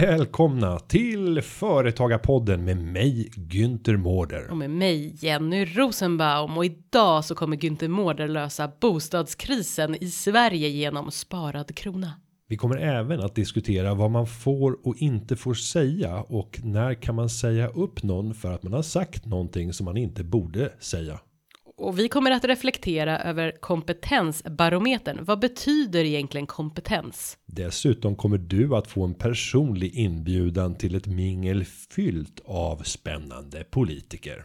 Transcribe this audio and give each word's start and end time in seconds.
Välkomna 0.00 0.78
till 0.78 1.42
Företagarpodden 1.42 2.64
med 2.64 2.76
mig 2.76 3.30
Günther 3.36 3.96
Mårder. 3.96 4.50
Och 4.50 4.56
med 4.56 4.70
mig 4.70 5.14
Jenny 5.20 5.64
Rosenbaum 5.64 6.58
och 6.58 6.64
idag 6.64 7.24
så 7.24 7.34
kommer 7.34 7.56
Günther 7.56 7.88
Mårder 7.88 8.28
lösa 8.28 8.72
bostadskrisen 8.80 9.94
i 10.02 10.10
Sverige 10.10 10.68
genom 10.68 11.10
sparad 11.10 11.74
krona. 11.74 12.12
Vi 12.48 12.56
kommer 12.56 12.76
även 12.76 13.20
att 13.20 13.34
diskutera 13.34 13.94
vad 13.94 14.10
man 14.10 14.26
får 14.26 14.86
och 14.86 14.96
inte 14.96 15.36
får 15.36 15.54
säga 15.54 16.16
och 16.20 16.60
när 16.64 16.94
kan 16.94 17.14
man 17.14 17.28
säga 17.28 17.68
upp 17.68 18.02
någon 18.02 18.34
för 18.34 18.52
att 18.52 18.62
man 18.62 18.72
har 18.72 18.82
sagt 18.82 19.26
någonting 19.26 19.72
som 19.72 19.84
man 19.84 19.96
inte 19.96 20.24
borde 20.24 20.72
säga. 20.80 21.20
Och 21.78 21.98
vi 21.98 22.08
kommer 22.08 22.30
att 22.30 22.44
reflektera 22.44 23.18
över 23.18 23.52
kompetensbarometern. 23.60 25.24
Vad 25.24 25.40
betyder 25.40 26.04
egentligen 26.04 26.46
kompetens? 26.46 27.38
Dessutom 27.46 28.16
kommer 28.16 28.38
du 28.38 28.76
att 28.76 28.86
få 28.86 29.04
en 29.04 29.14
personlig 29.14 29.94
inbjudan 29.94 30.74
till 30.74 30.94
ett 30.94 31.06
mingel 31.06 31.64
fyllt 31.64 32.40
av 32.44 32.82
spännande 32.82 33.64
politiker. 33.64 34.44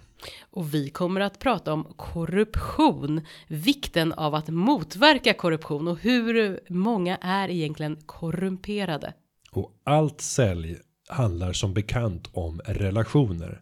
Och 0.51 0.73
vi 0.73 0.89
kommer 0.89 1.21
att 1.21 1.39
prata 1.39 1.73
om 1.73 1.93
korruption, 1.95 3.21
vikten 3.47 4.13
av 4.13 4.35
att 4.35 4.49
motverka 4.49 5.33
korruption 5.33 5.87
och 5.87 5.99
hur 5.99 6.59
många 6.69 7.17
är 7.17 7.49
egentligen 7.49 7.97
korrumperade. 8.05 9.13
Och 9.51 9.71
allt 9.83 10.21
sälj 10.21 10.77
handlar 11.09 11.53
som 11.53 11.73
bekant 11.73 12.29
om 12.33 12.61
relationer. 12.65 13.61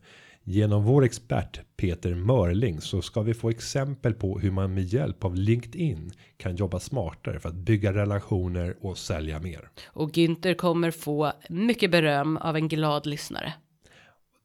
Genom 0.51 0.83
vår 0.83 1.03
expert 1.03 1.61
Peter 1.77 2.15
Mörling 2.15 2.81
så 2.81 3.01
ska 3.01 3.21
vi 3.21 3.33
få 3.33 3.49
exempel 3.49 4.13
på 4.13 4.39
hur 4.39 4.51
man 4.51 4.73
med 4.73 4.83
hjälp 4.83 5.23
av 5.23 5.35
LinkedIn 5.35 6.11
kan 6.37 6.55
jobba 6.55 6.79
smartare 6.79 7.39
för 7.39 7.49
att 7.49 7.55
bygga 7.55 7.93
relationer 7.93 8.75
och 8.81 8.97
sälja 8.97 9.39
mer. 9.39 9.69
Och 9.87 10.11
Günther 10.11 10.53
kommer 10.53 10.91
få 10.91 11.31
mycket 11.49 11.91
beröm 11.91 12.37
av 12.37 12.55
en 12.55 12.67
glad 12.67 13.05
lyssnare. 13.05 13.53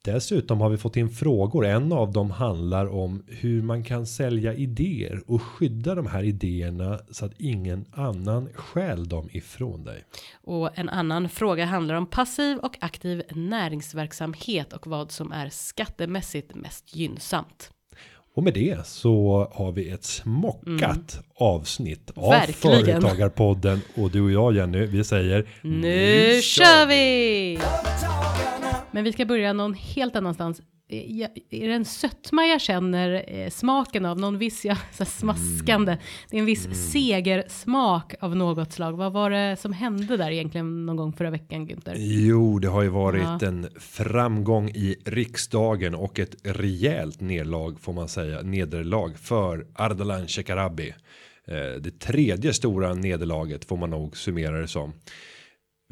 Dessutom 0.05 0.61
har 0.61 0.69
vi 0.69 0.77
fått 0.77 0.97
in 0.97 1.09
frågor. 1.09 1.67
En 1.67 1.93
av 1.93 2.13
dem 2.13 2.31
handlar 2.31 2.87
om 2.87 3.23
hur 3.29 3.63
man 3.63 3.85
kan 3.85 4.07
sälja 4.07 4.55
idéer 4.55 5.23
och 5.27 5.43
skydda 5.43 5.95
de 5.95 6.07
här 6.07 6.23
idéerna 6.23 6.99
så 7.11 7.27
att 7.27 7.33
ingen 7.39 7.85
annan 7.93 8.49
stjäl 8.55 9.09
dem 9.09 9.29
ifrån 9.33 9.85
dig. 9.85 10.05
Och 10.43 10.79
en 10.79 10.89
annan 10.89 11.29
fråga 11.29 11.65
handlar 11.65 11.95
om 11.95 12.07
passiv 12.07 12.59
och 12.59 12.77
aktiv 12.81 13.23
näringsverksamhet 13.31 14.73
och 14.73 14.87
vad 14.87 15.11
som 15.11 15.33
är 15.33 15.49
skattemässigt 15.49 16.55
mest 16.55 16.97
gynnsamt. 16.97 17.71
Och 18.37 18.43
med 18.43 18.55
det 18.55 18.87
så 18.87 19.49
har 19.53 19.73
vi 19.73 19.91
ett 19.91 20.05
smockat 20.05 21.21
avsnitt 21.35 22.11
av 22.15 22.25
Mm. 22.25 22.41
Verkligen. 22.41 23.03
Företagarpodden 23.03 23.81
och 23.95 24.11
du 24.11 24.21
och 24.21 24.33
jag 24.33 24.57
Jenny, 24.57 24.87
vi 24.87 25.05
säger 25.05 25.49
Nu 25.63 26.41
kör 26.43 26.87
vi! 26.87 27.59
Men 28.95 29.05
vi 29.05 29.12
ska 29.12 29.25
börja 29.25 29.53
någon 29.53 29.75
helt 29.75 30.17
annanstans. 30.17 30.62
Eh, 30.89 31.12
jag- 31.20 31.31
Är 31.50 31.69
det 31.69 31.75
en 31.75 31.84
sötma 31.84 32.45
jag 32.47 32.61
känner 32.61 33.25
eh, 33.28 33.51
smaken 33.51 34.05
av? 34.05 34.19
Någon 34.20 34.39
viss, 34.39 34.64
ja, 34.64 34.77
så 34.92 35.05
smaskande. 35.05 35.97
Det 36.31 36.36
är 36.36 36.41
en 36.41 36.47
viss 36.47 36.91
segersmak 36.92 38.14
av 38.20 38.36
något 38.36 38.73
slag. 38.73 38.92
Vad 38.97 39.12
var 39.12 39.31
det 39.31 39.56
som 39.61 39.73
hände 39.73 40.17
där 40.17 40.30
egentligen 40.30 40.86
någon 40.86 40.96
gång 40.96 41.13
förra 41.13 41.30
veckan 41.30 41.69
Günther? 41.69 41.95
Jo, 41.98 42.58
det 42.58 42.69
har 42.69 42.83
ju 42.83 42.89
varit 42.89 43.23
Ja. 43.23 43.46
en 43.48 43.69
framgång 43.80 44.69
i 44.69 44.96
riksdagen 45.05 45.95
och 45.95 46.19
ett 46.19 46.35
rejält 46.45 47.20
nedlag 47.20 47.80
får 47.80 47.92
man 47.92 48.08
säga 48.08 48.42
nederlag 48.42 49.13
för 49.19 49.67
Ardalan 49.74 50.29
Shekarabi. 50.29 50.95
Eh, 51.48 51.80
Det 51.80 51.98
tredje 51.98 52.52
stora 52.52 52.95
nederlaget 52.95 53.64
får 53.64 53.77
man 53.77 53.90
nog 53.90 54.17
summera 54.17 54.61
det 54.61 54.69
som. 54.69 54.92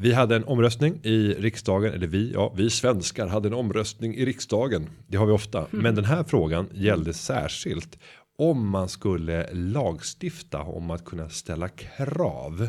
Vi 0.03 0.13
hade 0.13 0.35
en 0.35 0.43
omröstning 0.43 0.99
i 1.03 1.33
riksdagen, 1.33 1.93
eller 1.93 2.07
vi, 2.07 2.31
ja, 2.31 2.53
vi 2.57 2.69
svenskar 2.69 3.27
hade 3.27 3.47
en 3.47 3.53
omröstning 3.53 4.15
i 4.15 4.25
riksdagen. 4.25 4.89
Det 5.07 5.17
har 5.17 5.25
vi 5.25 5.31
ofta, 5.31 5.67
men 5.71 5.95
den 5.95 6.05
här 6.05 6.23
frågan 6.23 6.69
gällde 6.73 7.13
särskilt 7.13 7.97
om 8.37 8.67
man 8.69 8.89
skulle 8.89 9.53
lagstifta 9.53 10.61
om 10.61 10.91
att 10.91 11.05
kunna 11.05 11.29
ställa 11.29 11.69
krav 11.69 12.67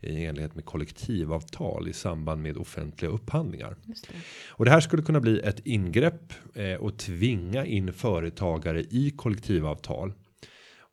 i 0.00 0.24
enlighet 0.24 0.54
med 0.54 0.64
kollektivavtal 0.64 1.88
i 1.88 1.92
samband 1.92 2.42
med 2.42 2.56
offentliga 2.56 3.10
upphandlingar. 3.10 3.76
Och 4.48 4.64
det 4.64 4.70
här 4.70 4.80
skulle 4.80 5.02
kunna 5.02 5.20
bli 5.20 5.40
ett 5.40 5.66
ingrepp 5.66 6.32
eh, 6.54 6.74
och 6.74 6.96
tvinga 6.98 7.66
in 7.66 7.92
företagare 7.92 8.80
i 8.80 9.12
kollektivavtal. 9.16 10.12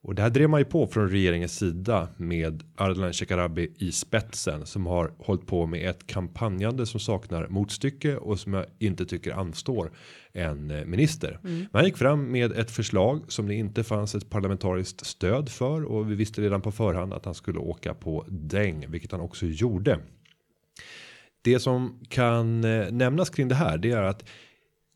Och 0.03 0.15
det 0.15 0.21
här 0.21 0.29
drev 0.29 0.49
man 0.49 0.59
ju 0.59 0.65
på 0.65 0.87
från 0.87 1.09
regeringens 1.09 1.57
sida 1.57 2.07
med 2.17 2.63
Ardalan 2.75 3.13
Shekarabi 3.13 3.71
i 3.77 3.91
spetsen 3.91 4.65
som 4.65 4.85
har 4.85 5.11
hållit 5.17 5.47
på 5.47 5.65
med 5.65 5.89
ett 5.89 6.07
kampanjande 6.07 6.85
som 6.85 6.99
saknar 6.99 7.47
motstycke 7.47 8.17
och 8.17 8.39
som 8.39 8.53
jag 8.53 8.65
inte 8.79 9.05
tycker 9.05 9.31
anstår 9.31 9.91
en 10.31 10.71
eh, 10.71 10.85
minister. 10.85 11.39
Man 11.71 11.85
gick 11.85 11.97
fram 11.97 12.31
med 12.31 12.51
ett 12.51 12.71
förslag 12.71 13.21
som 13.27 13.47
det 13.47 13.55
inte 13.55 13.83
fanns 13.83 14.15
ett 14.15 14.29
parlamentariskt 14.29 15.05
stöd 15.05 15.49
för 15.49 15.83
och 15.83 16.11
vi 16.11 16.15
visste 16.15 16.41
redan 16.41 16.61
på 16.61 16.71
förhand 16.71 17.13
att 17.13 17.25
han 17.25 17.35
skulle 17.35 17.59
åka 17.59 17.93
på 17.93 18.25
däng, 18.27 18.85
vilket 18.91 19.11
han 19.11 19.21
också 19.21 19.45
gjorde. 19.45 19.99
Det 21.41 21.59
som 21.59 21.99
kan 22.09 22.63
eh, 22.63 22.91
nämnas 22.91 23.29
kring 23.29 23.47
det 23.47 23.55
här, 23.55 23.77
det 23.77 23.91
är 23.91 24.03
att 24.03 24.25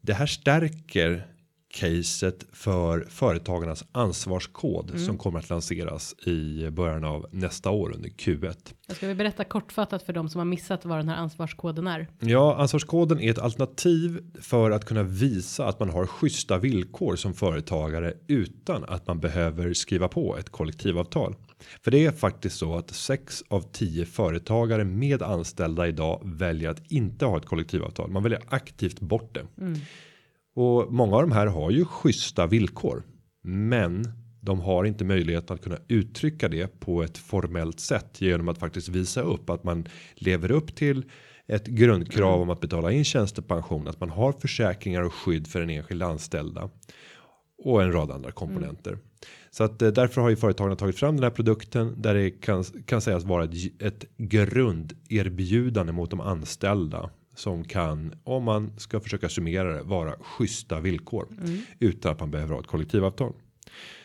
det 0.01 0.13
här 0.13 0.25
stärker 0.25 1.28
caset 1.71 2.45
för 2.51 3.05
företagarnas 3.09 3.83
ansvarskod 3.91 4.99
som 4.99 5.17
kommer 5.17 5.39
att 5.39 5.49
lanseras 5.49 6.15
i 6.27 6.69
början 6.69 7.03
av 7.03 7.25
nästa 7.31 7.69
år 7.69 7.91
under 7.95 8.09
Q1. 8.09 8.73
Jag 8.87 8.97
ska 8.97 9.07
vi 9.07 9.15
berätta 9.15 9.43
kortfattat 9.43 10.03
för 10.03 10.13
de 10.13 10.29
som 10.29 10.39
har 10.39 10.45
missat 10.45 10.85
vad 10.85 10.97
den 10.99 11.09
här 11.09 11.15
ansvarskoden 11.15 11.87
är. 11.87 12.07
Ja, 12.19 12.55
ansvarskoden 12.55 13.19
är 13.19 13.31
ett 13.31 13.39
alternativ 13.39 14.19
för 14.41 14.71
att 14.71 14.85
kunna 14.85 15.03
visa 15.03 15.67
att 15.67 15.79
man 15.79 15.89
har 15.89 16.05
schyssta 16.05 16.57
villkor 16.57 17.15
som 17.15 17.33
företagare 17.33 18.13
utan 18.27 18.83
att 18.83 19.07
man 19.07 19.19
behöver 19.19 19.73
skriva 19.73 20.07
på 20.07 20.37
ett 20.37 20.49
kollektivavtal. 20.49 21.35
För 21.83 21.91
det 21.91 22.05
är 22.05 22.11
faktiskt 22.11 22.57
så 22.57 22.75
att 22.75 22.89
6 22.89 23.43
av 23.47 23.61
10 23.71 24.05
företagare 24.05 24.83
med 24.83 25.21
anställda 25.21 25.87
idag 25.87 26.21
väljer 26.23 26.69
att 26.69 26.91
inte 26.91 27.25
ha 27.25 27.37
ett 27.37 27.45
kollektivavtal. 27.45 28.11
Man 28.11 28.23
väljer 28.23 28.41
aktivt 28.47 28.99
bort 28.99 29.35
det. 29.35 29.45
Och 30.56 30.94
många 30.94 31.16
av 31.16 31.22
de 31.22 31.31
här 31.31 31.47
har 31.47 31.72
ju 31.72 31.85
schyssta 31.85 32.47
villkor, 32.47 33.03
men 33.44 34.03
de 34.41 34.62
har 34.62 34.85
inte 34.85 35.06
möjlighet 35.06 35.51
att 35.51 35.62
kunna 35.62 35.78
uttrycka 35.88 36.50
det 36.50 36.79
på 36.79 37.03
ett 37.03 37.17
formellt 37.17 37.79
sätt 37.79 38.22
genom 38.22 38.50
att 38.50 38.57
faktiskt 38.57 38.90
visa 38.90 39.22
upp 39.22 39.50
att 39.50 39.63
man 39.63 39.88
lever 40.16 40.51
upp 40.51 40.75
till 40.75 41.06
ett 41.47 41.67
grundkrav 41.67 42.41
om 42.41 42.50
att 42.50 42.59
betala 42.59 42.91
in 42.91 43.03
tjänstepension, 43.03 43.88
att 43.88 44.00
man 44.00 44.09
har 44.09 44.31
försäkringar 44.31 45.01
och 45.01 45.13
skydd 45.13 45.47
för 45.47 45.59
den 45.59 45.69
enskilda 45.69 46.06
anställda 46.06 46.69
och 47.63 47.84
en 47.84 47.91
rad 47.91 48.11
andra 48.11 48.31
komponenter. 48.31 48.97
Så 49.51 49.63
att 49.63 49.81
eh, 49.81 49.90
därför 49.90 50.22
har 50.22 50.29
ju 50.29 50.35
företagen 50.35 50.78
tagit 50.78 51.00
fram 51.00 51.16
den 51.16 51.23
här 51.23 51.31
produkten 51.31 52.01
där 52.01 52.13
det 52.13 52.31
kan, 52.31 52.63
kan 52.63 53.01
sägas 53.01 53.23
vara 53.23 53.44
ett, 53.44 53.81
ett 53.81 54.06
grunderbjudande 54.17 55.94
mot 55.94 56.09
de 56.09 56.22
anställda 56.22 57.09
som 57.41 57.63
kan 57.63 58.13
om 58.24 58.44
man 58.44 58.72
ska 58.78 59.00
försöka 59.00 59.29
summera 59.29 59.74
det 59.74 59.84
vara 59.84 60.13
schyssta 60.19 60.79
villkor 60.79 61.28
utan 61.79 62.12
att 62.12 62.19
man 62.19 62.31
behöver 62.31 62.53
ha 62.53 62.61
ett 62.61 62.67
kollektivavtal. 62.67 63.34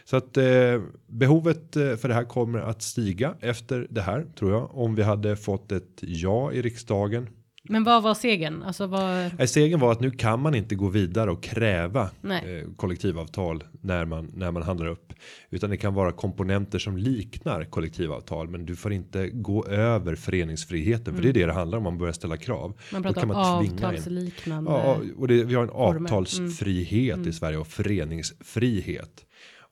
Så 0.05 0.17
att 0.17 0.37
eh, 0.37 0.83
behovet 1.06 1.77
eh, 1.77 1.97
för 1.97 2.09
det 2.09 2.15
här 2.15 2.25
kommer 2.25 2.59
att 2.59 2.83
stiga 2.83 3.35
efter 3.41 3.87
det 3.91 4.00
här 4.00 4.27
tror 4.38 4.50
jag. 4.50 4.71
Om 4.75 4.94
vi 4.94 5.03
hade 5.03 5.37
fått 5.37 5.73
ett 5.73 5.99
ja 6.00 6.53
i 6.53 6.62
riksdagen. 6.62 7.29
Men 7.69 7.85
vad 7.85 8.03
var 8.03 8.15
segern? 8.15 8.63
Alltså 8.63 8.87
vad? 8.87 9.49
Stegen 9.49 9.81
var 9.81 9.93
att 9.93 10.01
nu 10.01 10.11
kan 10.11 10.41
man 10.41 10.55
inte 10.55 10.75
gå 10.75 10.89
vidare 10.89 11.31
och 11.31 11.43
kräva 11.43 12.11
Nej. 12.21 12.61
eh, 12.61 12.69
kollektivavtal 12.77 13.65
när 13.81 14.05
man 14.05 14.33
när 14.35 14.51
man 14.51 14.63
handlar 14.63 14.87
upp, 14.87 15.13
utan 15.51 15.71
det 15.71 15.77
kan 15.77 15.95
vara 15.95 16.13
komponenter 16.13 16.79
som 16.79 16.97
liknar 16.97 17.65
kollektivavtal, 17.65 18.49
men 18.49 18.67
du 18.67 18.77
får 18.77 18.93
inte 18.93 19.29
gå 19.29 19.67
över 19.67 20.15
föreningsfriheten, 20.15 21.15
för 21.15 21.23
det 21.23 21.29
är 21.29 21.33
det 21.33 21.47
det 21.47 21.53
handlar 21.53 21.79
om. 21.79 21.85
Man 21.85 21.99
börjar 21.99 22.13
ställa 22.13 22.37
krav. 22.37 22.65
Mm. 22.65 22.77
Man 22.93 23.03
Då 23.03 23.09
pratar 23.09 23.21
kan 23.21 23.31
om 23.31 23.37
man 23.37 23.65
avtalsliknande. 23.65 24.71
Ja, 24.71 25.01
och 25.17 25.29
det, 25.29 25.45
vi 25.45 25.55
har 25.55 25.63
en 25.63 25.69
former. 25.69 26.11
avtalsfrihet 26.11 27.27
i 27.27 27.33
Sverige 27.33 27.59
och 27.59 27.67
föreningsfrihet. 27.67 29.23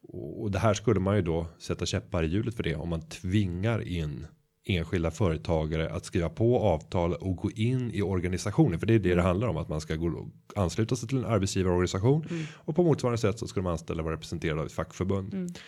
Och 0.08 0.42
och 0.42 0.50
det 0.50 0.58
här 0.58 0.74
skulle 0.74 1.00
man 1.00 1.16
ju 1.16 1.22
då 1.22 1.46
sätta 1.58 1.86
käppar 1.86 2.22
i 2.22 2.26
hjulet 2.26 2.54
för 2.54 2.62
det 2.62 2.74
om 2.74 2.88
man 2.88 3.08
tvingar 3.08 3.88
in 3.88 4.26
enskilda 4.64 5.10
företagare 5.10 5.90
att 5.90 6.04
skriva 6.04 6.28
på 6.28 6.58
avtal 6.58 7.14
och 7.14 7.36
gå 7.36 7.50
in 7.50 7.90
i 7.94 8.02
organisationer. 8.02 8.78
För 8.78 8.86
det 8.86 8.94
är 8.94 8.98
det 8.98 9.14
det 9.14 9.22
handlar 9.22 9.48
om 9.48 9.56
att 9.56 9.68
man 9.68 9.80
ska 9.80 9.96
gå 9.96 10.28
ansluta 10.56 10.96
sig 10.96 11.08
till 11.08 11.18
en 11.18 11.24
arbetsgivarorganisation 11.24 12.28
och 12.54 12.76
på 12.76 12.82
motsvarande 12.82 13.18
sätt 13.18 13.38
så 13.38 13.46
ska 13.46 13.60
de 13.60 13.66
anställda 13.66 14.02
vara 14.02 14.14
representerade 14.14 14.60
av 14.60 14.66
ett 14.66 14.72
fackförbund. 14.72 15.58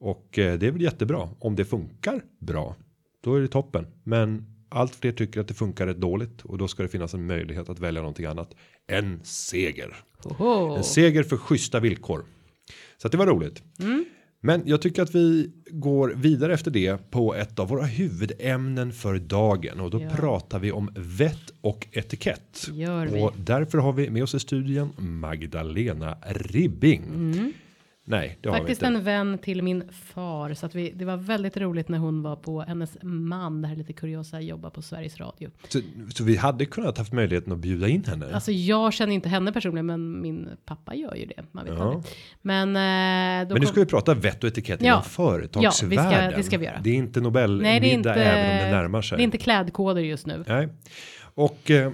Och 0.00 0.38
eh, 0.38 0.58
det 0.58 0.66
är 0.66 0.70
väl 0.70 0.82
jättebra 0.82 1.28
om 1.38 1.56
det 1.56 1.64
funkar 1.64 2.24
bra. 2.40 2.76
Då 3.22 3.34
är 3.34 3.40
det 3.40 3.48
toppen, 3.48 3.86
men 4.02 4.46
allt 4.68 4.94
fler 4.94 5.12
tycker 5.12 5.40
att 5.40 5.48
det 5.48 5.54
funkar 5.54 5.86
rätt 5.86 6.00
dåligt 6.00 6.42
och 6.42 6.58
då 6.58 6.68
ska 6.68 6.82
det 6.82 6.88
finnas 6.88 7.14
en 7.14 7.26
möjlighet 7.26 7.68
att 7.68 7.78
välja 7.78 8.00
någonting 8.00 8.26
annat. 8.26 8.54
En 8.86 9.20
seger. 9.24 9.96
Oho. 10.24 10.76
En 10.76 10.84
seger 10.84 11.22
för 11.22 11.36
schyssta 11.36 11.80
villkor. 11.80 12.24
Så 12.96 13.08
att 13.08 13.12
det 13.12 13.18
var 13.18 13.26
roligt. 13.26 13.62
Mm. 13.80 14.04
Men 14.46 14.62
jag 14.66 14.82
tycker 14.82 15.02
att 15.02 15.14
vi 15.14 15.50
går 15.70 16.12
vidare 16.16 16.54
efter 16.54 16.70
det 16.70 17.10
på 17.10 17.34
ett 17.34 17.58
av 17.58 17.68
våra 17.68 17.84
huvudämnen 17.84 18.92
för 18.92 19.18
dagen 19.18 19.80
och 19.80 19.90
då 19.90 20.02
Ja. 20.02 20.10
pratar 20.16 20.58
vi 20.58 20.72
om 20.72 20.90
vett 20.96 21.52
och 21.60 21.86
etikett. 21.92 22.68
Gör 22.72 23.06
vi. 23.06 23.22
Och 23.22 23.32
därför 23.36 23.78
har 23.78 23.92
vi 23.92 24.10
med 24.10 24.22
oss 24.22 24.34
i 24.34 24.40
studion 24.40 24.92
Magdalena 24.98 26.16
Ribbing. 26.26 27.02
Nej, 28.06 28.38
det 28.40 28.48
har. 28.48 28.58
Faktiskt 28.58 28.82
vi 28.82 28.86
inte. 28.86 28.98
en 28.98 29.04
vän 29.04 29.38
till 29.38 29.62
min 29.62 29.84
far 29.92 30.54
så 30.54 30.66
att 30.66 30.74
vi, 30.74 30.90
det 30.90 31.04
var 31.04 31.16
väldigt 31.16 31.56
roligt 31.56 31.88
när 31.88 31.98
hon 31.98 32.22
var 32.22 32.36
på 32.36 32.60
hennes 32.62 32.96
man. 33.02 33.62
Det 33.62 33.68
här 33.68 33.74
är 33.74 33.78
lite 33.78 33.92
kuriosa 33.92 34.40
jobba 34.40 34.70
på 34.70 34.82
Sveriges 34.82 35.20
Radio. 35.20 35.50
Så, 35.68 35.80
så 36.14 36.24
vi 36.24 36.36
hade 36.36 36.64
kunnat 36.66 36.98
haft 36.98 37.12
möjligheten 37.12 37.52
att 37.52 37.58
bjuda 37.58 37.88
in 37.88 38.04
henne. 38.04 38.34
Alltså 38.34 38.52
jag 38.52 38.92
känner 38.92 39.12
inte 39.14 39.28
henne 39.28 39.52
personligen 39.52 39.86
men 39.86 40.20
min 40.20 40.48
pappa 40.64 40.94
gör 40.94 41.14
ju 41.14 41.26
det. 41.26 41.42
Man 41.52 41.64
vet 41.64 41.74
Ja. 41.78 41.84
aldrig. 41.84 42.04
Men, 42.42 42.68
eh, 42.68 43.48
då 43.48 43.54
Men 43.54 43.60
nu 43.60 43.66
ska 43.66 43.80
vi 43.80 43.86
prata 43.86 44.14
vett 44.14 44.44
och 44.44 44.48
etikett 44.48 44.80
Ja. 44.82 44.86
inom 44.92 45.02
företagsvärlden. 45.04 46.04
Ja, 46.04 46.10
vi 46.10 46.30
ska- 46.30 46.36
det 46.36 46.42
ska 46.42 46.58
vi 46.58 46.64
göra. 46.64 46.80
Det 46.82 46.90
är 46.90 46.94
inte 46.94 47.20
Nobelmiddag 47.20 48.14
även 48.14 48.50
om 48.66 48.70
det 48.70 48.76
närmar 48.76 49.02
sig. 49.02 49.16
Det 49.18 49.22
är 49.22 49.24
inte 49.24 49.38
klädkoder 49.38 50.00
just 50.02 50.26
nu. 50.26 50.44
Nej. 50.48 50.68
Och 51.36 51.70
eh, 51.70 51.92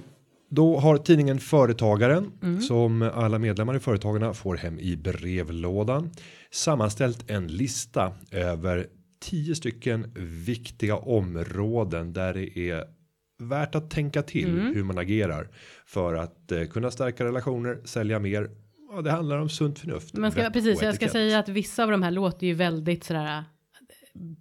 då 0.53 0.79
har 0.79 0.97
tidningen 0.97 1.39
Företagaren 1.39 2.31
Mm. 2.43 2.61
som 2.61 3.01
alla 3.01 3.39
medlemmar 3.39 3.75
i 3.75 3.79
Företagarna 3.79 4.33
får 4.33 4.55
hem 4.55 4.79
i 4.79 4.95
brevlådan 4.97 6.11
sammanställt 6.51 7.29
en 7.31 7.47
lista 7.47 8.11
över 8.31 8.87
tio 9.21 9.55
stycken 9.55 10.11
viktiga 10.45 10.95
områden 10.97 12.13
där 12.13 12.33
det 12.33 12.59
är 12.69 12.83
värt 13.39 13.75
att 13.75 13.89
tänka 13.91 14.21
till 14.21 14.49
Mm. 14.59 14.75
hur 14.75 14.83
man 14.83 14.97
agerar 14.97 15.49
för 15.85 16.13
att 16.15 16.51
eh, 16.51 16.63
kunna 16.63 16.91
stärka 16.91 17.25
relationer, 17.25 17.79
sälja 17.85 18.19
mer. 18.19 18.49
Ja, 18.95 19.01
det 19.01 19.11
handlar 19.11 19.37
om 19.37 19.49
sunt 19.49 19.79
förnuft. 19.79 20.13
Men 20.13 20.31
ska, 20.31 20.49
precis, 20.49 20.81
jag 20.81 20.95
ska 20.95 21.07
säga 21.09 21.39
att 21.39 21.49
vissa 21.49 21.83
av 21.83 21.91
de 21.91 22.03
här 22.03 22.11
låter 22.11 22.47
ju 22.47 22.53
väldigt 22.53 23.03
sådär 23.03 23.37
eh, 23.37 23.43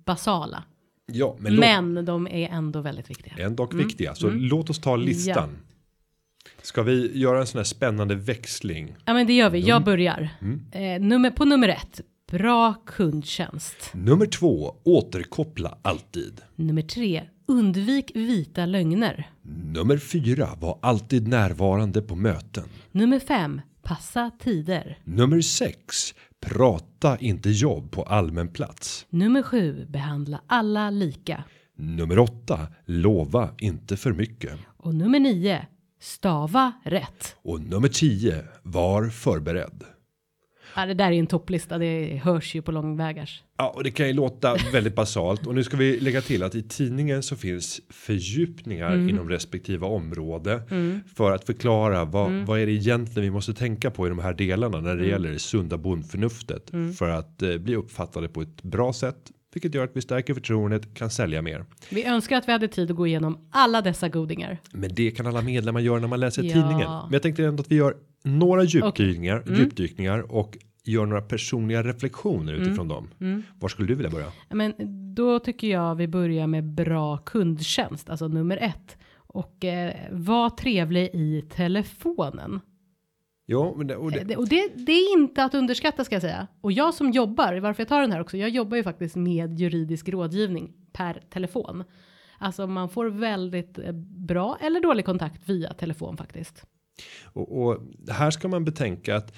basala. 0.06 0.65
Ja, 1.13 1.37
men, 1.41 1.56
Men 1.56 2.05
de 2.05 2.27
är 2.27 2.49
ändå 2.49 2.81
väldigt 2.81 3.11
viktiga. 3.11 3.35
ändå 3.39 3.65
Mm. 3.73 3.87
viktiga. 3.87 4.15
Så 4.15 4.31
låt 4.31 4.71
oss 4.71 4.79
ta 4.81 4.97
listan. 4.97 5.49
Ska 6.63 6.83
vi 6.83 7.19
göra 7.19 7.41
en 7.41 7.47
sån 7.47 7.59
här 7.59 7.65
spännande 7.65 8.15
växling? 8.15 8.95
Ja 9.05 9.15
men 9.15 9.27
det 9.27 9.33
gör 9.33 9.51
vi, 9.51 9.59
Mm. 9.59 9.69
jag 9.69 9.85
börjar. 9.85 10.29
Eh, 10.73 11.01
nummer, 11.01 11.31
på 11.31 11.45
nummer 11.45 11.69
ett, 11.69 12.01
bra 12.31 12.75
kundtjänst. 12.87 13.91
Nummer 13.95 14.27
två, 14.27 14.75
återkoppla 14.85 15.79
alltid. 15.83 16.41
Nummer 16.57 16.83
tre, 16.83 17.23
undvik 17.49 18.11
vita 18.15 18.67
lögner. 18.67 19.31
Nummer 19.75 19.99
fyra, 19.99 20.49
var 20.61 20.79
alltid 20.83 21.29
närvarande 21.29 22.03
på 22.03 22.15
möten. 22.17 22.65
Nummer 22.93 23.19
fem, 23.21 23.61
passa 23.83 24.31
tider. 24.43 24.99
Nummer 25.05 25.41
sex, 25.41 26.15
prata 26.41 27.19
inte 27.19 27.51
jobb 27.51 27.91
på 27.91 28.03
allmän 28.03 28.49
plats. 28.49 29.07
Nummer 29.11 29.43
sju, 29.43 29.87
behandla 29.89 30.41
alla 30.47 30.91
lika. 30.91 31.45
Nummer 31.77 32.19
åtta, 32.19 32.59
lova 32.87 33.51
inte 33.59 33.97
för 33.97 34.13
mycket. 34.13 34.53
Och 34.77 34.95
nummer 34.95 35.21
nio, 35.21 35.67
stava 36.00 36.73
rätt. 36.85 37.37
Och 37.43 37.61
nummer 37.61 37.88
tio, 37.88 38.44
var 38.62 39.08
förberedd. 39.08 39.85
Ja, 40.76 40.87
det 40.87 40.94
där 40.94 41.06
är 41.06 41.12
ju 41.12 41.19
en 41.19 41.26
topplista, 41.26 41.79
det 41.79 42.20
hörs 42.25 42.55
ju 42.55 42.62
på 42.62 42.73
långvägars. 42.73 43.43
Ja, 43.56 43.69
och 43.76 43.85
det 43.85 43.91
kan 43.91 44.06
ju 44.06 44.12
låta 44.12 44.56
väldigt 44.73 44.94
basalt. 44.94 45.47
Och 45.47 45.55
nu 45.55 45.64
ska 45.64 45.76
vi 45.76 46.00
lägga 46.00 46.20
till 46.20 46.43
att 46.43 46.55
i 46.55 46.62
tidningen 46.62 47.23
så 47.23 47.37
finns 47.37 47.81
fördjupningar 47.91 49.08
inom 49.08 49.29
respektive 49.29 49.87
område 49.87 50.62
för 51.17 51.32
att 51.32 51.44
förklara 51.44 52.05
vad, 52.05 52.32
vad 52.32 52.61
är 52.61 52.67
det 52.67 52.73
egentligen 52.73 53.23
vi 53.23 53.31
måste 53.31 53.55
tänka 53.55 53.91
på 53.91 54.06
i 54.06 54.08
de 54.08 54.19
här 54.19 54.35
delarna 54.35 54.81
när 54.81 54.96
det 54.96 55.06
gäller 55.06 55.31
det 55.31 55.38
sunda 55.38 55.79
bondförnuftet 55.79 56.70
för 56.99 57.08
att 57.08 57.43
eh, 57.43 57.56
bli 57.56 57.76
uppfattade 57.76 58.29
på 58.29 58.43
ett 58.43 58.62
bra 58.62 58.93
sätt, 58.93 59.31
vilket 59.52 59.75
gör 59.75 59.85
att 59.85 59.97
vi 59.97 60.00
stärker 60.00 60.35
förtroendet, 60.35 60.94
kan 60.94 61.11
sälja 61.11 61.43
mer. 61.43 61.64
Vi 61.91 62.05
önskar 62.05 62.37
att 62.37 62.49
vi 62.49 62.52
hade 62.52 62.69
tid 62.69 62.91
att 62.91 62.97
gå 62.97 63.06
igenom 63.06 63.49
alla 63.50 63.82
dessa 63.82 64.08
godingar. 64.08 64.58
Men 64.73 64.94
det 64.94 65.11
kan 65.11 65.26
alla 65.26 65.43
medlemmar 65.43 65.81
göra 65.81 66.00
när 66.00 66.08
man 66.08 66.20
läser 66.20 66.43
Ja. 66.43 66.52
tidningen. 66.52 66.91
Men 66.91 67.12
jag 67.12 67.23
tänkte 67.23 67.44
ändå 67.44 67.61
att 67.61 67.70
vi 67.73 67.76
gör 67.76 67.97
några 68.25 68.62
djupdykningar, 68.64 69.44
djupdykningar 69.58 70.32
och 70.35 70.58
gör 70.85 71.06
några 71.06 71.23
personliga 71.23 71.82
reflektioner 71.82 72.52
utifrån 72.52 72.88
dem. 72.88 73.08
Var 73.58 73.69
skulle 73.69 73.88
du 73.88 73.94
vilja 73.94 74.11
börja? 74.11 74.26
Ja, 74.49 74.55
Men 74.56 74.75
då 75.14 75.38
tycker 75.38 75.67
jag 75.69 75.94
vi 75.94 76.08
börjar 76.08 76.46
med 76.46 76.64
bra 76.64 77.17
kundtjänst, 77.17 78.11
alltså 78.11 78.29
nummer 78.29 78.56
ett. 78.56 78.96
Och 79.17 79.64
eh, 79.64 79.94
var 80.11 80.50
trevlig 80.50 81.11
i 81.14 81.44
telefonen. 81.55 82.61
Ja, 83.50 83.75
men 83.76 83.87
det, 83.87 83.97
och 83.97 84.12
Eh, 84.12 84.26
det, 84.26 84.37
Och 84.37 84.49
det, 84.49 84.70
det 84.75 84.93
är 84.93 85.12
inte 85.19 85.44
att 85.44 85.55
underskatta 85.55 86.05
ska 86.05 86.14
jag 86.14 86.23
säga. 86.23 86.47
Och 86.61 86.73
jag 86.73 86.94
som 86.94 87.11
jobbar, 87.11 87.61
varför 87.61 87.81
jag 87.81 87.88
tar 87.88 88.00
den 88.00 88.12
här 88.12 88.20
också, 88.20 88.37
jag 88.37 88.50
jobbar 88.50 88.76
ju 88.76 88.82
faktiskt 88.82 89.17
med 89.17 89.58
juridisk 89.58 90.08
rådgivning 90.08 90.73
per 90.93 91.23
telefon. 91.31 91.85
Alltså 92.38 92.67
man 92.67 92.88
får 92.88 93.06
väldigt 93.06 93.79
eh, 93.79 93.93
bra 94.29 94.58
eller 94.61 94.81
dålig 94.81 95.05
kontakt 95.05 95.49
via 95.49 95.73
telefon 95.73 96.17
faktiskt. 96.17 96.64
Och, 97.25 97.62
och 97.62 97.79
här 98.08 98.31
ska 98.31 98.49
man 98.49 98.64
betänka 98.64 99.17
att 99.17 99.37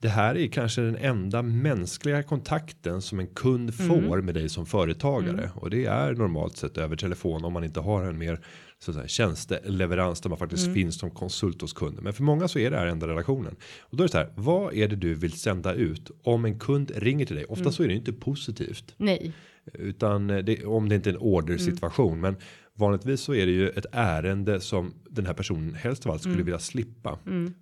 det 0.00 0.08
här 0.08 0.36
är 0.36 0.46
kanske 0.46 0.80
den 0.80 0.96
enda 0.96 1.42
mänskliga 1.42 2.22
kontakten 2.22 3.02
som 3.02 3.20
en 3.20 3.26
kund 3.26 3.74
får 3.74 4.22
med 4.22 4.34
dig 4.34 4.48
som 4.48 4.66
företagare 4.66 5.50
och 5.54 5.70
det 5.70 5.84
är 5.84 6.12
normalt 6.12 6.56
sett 6.56 6.78
över 6.78 6.96
telefon 6.96 7.44
om 7.44 7.52
man 7.52 7.64
inte 7.64 7.80
har 7.80 8.04
en 8.04 8.18
mer 8.18 8.40
så 8.82 8.92
säga, 8.92 9.08
tjänsteleverans 9.08 10.20
där 10.20 10.28
man 10.28 10.38
faktiskt 10.38 10.74
finns 10.74 10.98
som 10.98 11.10
konsult 11.10 11.60
hos 11.60 11.72
kunden. 11.72 12.04
Men 12.04 12.12
för 12.12 12.22
många 12.22 12.48
så 12.48 12.58
är 12.58 12.70
det 12.70 12.76
här 12.76 12.86
enda 12.86 13.08
relationen 13.08 13.56
och 13.80 13.96
då 13.96 14.02
är 14.02 14.06
det 14.06 14.12
så 14.12 14.18
här. 14.18 14.32
Vad 14.34 14.74
är 14.74 14.88
det 14.88 14.96
du 14.96 15.14
vill 15.14 15.32
sända 15.32 15.74
ut 15.74 16.10
om 16.22 16.44
en 16.44 16.58
kund 16.58 16.92
ringer 16.94 17.26
till 17.26 17.36
dig? 17.36 17.44
Ofta 17.44 17.72
så 17.72 17.82
är 17.82 17.88
det 17.88 17.94
inte 17.94 18.12
positivt 18.12 18.94
Nej, 18.96 19.32
utan 19.72 20.26
det, 20.26 20.64
om 20.64 20.88
det 20.88 20.94
inte 20.94 21.10
är 21.10 21.14
en 21.14 21.20
ordersituation. 21.20 22.20
Men 22.20 22.36
vanligtvis 22.74 23.20
så 23.20 23.34
är 23.34 23.46
det 23.46 23.52
ju 23.52 23.68
ett 23.68 23.86
ärende 23.92 24.60
som 24.60 24.94
den 25.10 25.26
här 25.26 25.34
personen 25.34 25.74
helst 25.74 26.06
av 26.06 26.12
allt 26.12 26.22
skulle 26.22 26.42
vilja 26.42 26.58
slippa. 26.58 27.18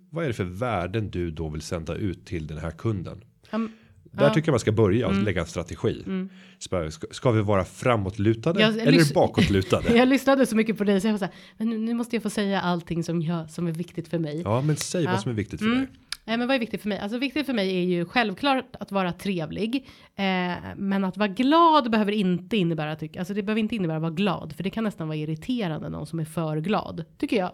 Vad 0.09 0.23
är 0.23 0.27
det 0.27 0.33
för 0.33 0.43
värden 0.43 1.09
du 1.09 1.31
då 1.31 1.49
vill 1.49 1.61
sända 1.61 1.95
ut 1.95 2.25
till 2.25 2.47
den 2.47 2.57
här 2.57 2.71
kunden? 2.71 3.23
Um, 3.51 3.71
Där 4.11 4.29
tycker 4.29 4.47
jag 4.47 4.53
man 4.53 4.59
ska 4.59 4.71
börja 4.71 5.07
och 5.07 5.13
lägga 5.13 5.41
en 5.41 5.47
strategi. 5.47 6.03
Ska, 6.59 6.91
ska, 6.91 7.07
ska 7.11 7.31
vi 7.31 7.41
vara 7.41 7.65
framåtlutade 7.65 8.61
Jag- 8.61 8.77
eller 8.77 9.13
bakåtlutade? 9.13 9.93
jag 9.97 10.07
lyssnade 10.07 10.45
så 10.45 10.55
mycket 10.55 10.77
på 10.77 10.83
dig 10.83 11.01
så 11.01 11.07
jag 11.07 11.13
var 11.13 11.17
så 11.19 11.25
här, 11.25 11.33
men 11.57 11.69
nu, 11.69 11.77
nu 11.77 11.93
måste 11.93 12.15
jag 12.15 12.23
få 12.23 12.29
säga 12.29 12.61
allting 12.61 13.03
som, 13.03 13.21
jag, 13.21 13.49
som 13.49 13.67
är 13.67 13.71
viktigt 13.71 14.07
för 14.07 14.19
mig. 14.19 14.41
Ja, 14.45 14.61
men 14.61 14.75
säg 14.75 15.05
vad 15.05 15.21
som 15.21 15.31
är 15.31 15.35
viktigt 15.35 15.59
för 15.59 15.67
dig. 15.67 15.87
Nej, 16.25 16.37
men 16.37 16.47
vad 16.47 16.55
är 16.55 16.59
viktigt 16.59 16.81
för 16.81 16.89
mig? 16.89 16.99
Alltså 16.99 17.17
viktigt 17.17 17.45
för 17.45 17.53
mig 17.53 17.75
är 17.77 17.81
ju 17.81 18.05
självklart 18.05 18.75
att 18.79 18.91
vara 18.91 19.11
trevlig. 19.13 19.75
Eh, 20.15 20.23
men 20.77 21.03
att 21.03 21.17
vara 21.17 21.27
glad 21.27 21.91
behöver 21.91 22.11
inte 22.11 22.57
innebära, 22.57 22.95
tyck, 22.95 23.15
alltså 23.17 23.33
det 23.33 23.43
behöver 23.43 23.59
inte 23.59 23.75
innebära 23.75 23.97
att 23.97 24.01
vara 24.01 24.11
glad. 24.11 24.53
För 24.55 24.63
det 24.63 24.69
kan 24.69 24.83
nästan 24.83 25.07
vara 25.07 25.17
irriterande 25.17 25.89
någon 25.89 26.07
som 26.07 26.19
är 26.19 26.25
för 26.25 26.57
glad. 26.57 27.05
Tycker 27.17 27.37
jag. 27.37 27.51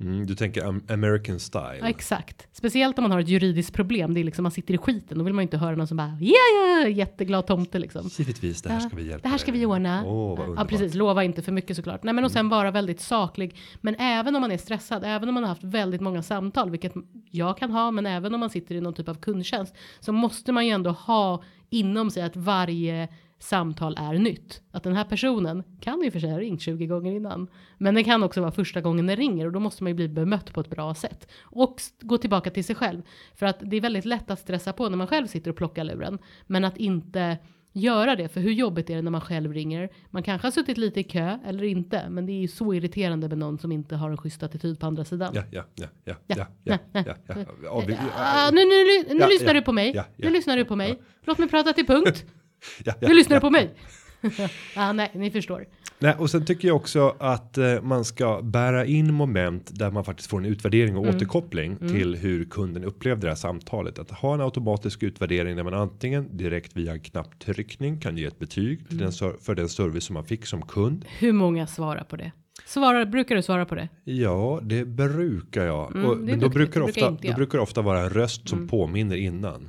Mm, 0.00 0.26
du 0.26 0.34
tänker 0.34 0.64
am- 0.64 0.82
American 0.88 1.40
style. 1.40 1.78
Ja, 1.80 1.88
exakt. 1.88 2.48
Speciellt 2.52 2.98
om 2.98 3.02
man 3.02 3.10
har 3.10 3.20
ett 3.20 3.28
juridiskt 3.28 3.74
problem. 3.74 4.14
Det 4.14 4.20
är 4.20 4.24
liksom 4.24 4.42
man 4.42 4.52
sitter 4.52 4.74
i 4.74 4.78
skiten. 4.78 5.18
Då 5.18 5.24
vill 5.24 5.34
man 5.34 5.42
inte 5.42 5.56
höra 5.56 5.76
någon 5.76 5.86
som 5.86 5.96
bara 5.96 6.18
ja, 6.20 6.34
ja, 6.82 6.88
jätteglad 6.88 7.46
tomte 7.46 7.78
liksom. 7.78 8.10
Givetvis, 8.18 8.62
det 8.62 8.70
här 8.72 8.80
ska 8.80 8.96
vi 8.96 9.06
hjälpa 9.08 9.22
Det 9.22 9.28
här 9.28 9.38
ska 9.38 9.52
vi 9.52 9.66
ordna. 9.66 10.04
Vad 10.04 10.54
ja, 10.56 10.64
precis. 10.64 10.94
Lova 10.94 11.24
inte 11.24 11.42
för 11.42 11.52
mycket 11.52 11.76
såklart. 11.76 12.02
Nej, 12.02 12.14
men 12.14 12.24
och 12.24 12.30
sen 12.30 12.48
vara 12.48 12.70
väldigt 12.70 13.00
saklig. 13.00 13.56
Men 13.80 13.94
även 13.98 14.34
om 14.36 14.40
man 14.40 14.50
är 14.52 14.58
stressad, 14.58 15.02
även 15.06 15.28
om 15.28 15.34
man 15.34 15.42
har 15.42 15.48
haft 15.48 15.64
väldigt 15.64 16.00
många 16.00 16.22
samtal, 16.22 16.70
vilket 16.70 16.92
jag 17.30 17.58
kan 17.58 17.70
ha, 17.70 17.90
men 17.90 18.06
även 18.06 18.34
om 18.34 18.40
man 18.40 18.50
sitter 18.50 18.74
i 18.74 18.80
någon 18.80 18.94
typ 18.94 19.08
av 19.08 19.14
kundtjänst, 19.14 19.74
så 20.00 20.12
måste 20.12 20.52
man 20.52 20.66
ju 20.66 20.72
ändå 20.72 20.90
ha 20.90 21.42
inom 21.70 22.10
sig 22.10 22.22
att 22.22 22.36
varje 22.36 23.08
samtal 23.38 23.96
är 23.98 24.12
nytt. 24.14 24.62
Att 24.70 24.82
den 24.82 24.96
här 24.96 25.04
personen 25.04 25.62
kan 25.80 26.02
ju 26.02 26.10
för 26.10 26.20
sig 26.20 26.30
ha 26.30 26.38
ringt 26.38 26.60
20 26.60 26.86
gånger 26.86 27.12
innan. 27.12 27.48
Men 27.78 27.94
det 27.94 28.04
kan 28.04 28.22
också 28.22 28.40
vara 28.40 28.50
första 28.52 28.80
gången 28.80 29.06
den 29.06 29.16
ringer 29.16 29.46
och 29.46 29.52
då 29.52 29.60
måste 29.60 29.82
man 29.84 29.90
ju 29.90 29.94
bli 29.94 30.08
bemött 30.08 30.52
på 30.52 30.60
ett 30.60 30.70
bra 30.70 30.94
sätt. 30.94 31.28
Och 31.42 31.80
gå 32.00 32.18
tillbaka 32.18 32.50
till 32.50 32.64
sig 32.64 32.76
själv. 32.76 33.02
För 33.34 33.46
att 33.46 33.56
det 33.60 33.76
är 33.76 33.80
väldigt 33.80 34.04
lätt 34.04 34.30
att 34.30 34.38
stressa 34.38 34.72
på 34.72 34.88
när 34.88 34.96
man 34.96 35.06
själv 35.06 35.26
sitter 35.26 35.50
och 35.50 35.56
plockar 35.56 35.84
luren. 35.84 36.18
Men 36.46 36.64
att 36.64 36.76
inte 36.76 37.38
göra 37.72 38.16
det, 38.16 38.28
för 38.28 38.40
hur 38.40 38.52
jobbigt 38.52 38.90
är 38.90 38.96
det 38.96 39.02
när 39.02 39.10
man 39.10 39.20
själv 39.20 39.52
ringer? 39.52 39.88
Man 40.10 40.22
kanske 40.22 40.46
har 40.46 40.52
suttit 40.52 40.78
lite 40.78 41.00
i 41.00 41.04
kö 41.04 41.38
eller 41.46 41.64
inte, 41.64 42.08
men 42.08 42.26
det 42.26 42.32
är 42.32 42.40
ju 42.40 42.48
så 42.48 42.74
irriterande 42.74 43.28
med 43.28 43.38
någon 43.38 43.58
som 43.58 43.72
inte 43.72 43.96
har 43.96 44.10
en 44.10 44.16
schysst 44.16 44.42
attityd 44.42 44.80
på 44.80 44.86
andra 44.86 45.04
sidan. 45.04 45.32
Ja, 45.34 45.42
ja, 45.50 45.64
ja, 45.74 45.86
ja, 46.04 46.14
Ja, 46.26 46.46
ja, 46.64 46.78
ja, 46.94 47.14
ja, 47.26 48.50
nu 48.52 49.26
lyssnar 49.28 49.54
du 49.54 49.62
på 49.62 49.72
mig. 49.72 49.92
nu 50.16 50.30
lyssnar 50.30 50.56
du 50.56 50.64
på 50.64 50.76
mig. 50.76 51.02
Låt 51.24 51.38
mig 51.38 51.48
prata 51.48 51.72
till 51.72 51.86
punkt. 51.86 52.26
ja, 52.84 52.94
ja, 53.00 53.08
Nu 53.08 53.14
lyssnar 53.14 53.36
ja. 53.36 53.40
du 53.40 53.44
på 53.44 53.50
mig. 53.50 53.74
ah, 54.76 54.92
nej, 54.92 55.10
ni 55.14 55.30
förstår. 55.30 55.66
Nej, 56.00 56.14
och 56.18 56.30
sen 56.30 56.44
tycker 56.44 56.68
jag 56.68 56.76
också 56.76 57.16
att 57.18 57.58
eh, 57.58 57.82
man 57.82 58.04
ska 58.04 58.42
bära 58.42 58.84
in 58.84 59.14
moment 59.14 59.70
där 59.78 59.90
man 59.90 60.04
faktiskt 60.04 60.30
får 60.30 60.38
en 60.38 60.44
utvärdering 60.44 60.96
och 60.96 61.06
återkoppling 61.06 61.76
till 61.76 62.16
hur 62.16 62.44
kunden 62.44 62.84
upplevde 62.84 63.26
det 63.26 63.30
här 63.30 63.36
samtalet. 63.36 63.98
Att 63.98 64.10
ha 64.10 64.34
en 64.34 64.40
automatisk 64.40 65.02
utvärdering 65.02 65.56
där 65.56 65.64
man 65.64 65.74
antingen 65.74 66.36
direkt 66.36 66.76
via 66.76 66.92
en 66.92 67.00
knapptryckning 67.00 68.00
kan 68.00 68.16
ge 68.16 68.24
ett 68.24 68.38
betyg 68.38 68.88
till 68.88 68.98
den 68.98 69.12
för 69.40 69.54
den 69.54 69.68
service 69.68 70.04
som 70.04 70.14
man 70.14 70.24
fick 70.24 70.46
som 70.46 70.62
kund. 70.62 71.04
Hur 71.18 71.32
många 71.32 71.66
svarar 71.66 72.04
på 72.04 72.16
det? 72.16 72.32
Svarar, 72.66 73.06
brukar 73.06 73.34
du 73.36 73.42
svara 73.42 73.66
på 73.66 73.74
det? 73.74 73.88
Ja, 74.04 74.60
det 74.62 74.84
brukar 74.84 75.64
jag. 75.64 75.96
Mm, 75.96 76.06
och, 76.06 76.16
det 76.16 76.22
men 76.22 76.40
då 76.40 76.48
brukar, 76.48 76.80
det 76.80 76.86
ofta, 76.86 77.10
brukar 77.10 77.28
då 77.28 77.34
brukar 77.34 77.58
det 77.58 77.62
ofta 77.62 77.82
vara 77.82 78.00
en 78.00 78.10
röst 78.10 78.48
som 78.48 78.68
påminner 78.68 79.16
innan. 79.16 79.68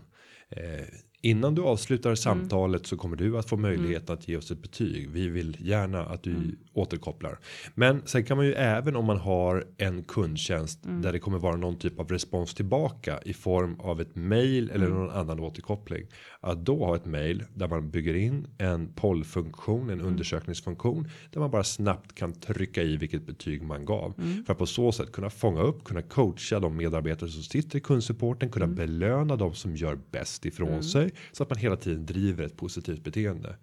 Eh, 0.50 0.86
innan 1.22 1.56
du 1.56 1.62
avslutar 1.62 2.16
samtalet 2.16 2.86
så 2.88 2.98
kommer 2.98 3.16
du 3.16 3.38
att 3.38 3.50
få 3.50 3.58
möjligheten 3.58 4.14
att 4.14 4.28
ge 4.28 4.38
oss 4.38 4.52
ett 4.52 4.62
betyg. 4.62 5.10
Vi 5.10 5.30
vill 5.30 5.58
gärna 5.60 6.06
att 6.06 6.24
du 6.24 6.58
återkopplar. 6.74 7.40
Men 7.76 8.02
sen 8.06 8.24
kan 8.24 8.38
man 8.38 8.46
ju 8.46 8.54
även 8.54 8.96
om 8.96 9.06
man 9.06 9.18
har 9.18 9.66
en 9.78 10.04
kundtjänst 10.04 10.80
där 10.84 11.14
det 11.14 11.20
kommer 11.20 11.38
vara 11.40 11.56
någon 11.56 11.78
typ 11.78 12.00
av 12.00 12.08
respons 12.08 12.54
tillbaka 12.54 13.20
i 13.26 13.34
form 13.34 13.80
av 13.80 14.02
ett 14.02 14.16
mail 14.16 14.70
eller 14.70 14.88
någon 14.88 15.10
annan 15.10 15.40
återkoppling. 15.40 16.08
Att 16.40 16.66
då 16.66 16.86
ha 16.86 16.96
ett 16.96 17.06
mail 17.06 17.44
där 17.54 17.68
man 17.68 17.90
bygger 17.90 18.14
in 18.14 18.48
en 18.58 18.94
pollfunktion, 18.94 19.90
en 19.90 20.02
undersökningsfunktion 20.02 21.08
där 21.32 21.40
man 21.40 21.52
bara 21.52 21.64
snabbt 21.64 22.16
kan 22.16 22.34
trycka 22.34 22.84
i 22.84 22.98
vilket 22.98 23.26
betyg 23.26 23.62
man 23.64 23.86
gav. 23.86 24.14
För 24.46 24.54
att 24.54 24.60
på 24.60 24.66
så 24.66 24.92
sätt 24.92 25.12
kunna 25.12 25.30
fånga 25.30 25.62
upp, 25.62 25.84
kunna 25.84 26.02
coacha 26.02 26.60
de 26.60 26.78
medarbetare 26.78 27.30
som 27.30 27.44
sitter 27.44 27.78
i 27.78 27.82
kundsupporten, 27.82 28.50
kunna 28.50 28.68
belöna 28.68 29.36
de 29.36 29.54
som 29.54 29.76
gör 29.76 30.00
bäst 30.12 30.46
ifrån 30.46 30.84
sig 30.84 31.09
så 31.32 31.44
att 31.44 31.50
man 31.50 31.60
hela 31.60 31.76
tiden 31.76 32.06
driver 32.06 32.44
ett 32.44 32.58
positivt 32.58 33.04
beteende. 33.04 33.56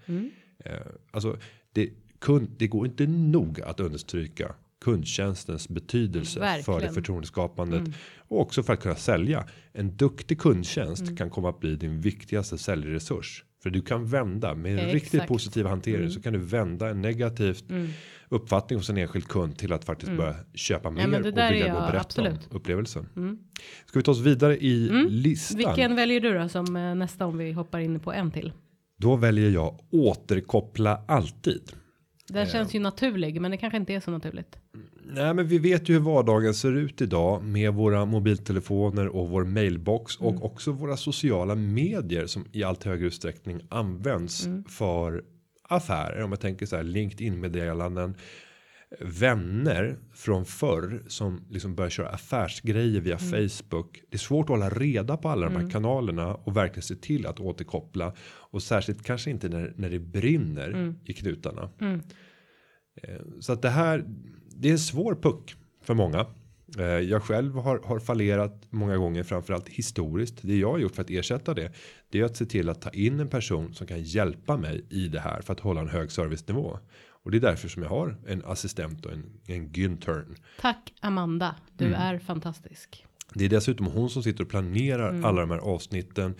Eh, 0.64 0.72
alltså 1.10 1.38
det 1.72 1.90
kund, 2.18 2.48
det 2.58 2.66
går 2.66 2.86
inte 2.86 3.06
nog 3.06 3.60
att 3.60 3.80
understryka 3.80 4.54
kundtjänstens 4.80 5.68
betydelse 5.68 6.40
för 6.40 6.40
det 6.40 6.62
Verkligen. 6.66 6.94
förtroendeskapandet 6.94 7.82
och 8.18 8.40
också 8.40 8.62
för 8.62 8.72
att 8.72 8.80
kunna 8.80 8.94
sälja. 8.94 9.48
En 9.72 9.96
duktig 9.96 10.40
kundtjänst 10.40 11.18
kan 11.18 11.30
komma 11.30 11.48
att 11.48 11.60
bli 11.60 11.76
din 11.76 12.00
viktigaste 12.00 12.58
säljresurs. 12.58 13.44
För 13.62 13.70
du 13.70 13.82
kan 13.82 14.06
vända 14.06 14.54
med 14.54 14.72
en 14.72 14.78
Exakt. 14.78 14.94
riktigt 14.94 15.26
positiv 15.26 15.66
hantering 15.66 16.10
så 16.10 16.22
kan 16.22 16.32
du 16.32 16.38
vända 16.38 16.88
en 16.90 17.02
negativt 17.02 17.64
uppfattning 18.28 18.78
hos 18.78 18.90
en 18.90 18.96
enskild 18.96 19.28
kund 19.28 19.58
till 19.58 19.72
att 19.72 19.84
faktiskt 19.84 20.12
börja 20.12 20.34
köpa 20.54 20.90
mer 20.90 21.08
det 21.08 21.18
och 21.18 21.26
vilja 21.26 21.72
gå 21.72 21.78
och 21.78 21.82
berätta 21.82 22.00
absolut. 22.00 22.48
om 22.50 22.56
upplevelsen. 22.56 23.08
Ska 23.86 23.98
vi 23.98 24.02
ta 24.02 24.10
oss 24.10 24.20
vidare 24.20 24.58
i 24.58 24.88
listan? 25.08 25.58
Vilken 25.58 25.96
väljer 25.96 26.20
du 26.20 26.38
då 26.38 26.48
som 26.48 26.76
eh, 26.76 26.94
nästa 26.94 27.26
om 27.26 27.38
vi 27.38 27.52
hoppar 27.52 27.78
in 27.78 28.00
på 28.00 28.12
en 28.12 28.30
till? 28.30 28.52
Då 28.96 29.16
väljer 29.16 29.50
jag 29.50 29.80
återkoppla 29.90 31.04
alltid. 31.08 31.72
Den 32.28 32.46
känns 32.46 32.74
ju 32.74 32.80
naturlig, 32.80 33.40
men 33.40 33.50
det 33.50 33.56
kanske 33.56 33.76
inte 33.76 33.94
är 33.94 34.00
så 34.00 34.10
naturligt. 34.10 34.58
Nej, 35.08 35.34
men 35.34 35.46
vi 35.46 35.58
vet 35.58 35.88
ju 35.88 35.92
hur 35.94 36.00
vardagen 36.00 36.54
ser 36.54 36.72
ut 36.72 37.00
idag 37.00 37.42
med 37.42 37.74
våra 37.74 38.04
mobiltelefoner 38.04 39.08
och 39.08 39.28
vår 39.28 39.44
mailbox 39.44 40.16
och 40.16 40.44
också 40.44 40.72
våra 40.72 40.96
sociala 40.96 41.54
medier 41.54 42.26
som 42.26 42.44
i 42.52 42.62
allt 42.64 42.84
högre 42.84 43.06
utsträckning 43.06 43.60
används 43.68 44.48
för 44.68 45.24
affärer. 45.62 46.22
Om 46.22 46.32
jag 46.32 46.40
tänker 46.40 46.66
så 46.66 46.76
här 46.76 46.82
LinkedIn 46.82 47.40
meddelanden. 47.40 48.14
Vänner 49.00 49.96
från 50.14 50.44
förr 50.44 51.02
som 51.06 51.40
liksom 51.50 51.74
börjar 51.74 51.90
köra 51.90 52.08
affärsgrejer 52.08 53.00
via 53.00 53.18
Facebook. 53.18 54.02
Det 54.10 54.16
är 54.16 54.18
svårt 54.18 54.44
att 54.44 54.48
hålla 54.48 54.70
reda 54.70 55.16
på 55.16 55.28
alla 55.28 55.46
de 55.46 55.56
här 55.56 55.70
kanalerna 55.70 56.34
och 56.34 56.56
verkligen 56.56 56.82
se 56.82 56.94
till 56.94 57.26
att 57.26 57.40
återkoppla 57.40 58.14
och 58.26 58.62
särskilt 58.62 59.02
kanske 59.02 59.30
inte 59.30 59.48
när, 59.48 59.72
när 59.76 59.90
det 59.90 59.98
brinner 59.98 60.94
i 61.04 61.12
knutarna. 61.12 61.70
Eh, 63.02 63.20
Så 63.40 63.52
att 63.52 63.62
det 63.62 63.68
här, 63.70 64.04
det 64.58 64.68
är 64.68 64.72
en 64.72 64.78
svår 64.78 65.14
puck 65.14 65.54
för 65.82 65.94
många. 65.94 66.26
Eh, 66.78 66.84
Jag 66.84 67.22
själv 67.22 67.54
har, 67.54 67.80
har 67.84 67.98
fallerat 67.98 68.62
många 68.70 68.96
gånger, 68.96 69.22
framförallt 69.22 69.68
historiskt. 69.68 70.34
Det 70.42 70.56
jag 70.56 70.70
har 70.72 70.78
gjort 70.78 70.94
för 70.94 71.02
att 71.02 71.10
ersätta 71.10 71.54
det, 71.54 71.72
det 72.10 72.20
är 72.20 72.24
att 72.24 72.36
se 72.36 72.46
till 72.46 72.68
att 72.68 72.80
ta 72.80 72.90
in 72.90 73.20
en 73.20 73.28
person 73.28 73.74
som 73.74 73.86
kan 73.86 74.02
hjälpa 74.02 74.56
mig 74.56 74.84
i 74.90 75.08
det 75.08 75.20
här 75.20 75.40
för 75.40 75.52
att 75.52 75.60
hålla 75.60 75.80
en 75.80 75.88
hög 75.88 76.10
servicenivå. 76.12 76.78
Och 77.24 77.30
det 77.30 77.36
är 77.38 77.40
därför 77.40 77.68
som 77.68 77.82
jag 77.82 77.90
har 77.90 78.16
en 78.26 78.42
assistent 78.44 79.06
och 79.06 79.12
en, 79.12 79.24
en 79.46 79.68
Güntern. 79.68 80.36
Tack 80.60 80.92
Amanda, 81.00 81.54
du 81.78 81.84
Mm. 81.86 82.00
är 82.00 82.18
fantastisk. 82.18 83.04
Det 83.34 83.44
är 83.44 83.48
dessutom 83.48 83.86
hon 83.86 84.10
som 84.10 84.22
sitter 84.22 84.44
och 84.44 84.50
planerar 84.50 85.22
alla 85.22 85.40
de 85.40 85.50
här 85.50 85.58
avsnitten. 85.58 86.34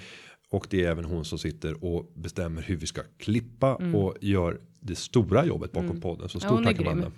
Och 0.50 0.66
det 0.70 0.84
är 0.84 0.90
även 0.90 1.04
hon 1.04 1.24
som 1.24 1.38
sitter 1.38 1.84
och 1.84 2.12
bestämmer 2.14 2.62
hur 2.62 2.76
vi 2.76 2.86
ska 2.86 3.02
klippa 3.18 3.74
och 3.74 4.16
gör 4.20 4.60
det 4.80 4.94
stora 4.96 5.44
jobbet 5.46 5.72
bakom 5.72 6.00
podden. 6.00 6.28
Så 6.28 6.38
Ja, 6.42 6.48
stort 6.48 6.60
är 6.60 6.64
tack. 6.64 6.80
Amanda. 6.80 7.10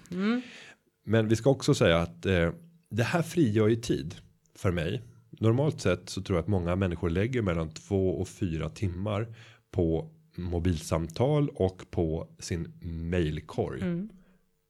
Men 1.08 1.28
vi 1.28 1.36
ska 1.36 1.50
också 1.50 1.74
säga 1.74 1.98
att 1.98 2.26
eh, 2.26 2.50
det 2.90 3.02
här 3.02 3.22
frigör 3.22 3.68
ju 3.68 3.76
tid 3.76 4.14
för 4.54 4.70
mig. 4.70 5.02
Normalt 5.30 5.80
sett 5.80 6.08
så 6.08 6.22
tror 6.22 6.36
jag 6.36 6.42
att 6.42 6.48
många 6.48 6.76
människor 6.76 7.10
lägger 7.10 7.42
mellan 7.42 7.70
två 7.70 8.10
och 8.20 8.28
fyra 8.28 8.68
timmar 8.68 9.34
på 9.70 10.10
mobilsamtal 10.36 11.48
och 11.48 11.82
på 11.90 12.28
sin 12.38 12.72
mailkorg. 13.10 14.08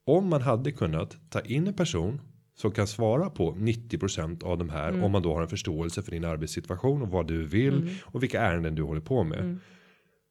Om 0.07 0.29
man 0.29 0.43
hade 0.43 0.73
kunnat 0.73 1.17
ta 1.31 1.41
in 1.41 1.67
en 1.67 1.75
person 1.75 2.21
som 2.55 2.71
kan 2.73 2.87
svara 2.87 3.31
på 3.31 3.53
90% 3.53 4.45
av 4.45 4.59
de 4.59 4.69
här 4.69 5.05
om 5.05 5.13
man 5.13 5.23
då 5.23 5.35
har 5.35 5.43
en 5.43 5.49
förståelse 5.49 6.03
för 6.03 6.11
din 6.11 6.25
arbetssituation 6.25 7.03
och 7.03 7.09
vad 7.09 7.27
du 7.27 7.45
vill 7.45 7.97
och 8.05 8.23
vilka 8.23 8.41
ärenden 8.41 8.75
du 8.75 8.83
håller 8.83 9.01
på 9.01 9.25
med. 9.25 9.59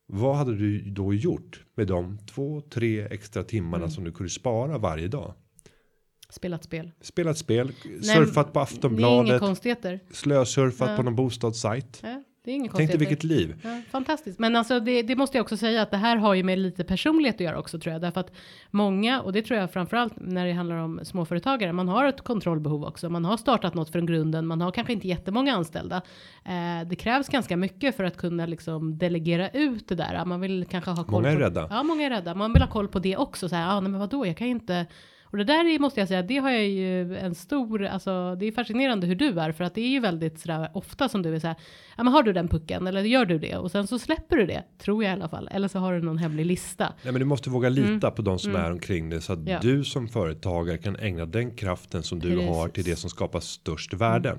Vad 0.05 0.35
hade 0.35 0.55
du 0.55 0.81
då 0.81 1.13
gjort 1.13 1.63
med 1.75 1.87
de 1.87 2.17
två, 2.17 2.61
tre 2.61 3.01
extra 3.01 3.43
timmarna 3.43 3.89
som 3.89 4.03
du 4.03 4.11
kunde 4.11 4.29
spara 4.29 4.77
varje 4.77 5.07
dag? 5.07 5.33
Spelat 6.29 6.63
spel. 6.63 6.91
Spelat 7.01 7.37
spel, 7.37 7.71
Nej, 7.85 8.03
surfat 8.03 8.53
på 8.53 8.59
Det 8.59 8.59
är 8.59 8.63
Aftonbladet, 8.63 9.39
konstigheter. 9.39 9.99
slösurfat 10.11 10.89
Ja. 10.89 10.95
på 10.97 11.03
någon 11.03 11.15
bostadssajt. 11.15 11.99
Ja, 12.03 12.23
det 12.45 12.51
är 12.51 12.55
inga 12.55 12.71
Tänk 12.71 12.89
dig 12.89 12.99
vilket 12.99 13.23
liv. 13.23 13.55
Ja, 13.63 13.81
fantastiskt. 13.91 14.39
Men 14.39 14.55
alltså 14.55 14.79
det, 14.79 15.01
det 15.01 15.15
måste 15.15 15.37
jag 15.37 15.43
också 15.43 15.57
säga 15.57 15.81
att 15.81 15.91
det 15.91 15.97
här 15.97 16.17
har 16.17 16.33
ju 16.33 16.43
med 16.43 16.59
lite 16.59 16.83
personlighet 16.83 17.35
att 17.35 17.41
göra 17.41 17.59
också 17.59 17.79
tror 17.79 17.93
jag. 17.93 18.01
Därför 18.01 18.19
att 18.21 18.31
många, 18.71 19.21
och 19.21 19.33
det 19.33 19.41
tror 19.41 19.59
jag 19.59 19.71
framförallt 19.71 20.13
när 20.17 20.45
det 20.47 20.53
handlar 20.53 20.75
om 20.75 20.99
småföretagare, 21.03 21.73
man 21.73 21.87
har 21.87 22.05
ett 22.05 22.21
kontrollbehov 22.21 22.83
också. 22.85 23.09
Man 23.09 23.25
har 23.25 23.37
startat 23.37 23.73
något 23.73 23.89
från 23.89 24.05
grunden, 24.05 24.47
man 24.47 24.61
har 24.61 24.71
kanske 24.71 24.93
inte 24.93 25.07
jättemånga 25.07 25.55
anställda. 25.55 26.01
Eh, 26.45 26.87
det 26.87 26.95
krävs 26.95 27.27
ganska 27.29 27.57
mycket 27.57 27.95
för 27.97 28.03
att 28.03 28.17
kunna 28.17 28.45
liksom 28.45 28.97
delegera 28.97 29.49
ut 29.49 29.87
det 29.87 29.95
där. 29.95 30.25
Man 30.25 30.41
vill 30.41 30.65
kanske 30.69 30.91
ha 30.91 31.03
koll 31.03 31.11
Många 31.11 31.29
är 31.29 31.35
på, 31.35 31.41
rädda. 31.41 31.67
Ja, 31.69 31.83
många 31.83 32.05
är 32.05 32.09
rädda. 32.09 32.35
Man 32.35 32.53
vill 32.53 32.61
ha 32.61 32.69
koll 32.69 32.87
på 32.87 32.99
det 32.99 33.17
också. 33.17 33.49
Så 33.49 33.55
här, 33.55 33.77
ah, 33.77 33.79
nej, 33.79 33.91
men 33.91 33.99
vadå, 33.99 34.25
jag 34.25 34.37
kan 34.37 34.47
inte 34.47 34.85
och 35.31 35.37
det 35.37 35.43
där 35.43 35.65
är, 35.75 35.79
måste 35.79 35.99
jag 35.99 36.07
säga, 36.07 36.21
det 36.21 36.37
har 36.37 36.49
jag 36.51 36.67
ju 36.67 37.17
en 37.17 37.35
stor, 37.35 37.85
alltså 37.85 38.35
det 38.39 38.45
är 38.45 38.51
fascinerande 38.51 39.07
hur 39.07 39.15
du 39.15 39.39
är 39.39 39.51
för 39.51 39.63
att 39.63 39.75
det 39.75 39.81
är 39.81 39.87
ju 39.87 39.99
väldigt 39.99 40.39
sådär 40.39 40.69
ofta 40.73 41.09
som 41.09 41.21
du 41.21 41.35
är 41.35 41.39
såhär, 41.39 41.55
ja 41.97 42.03
men 42.03 42.13
har 42.13 42.23
du 42.23 42.33
den 42.33 42.47
pucken 42.47 42.87
eller 42.87 43.01
gör 43.01 43.25
du 43.25 43.39
det 43.39 43.55
och 43.57 43.71
sen 43.71 43.87
så 43.87 43.99
släpper 43.99 44.37
du 44.37 44.45
det, 44.45 44.63
tror 44.77 45.03
jag 45.03 45.11
i 45.11 45.13
alla 45.13 45.29
fall, 45.29 45.49
eller 45.51 45.67
så 45.67 45.79
har 45.79 45.93
du 45.93 46.01
någon 46.01 46.17
hemlig 46.17 46.45
lista. 46.45 46.93
Nej, 47.03 47.11
men 47.13 47.19
du 47.19 47.25
måste 47.25 47.49
våga 47.49 47.69
lita 47.69 48.11
på 48.11 48.21
de 48.21 48.39
som 48.39 48.55
är 48.55 48.71
omkring 48.71 49.09
dig 49.09 49.21
så 49.21 49.33
att 49.33 49.39
Mm. 49.39 49.51
Ja. 49.53 49.59
du 49.61 49.83
som 49.83 50.07
företagare 50.07 50.77
kan 50.77 50.95
ägna 50.95 51.25
den 51.25 51.51
kraften 51.55 52.03
som 52.03 52.19
du 52.19 52.29
Precis. 52.35 52.49
har 52.49 52.67
till 52.67 52.83
det 52.83 52.95
som 52.95 53.09
skapar 53.09 53.39
störst 53.39 53.93
värden. 53.93 54.37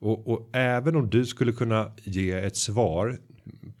Och, 0.00 0.28
och 0.28 0.50
även 0.56 0.96
om 0.96 1.10
du 1.10 1.26
skulle 1.26 1.52
kunna 1.52 1.92
ge 2.04 2.32
ett 2.32 2.56
svar 2.56 3.18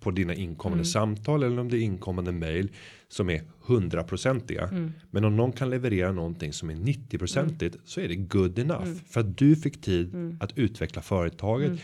på 0.00 0.10
dina 0.10 0.34
inkommande 0.34 0.76
Mm. 0.80 0.84
samtal 0.84 1.42
eller 1.42 1.60
om 1.60 1.68
det 1.68 1.76
är 1.78 1.80
inkommande 1.82 2.32
mail 2.32 2.68
som 3.08 3.30
är 3.30 3.42
hundraprocentiga. 3.70 4.68
Mm. 4.68 4.92
Men 5.10 5.24
om 5.24 5.36
någon 5.36 5.52
kan 5.52 5.70
leverera 5.70 6.12
någonting 6.12 6.52
som 6.52 6.70
är 6.70 6.74
90 6.74 7.18
procentigt 7.18 7.74
Mm. 7.74 7.86
så 7.86 8.00
är 8.00 8.08
det 8.08 8.16
good 8.16 8.58
enough 8.58 8.90
för 9.10 9.20
att 9.20 9.38
du 9.38 9.56
fick 9.56 9.80
tid 9.80 10.36
att 10.40 10.58
utveckla 10.58 11.02
företaget. 11.02 11.68
Mm. 11.68 11.78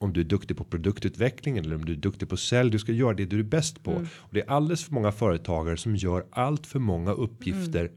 Om 0.00 0.12
du 0.12 0.20
är 0.20 0.24
duktig 0.24 0.56
på 0.56 0.64
produktutveckling 0.64 1.58
eller 1.58 1.76
om 1.76 1.84
du 1.84 1.92
är 1.92 1.96
duktig 1.96 2.28
på 2.28 2.36
sälj. 2.36 2.70
Du 2.70 2.78
ska 2.78 2.92
göra 2.92 3.14
det 3.14 3.24
du 3.26 3.38
är 3.38 3.42
bäst 3.42 3.82
på. 3.82 3.90
Och 4.08 4.34
det 4.34 4.40
är 4.40 4.50
alldeles 4.50 4.84
för 4.84 4.92
många 4.92 5.12
företagare 5.12 5.76
som 5.76 5.96
gör 5.96 6.24
allt 6.30 6.66
för 6.66 6.78
många 6.78 7.12
uppgifter 7.12 7.90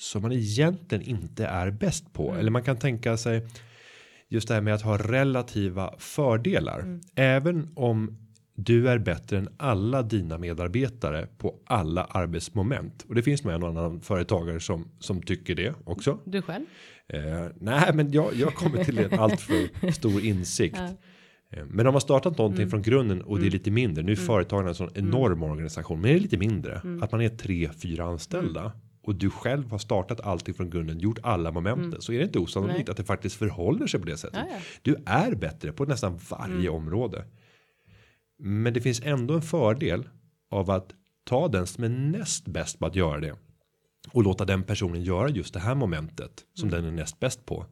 som 0.00 0.22
man 0.22 0.32
egentligen 0.32 1.04
inte 1.04 1.46
är 1.46 1.70
bäst 1.70 2.12
på. 2.12 2.34
Eller 2.34 2.50
man 2.50 2.62
kan 2.62 2.76
tänka 2.76 3.16
sig 3.16 3.46
just 4.28 4.48
det 4.48 4.54
här 4.54 4.60
med 4.60 4.74
att 4.74 4.82
ha 4.82 4.98
relativa 4.98 5.94
fördelar. 5.98 7.00
Även 7.14 7.68
om 7.76 8.18
du 8.60 8.88
är 8.88 8.98
bättre 8.98 9.38
än 9.38 9.48
alla 9.56 10.02
dina 10.02 10.38
medarbetare 10.38 11.28
på 11.38 11.54
alla 11.66 12.04
arbetsmoment. 12.04 13.04
Och 13.08 13.14
det 13.14 13.22
finns 13.22 13.44
nog 13.44 13.54
en 13.54 13.64
annan 13.64 14.00
företagare 14.00 14.60
som, 14.60 14.88
som 14.98 15.22
tycker 15.22 15.54
det 15.54 15.74
också. 15.84 16.18
Du 16.24 16.42
själv? 16.42 16.64
Eh, 17.08 17.46
nej, 17.60 17.90
men 17.94 18.12
jag, 18.12 18.34
jag 18.34 18.54
kommer 18.54 18.84
till 18.84 18.98
en 18.98 19.20
alltför 19.20 19.90
stor 19.92 20.24
insikt. 20.24 20.78
Eh, 21.50 21.64
Men 21.66 21.86
om 21.86 21.92
man 21.92 22.00
startat 22.00 22.38
någonting 22.38 22.70
från 22.70 22.82
grunden 22.82 23.22
och 23.22 23.40
det 23.40 23.46
är 23.46 23.50
lite 23.50 23.70
mindre. 23.70 24.04
Nu 24.04 24.12
är 24.12 24.16
företagen 24.16 24.66
en 24.66 24.74
sån 24.74 24.90
enorm 24.94 25.42
organisation, 25.42 26.00
men 26.00 26.10
det 26.10 26.16
är 26.16 26.20
lite 26.20 26.36
mindre. 26.36 26.80
Att 27.02 27.12
man 27.12 27.20
är 27.20 27.28
tre, 27.28 27.70
fyra 27.82 28.04
anställda. 28.04 28.72
Och 29.02 29.14
du 29.14 29.30
själv 29.30 29.70
har 29.70 29.78
startat 29.78 30.20
allting 30.20 30.54
från 30.54 30.70
grunden, 30.70 30.98
gjort 30.98 31.18
alla 31.22 31.50
momenten. 31.50 32.00
Så 32.02 32.12
är 32.12 32.18
det 32.18 32.24
inte 32.24 32.38
osannolikt 32.38 32.78
Nej. 32.78 32.90
att 32.90 32.96
det 32.96 33.04
faktiskt 33.04 33.36
förhåller 33.36 33.86
sig 33.86 34.00
på 34.00 34.06
det 34.06 34.16
sättet. 34.16 34.38
Ja, 34.48 34.54
ja. 34.54 34.60
Du 34.82 34.96
är 35.06 35.34
bättre 35.34 35.72
på 35.72 35.84
nästan 35.84 36.18
varje 36.30 36.68
område. 36.68 37.24
Men 38.38 38.72
det 38.72 38.80
finns 38.80 39.00
ändå 39.04 39.34
en 39.34 39.42
fördel 39.42 40.08
av 40.50 40.70
att 40.70 40.94
ta 41.24 41.48
den 41.48 41.66
som 41.66 41.84
är 41.84 41.88
näst 41.88 42.48
bäst 42.48 42.78
på 42.78 42.86
att 42.86 42.96
göra 42.96 43.20
det. 43.20 43.34
Och 44.12 44.22
låta 44.22 44.44
den 44.44 44.62
personen 44.62 45.02
göra 45.02 45.28
just 45.28 45.54
det 45.54 45.60
här 45.60 45.74
momentet 45.74 46.44
som 46.54 46.70
den 46.70 46.84
är 46.84 46.90
näst 46.90 47.20
bäst 47.20 47.46
på. 47.46 47.66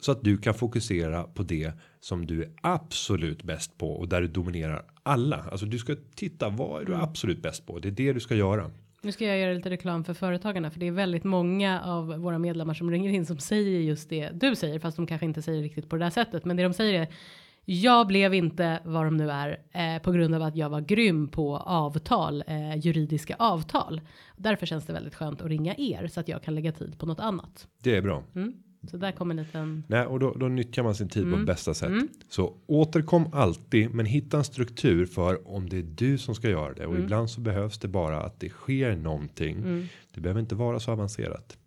Så 0.00 0.12
att 0.12 0.22
du 0.24 0.38
kan 0.38 0.54
fokusera 0.54 1.24
på 1.24 1.42
det 1.42 1.72
som 2.00 2.26
du 2.26 2.42
är 2.42 2.50
absolut 2.60 3.42
bäst 3.42 3.78
på 3.78 3.92
och 3.92 4.08
där 4.08 4.20
du 4.20 4.28
dominerar 4.28 4.84
alla. 5.02 5.46
Alltså 5.50 5.66
du 5.66 5.78
ska 5.78 5.96
titta 6.14 6.48
vad 6.48 6.82
är 6.82 6.86
du 6.86 6.94
absolut 6.94 7.42
bäst 7.42 7.66
på. 7.66 7.78
Det 7.78 7.88
är 7.88 7.92
det 7.92 8.12
du 8.12 8.20
ska 8.20 8.34
göra. 8.34 8.70
Nu 9.02 9.12
ska 9.12 9.26
jag 9.26 9.38
göra 9.38 9.52
lite 9.52 9.70
reklam 9.70 10.04
för 10.04 10.14
företagarna 10.14 10.70
för 10.70 10.80
det 10.80 10.86
är 10.86 10.92
väldigt 10.92 11.24
många 11.24 11.82
av 11.82 12.06
våra 12.06 12.38
medlemmar 12.38 12.74
som 12.74 12.90
ringer 12.90 13.10
in 13.10 13.26
som 13.26 13.38
säger 13.38 13.80
just 13.80 14.08
det 14.08 14.30
du 14.32 14.56
säger 14.56 14.78
fast 14.78 14.96
de 14.96 15.06
kanske 15.06 15.26
inte 15.26 15.42
säger 15.42 15.62
riktigt 15.62 15.88
på 15.88 15.96
det 15.96 16.04
där 16.04 16.10
sättet 16.10 16.44
men 16.44 16.56
det 16.56 16.62
de 16.62 16.72
säger 16.72 17.00
är 17.00 17.08
jag 17.64 18.06
blev 18.06 18.34
inte 18.34 18.80
vad 18.84 19.04
de 19.04 19.16
nu 19.16 19.30
är 19.30 19.58
eh, 19.72 20.02
på 20.02 20.12
grund 20.12 20.34
av 20.34 20.42
att 20.42 20.56
jag 20.56 20.70
var 20.70 20.80
grym 20.80 21.28
på 21.28 21.56
avtal, 21.56 22.44
eh, 22.46 22.76
juridiska 22.76 23.36
avtal. 23.38 24.00
Därför 24.36 24.66
känns 24.66 24.86
det 24.86 24.92
väldigt 24.92 25.14
skönt 25.14 25.40
att 25.40 25.48
ringa 25.48 25.74
er 25.78 26.06
så 26.06 26.20
att 26.20 26.28
jag 26.28 26.42
kan 26.42 26.54
lägga 26.54 26.72
tid 26.72 26.98
på 26.98 27.06
något 27.06 27.20
annat. 27.20 27.68
Det 27.82 27.96
är 27.96 28.02
bra. 28.02 28.22
Mm. 28.34 28.52
Så 28.90 28.96
där 28.96 29.12
kommer 29.12 29.34
en 29.34 29.42
liten. 29.42 29.84
Nej, 29.88 30.06
och 30.06 30.20
då, 30.20 30.32
då 30.34 30.48
nyttjar 30.48 30.82
man 30.82 30.94
sin 30.94 31.08
tid 31.08 31.22
Mm. 31.26 31.38
på 31.40 31.46
bästa 31.46 31.74
sätt. 31.74 31.92
Så 32.28 32.54
återkom 32.66 33.24
alltid, 33.32 33.94
men 33.94 34.06
hitta 34.06 34.36
en 34.36 34.44
struktur 34.44 35.06
för 35.06 35.48
om 35.54 35.68
det 35.68 35.78
är 35.78 35.82
du 35.82 36.18
som 36.18 36.34
ska 36.34 36.48
göra 36.48 36.74
det. 36.74 36.86
Och 36.86 36.92
Mm. 36.92 37.04
ibland 37.04 37.30
så 37.30 37.40
behövs 37.40 37.78
det 37.78 37.88
bara 37.88 38.22
att 38.22 38.40
det 38.40 38.48
sker 38.48 38.96
någonting. 38.96 39.88
Det 40.14 40.20
behöver 40.20 40.40
inte 40.40 40.54
vara 40.54 40.80
så 40.80 40.92
avancerat. 40.92 41.58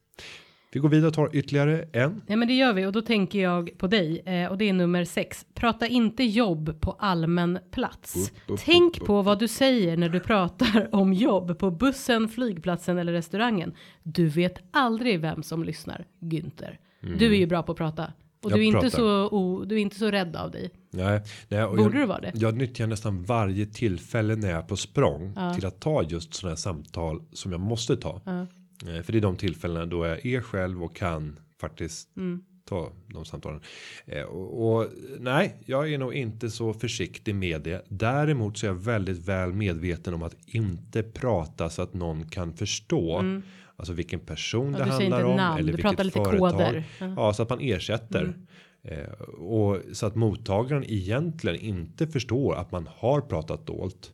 Vi 0.75 0.79
går 0.79 0.89
vidare 0.89 1.07
och 1.07 1.13
tar 1.13 1.35
ytterligare 1.35 1.85
en. 1.93 2.21
Ja 2.27 2.35
men 2.35 2.47
det 2.47 2.53
gör 2.53 2.73
vi 2.73 2.85
och 2.85 2.91
då 2.91 3.01
tänker 3.01 3.39
jag 3.39 3.77
på 3.77 3.87
dig 3.87 4.19
eh, 4.25 4.51
och 4.51 4.57
det 4.57 4.69
är 4.69 4.73
nummer 4.73 5.03
sex. 5.03 5.45
Prata 5.53 5.87
inte 5.87 6.23
jobb 6.23 6.81
på 6.81 6.91
allmän 6.91 7.59
plats. 7.71 8.15
Upp, 8.15 8.53
upp, 8.53 8.59
Tänk 8.65 9.01
upp, 9.01 9.07
på 9.07 9.21
vad 9.21 9.39
du 9.39 9.47
säger 9.47 9.97
när 9.97 10.09
du 10.09 10.19
pratar 10.19 10.89
om 10.95 11.13
jobb 11.13 11.59
på 11.59 11.71
bussen, 11.71 12.29
flygplatsen 12.29 12.97
eller 12.97 13.13
restaurangen. 13.13 13.73
Du 14.03 14.27
vet 14.27 14.59
aldrig 14.71 15.19
vem 15.19 15.43
som 15.43 15.63
lyssnar. 15.63 16.05
Günther. 16.21 16.77
Du 17.17 17.25
är 17.33 17.37
ju 17.37 17.45
bra 17.45 17.63
på 17.63 17.71
att 17.71 17.77
prata. 17.77 18.03
Och 18.43 18.51
Jag 18.51 18.59
du 18.59 18.63
är, 18.63 18.67
inte 18.67 18.89
så, 18.89 19.29
o, 19.29 19.65
du 19.65 19.75
är 19.75 19.79
inte 19.79 19.95
så 19.95 20.11
rädd 20.11 20.35
av 20.35 20.51
dig. 20.51 20.71
Nej, 20.91 21.21
nej 21.49 21.67
Borde 21.67 21.81
jag, 21.81 21.91
du 21.91 22.05
vara 22.05 22.21
det? 22.21 22.31
Jag 22.35 22.57
nyttjar 22.57 22.87
nästan 22.87 23.23
varje 23.23 23.65
tillfälle 23.65 24.35
när 24.35 24.49
jag 24.49 24.57
är 24.57 24.63
på 24.63 24.75
språng 24.75 25.33
Ja. 25.35 25.53
till 25.53 25.65
att 25.65 25.79
ta 25.79 26.03
just 26.03 26.33
sådana 26.33 26.51
här 26.51 26.55
samtal 26.55 27.21
som 27.33 27.51
jag 27.51 27.61
måste 27.61 27.97
ta. 27.97 28.21
Ja. 28.25 28.47
Eh, 28.87 29.01
För 29.01 29.11
det 29.11 29.17
är 29.19 29.21
de 29.21 29.35
tillfällena 29.35 29.85
då 29.85 30.05
jag 30.05 30.25
är 30.25 30.41
själv 30.41 30.83
och 30.83 30.95
kan 30.95 31.39
faktiskt 31.61 32.17
Mm. 32.17 32.43
ta 32.65 32.91
de 33.13 33.25
samtalen. 33.25 33.61
Eh, 34.05 34.23
Och, 34.23 34.75
och 34.77 34.87
nej, 35.19 35.55
jag 35.65 35.93
är 35.93 35.97
nog 35.97 36.13
inte 36.13 36.49
så 36.49 36.73
försiktig 36.73 37.35
med 37.35 37.61
det. 37.61 37.85
Däremot 37.89 38.57
så 38.57 38.65
är 38.65 38.69
jag 38.69 38.75
väldigt 38.75 39.27
väl 39.27 39.53
medveten 39.53 40.13
om 40.13 40.23
att 40.23 40.35
inte 40.45 41.03
prata 41.03 41.69
så 41.69 41.81
att 41.81 41.93
någon 41.93 42.29
kan 42.29 42.53
förstå. 42.53 43.23
Alltså 43.77 43.93
vilken 43.93 44.19
person 44.19 44.67
Mm. 44.67 44.79
Ja, 44.79 44.85
det 44.85 44.91
handlar 44.91 45.23
om. 45.23 45.35
namn, 45.35 45.59
eller 45.59 45.71
du 45.73 45.83
vilket 45.83 46.13
företag. 46.13 46.39
koder. 46.39 46.83
Ja. 46.99 47.13
Ja, 47.17 47.33
så 47.33 47.43
att 47.43 47.49
man 47.49 47.59
ersätter. 47.61 48.23
Mm. 48.23 48.45
Eh, 48.83 49.09
och 49.29 49.81
så 49.93 50.05
att 50.05 50.15
mottagaren 50.15 50.83
egentligen 50.87 51.55
inte 51.59 52.07
förstår 52.07 52.55
att 52.55 52.71
man 52.71 52.87
har 52.95 53.21
pratat 53.21 53.67
dolt. 53.67 54.11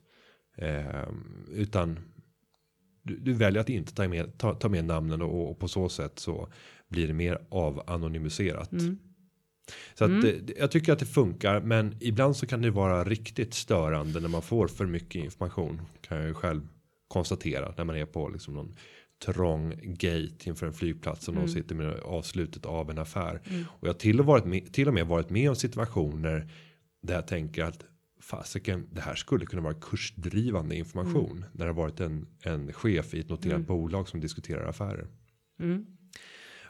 Eh, 0.57 1.07
utan 1.51 1.99
du, 3.03 3.17
du 3.17 3.33
väljer 3.33 3.61
att 3.61 3.69
inte 3.69 3.93
ta 3.93 4.07
med, 4.07 4.37
ta, 4.37 4.53
ta 4.53 4.69
med 4.69 4.85
namnen 4.85 5.21
och, 5.21 5.51
och 5.51 5.59
på 5.59 5.67
så 5.67 5.89
sätt 5.89 6.19
så 6.19 6.47
blir 6.87 7.07
det 7.07 7.13
mer 7.13 7.37
av 7.49 7.83
anonymiserat. 7.87 8.71
Mm. 8.71 8.99
Så 9.93 10.05
att 10.05 10.21
det, 10.21 10.57
jag 10.57 10.71
tycker 10.71 10.93
att 10.93 10.99
det 10.99 11.05
funkar, 11.05 11.61
men 11.61 11.95
ibland 11.99 12.35
så 12.35 12.47
kan 12.47 12.61
det 12.61 12.71
vara 12.71 13.03
riktigt 13.03 13.53
störande 13.53 14.19
när 14.19 14.29
man 14.29 14.41
får 14.41 14.67
för 14.67 14.85
mycket 14.85 15.23
information. 15.23 15.81
Kan 16.01 16.17
jag 16.17 16.27
ju 16.27 16.33
själv 16.33 16.67
konstatera 17.07 17.73
när 17.77 17.83
man 17.83 17.95
är 17.95 18.05
på 18.05 18.29
liksom 18.29 18.53
någon 18.53 18.75
trång 19.25 19.73
gate 19.83 20.49
inför 20.49 20.67
en 20.67 20.73
flygplats 20.73 21.27
och 21.27 21.33
någon 21.33 21.49
sitter 21.49 21.75
med 21.75 21.99
avslutet 21.99 22.65
av 22.65 22.89
en 22.89 22.97
affär. 22.97 23.41
Och 23.67 23.87
jag 23.87 23.93
har 23.93 23.99
till 23.99 24.19
och, 24.19 24.25
varit 24.25 24.45
med, 24.45 24.73
till 24.73 24.87
och 24.87 24.93
med 24.93 25.07
varit 25.07 25.29
med 25.29 25.49
om 25.49 25.55
situationer 25.55 26.47
där 27.01 27.15
jag 27.15 27.27
tänker 27.27 27.63
att 27.63 27.83
fasiken, 28.21 28.87
det 28.91 29.01
här 29.01 29.15
skulle 29.15 29.45
kunna 29.45 29.61
vara 29.61 29.73
kursdrivande 29.73 30.75
information 30.75 31.45
när 31.51 31.65
det 31.65 31.71
har 31.71 31.77
varit 31.77 31.99
en, 31.99 32.27
en 32.43 32.73
chef 32.73 33.13
i 33.13 33.19
ett 33.19 33.29
noterat 33.29 33.67
bolag 33.67 34.07
som 34.07 34.19
diskuterar 34.19 34.69
affärer. 34.69 35.07
Mm. 35.59 35.85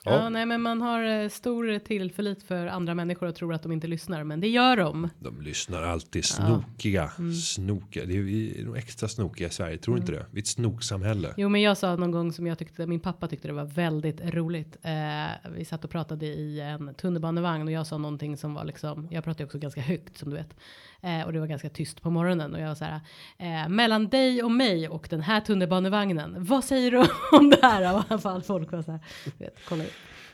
Ja. 0.03 0.11
Ja. 0.11 0.29
nej 0.29 0.45
men 0.45 0.61
man 0.61 0.81
har 0.81 1.03
eh, 1.03 1.29
stor 1.29 1.79
tillförlit 1.79 2.43
för 2.43 2.67
andra 2.67 2.93
människor 2.93 3.27
och 3.27 3.35
tror 3.35 3.53
att 3.53 3.63
de 3.63 3.71
inte 3.71 3.87
lyssnar 3.87 4.23
men 4.23 4.39
det 4.39 4.47
gör 4.47 4.77
de. 4.77 5.09
De 5.19 5.41
lyssnar 5.41 5.83
alltid 5.83 6.25
snokiga, 6.25 7.11
snokiga. 7.43 8.05
Det 8.05 8.17
är 8.17 8.21
vi 8.21 8.63
nog 8.65 8.77
extra 8.77 9.07
snokiga 9.07 9.47
i 9.47 9.51
Sverige, 9.51 9.77
tror 9.77 9.95
du 9.95 10.01
inte 10.01 10.11
det? 10.11 10.25
Vi 10.31 10.39
är 10.39 10.41
ett 10.41 10.47
snoksamhälle. 10.47 11.33
Jo 11.37 11.49
men 11.49 11.61
jag 11.61 11.77
sa 11.77 11.95
någon 11.95 12.11
gång 12.11 12.33
som 12.33 12.47
jag 12.47 12.59
tyckte 12.59 12.87
min 12.87 12.99
pappa 12.99 13.27
tyckte 13.27 13.47
det 13.47 13.53
var 13.53 13.65
väldigt 13.65 14.21
roligt. 14.21 14.77
Eh, 14.81 15.51
vi 15.55 15.65
satt 15.65 15.85
och 15.85 15.91
pratade 15.91 16.25
i 16.25 16.59
en 16.59 16.93
tunnelbanevagn 16.93 17.67
och 17.67 17.71
jag 17.71 17.87
sa 17.87 17.97
någonting 17.97 18.37
som 18.37 18.53
var 18.53 18.65
liksom. 18.65 19.07
Jag 19.11 19.23
pratar 19.23 19.39
ju 19.39 19.45
också 19.45 19.59
ganska 19.59 19.81
högt 19.81 20.17
som 20.17 20.29
du 20.29 20.35
vet. 20.35 20.55
Eh, 21.03 21.21
och 21.25 21.33
det 21.33 21.39
var 21.39 21.47
ganska 21.47 21.69
tyst 21.69 22.01
på 22.01 22.09
morgonen 22.09 22.53
och 22.55 22.61
jag 22.61 22.67
var 22.67 22.75
så 22.75 22.85
här. 22.85 23.01
Eh, 23.39 23.69
mellan 23.69 24.09
dig 24.09 24.43
och 24.43 24.51
mig 24.51 24.87
och 24.89 25.07
den 25.09 25.21
här 25.21 25.41
tunnelbanevagnen. 25.41 26.35
Vad 26.45 26.63
säger 26.63 26.91
du 26.91 26.97
om 27.39 27.49
det 27.49 27.59
här? 27.61 27.81
I 27.81 27.85
alla 27.85 28.19
fall 28.19 28.41
folk 28.41 28.71
var 28.71 28.81
så 28.81 28.91
här. 28.91 28.99
Vet, 29.37 29.55
kolla 29.69 29.83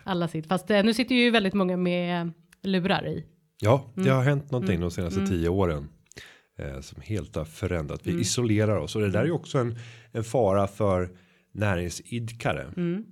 alla 0.03 0.27
sitter. 0.27 0.49
Fast 0.49 0.71
eh, 0.71 0.83
nu 0.83 0.93
sitter 0.93 1.15
ju 1.15 1.31
väldigt 1.31 1.53
många 1.53 1.77
med 1.77 2.31
lurar 2.63 3.07
i. 3.07 3.25
Ja, 3.61 3.91
det 3.95 4.01
Mm. 4.01 4.15
har 4.15 4.23
hänt 4.23 4.51
någonting 4.51 4.79
de 4.81 4.91
senaste 4.91 5.27
tio 5.27 5.49
åren. 5.49 5.89
Eh, 6.59 6.79
som 6.81 7.01
helt 7.01 7.35
har 7.35 7.45
förändrat. 7.45 8.01
Vi 8.03 8.19
isolerar 8.19 8.77
oss 8.77 8.95
och 8.95 9.01
det 9.01 9.09
där 9.11 9.21
är 9.21 9.25
ju 9.25 9.31
också 9.31 9.57
en, 9.57 9.75
en 10.11 10.23
fara 10.23 10.67
för 10.67 11.09
näringsidkare. 11.51 12.65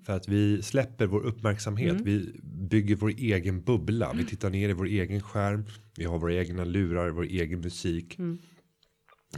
För 0.05 0.13
att 0.13 0.27
vi 0.27 0.61
släpper 0.61 1.05
vår 1.05 1.21
uppmärksamhet. 1.25 1.95
Vi 2.01 2.39
bygger 2.43 2.95
vår 2.95 3.09
egen 3.17 3.61
bubbla. 3.63 4.11
Vi 4.15 4.25
tittar 4.25 4.49
ner 4.49 4.69
i 4.69 4.73
vår 4.73 4.85
egen 4.87 5.21
skärm. 5.21 5.65
Vi 5.97 6.05
har 6.05 6.19
våra 6.19 6.33
egna 6.33 6.65
lurar, 6.65 7.09
vår 7.09 7.23
egen 7.23 7.61
musik. 7.61 8.17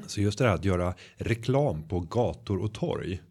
Så 0.08 0.22
just 0.22 0.38
det 0.38 0.46
här 0.46 0.56
att 0.56 0.66
göra 0.66 0.94
reklam 1.16 1.88
på 1.88 2.00
gator 2.00 2.58
och 2.58 2.74
torg. 2.74 3.22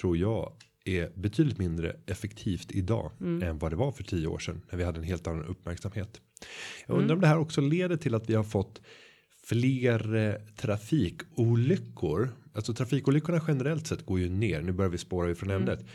Tror 0.00 0.16
jag 0.16 0.52
är 0.84 1.12
betydligt 1.16 1.58
mindre 1.58 1.96
effektivt 2.06 2.72
idag 2.72 3.12
än 3.42 3.58
vad 3.58 3.72
det 3.72 3.76
var 3.76 3.92
för 3.92 4.04
tio 4.04 4.26
år 4.26 4.38
sedan 4.38 4.62
när 4.70 4.78
vi 4.78 4.84
hade 4.84 4.98
en 4.98 5.04
helt 5.04 5.26
annan 5.26 5.44
uppmärksamhet. 5.44 6.20
Jag 6.86 6.98
undrar 6.98 7.14
om 7.14 7.20
det 7.20 7.26
här 7.26 7.38
också 7.38 7.60
leder 7.60 7.96
till 7.96 8.14
att 8.14 8.30
vi 8.30 8.34
har 8.34 8.44
fått 8.44 8.80
fler 9.46 10.14
eh, 10.14 10.34
trafikolyckor. 10.56 12.32
Alltså 12.52 12.74
trafikolyckorna 12.74 13.40
generellt 13.48 13.86
sett 13.86 14.06
går 14.06 14.20
ju 14.20 14.28
ner. 14.28 14.62
Nu 14.62 14.72
börjar 14.72 14.90
vi 14.90 14.98
spåra 14.98 15.30
ifrån 15.30 15.50
ämnet. 15.50 15.86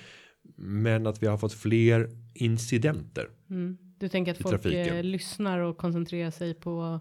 Men 0.57 1.07
att 1.07 1.23
vi 1.23 1.27
har 1.27 1.37
fått 1.37 1.53
fler 1.53 2.09
incidenter. 2.33 3.29
Mm. 3.49 3.77
Du 4.01 4.09
tänker 4.09 4.31
att 4.31 4.37
folk 4.37 4.61
trafiken. 4.61 4.97
eh, 4.97 5.03
lyssnar 5.03 5.59
och 5.59 5.77
koncentrerar 5.77 6.31
sig 6.31 6.53
på 6.53 6.99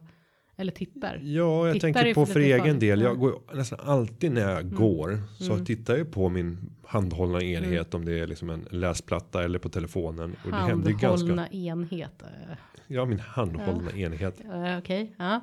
eller 0.57 0.73
tittar. 0.73 1.21
Ja, 1.23 1.67
jag 1.67 1.75
Tittar 1.75 1.93
tänker 1.93 2.15
på 2.15 2.27
för 2.27 2.41
egen 2.41 2.59
farligt. 2.59 2.81
del. 2.81 3.01
Jag 3.01 3.11
Ja. 3.11 3.15
går 3.15 3.41
nästan 3.55 3.79
alltid 3.85 4.33
när 4.33 4.51
jag 4.55 4.71
går 4.75 5.19
så 5.39 5.59
tittar 5.59 5.97
jag 5.97 6.13
på 6.13 6.29
min 6.29 6.59
handhållna 6.87 7.43
enhet 7.43 7.95
om 7.95 8.05
det 8.05 8.19
är 8.19 8.27
liksom 8.27 8.51
en 8.51 8.67
läsplatta 8.71 9.45
eller 9.45 9.59
på 9.59 9.69
telefonen 9.69 10.37
och 10.45 10.51
det 10.51 10.57
händer 10.57 10.91
ju 10.91 10.97
Handhållna 11.07 11.37
ganska. 11.43 11.57
enhet. 11.57 12.23
Ja, 12.87 13.05
min 13.05 13.21
handhållna 13.21 13.91
enhet. 13.93 14.41
eh, 14.41 14.79
Okej, 14.79 15.15
ja. 15.19 15.41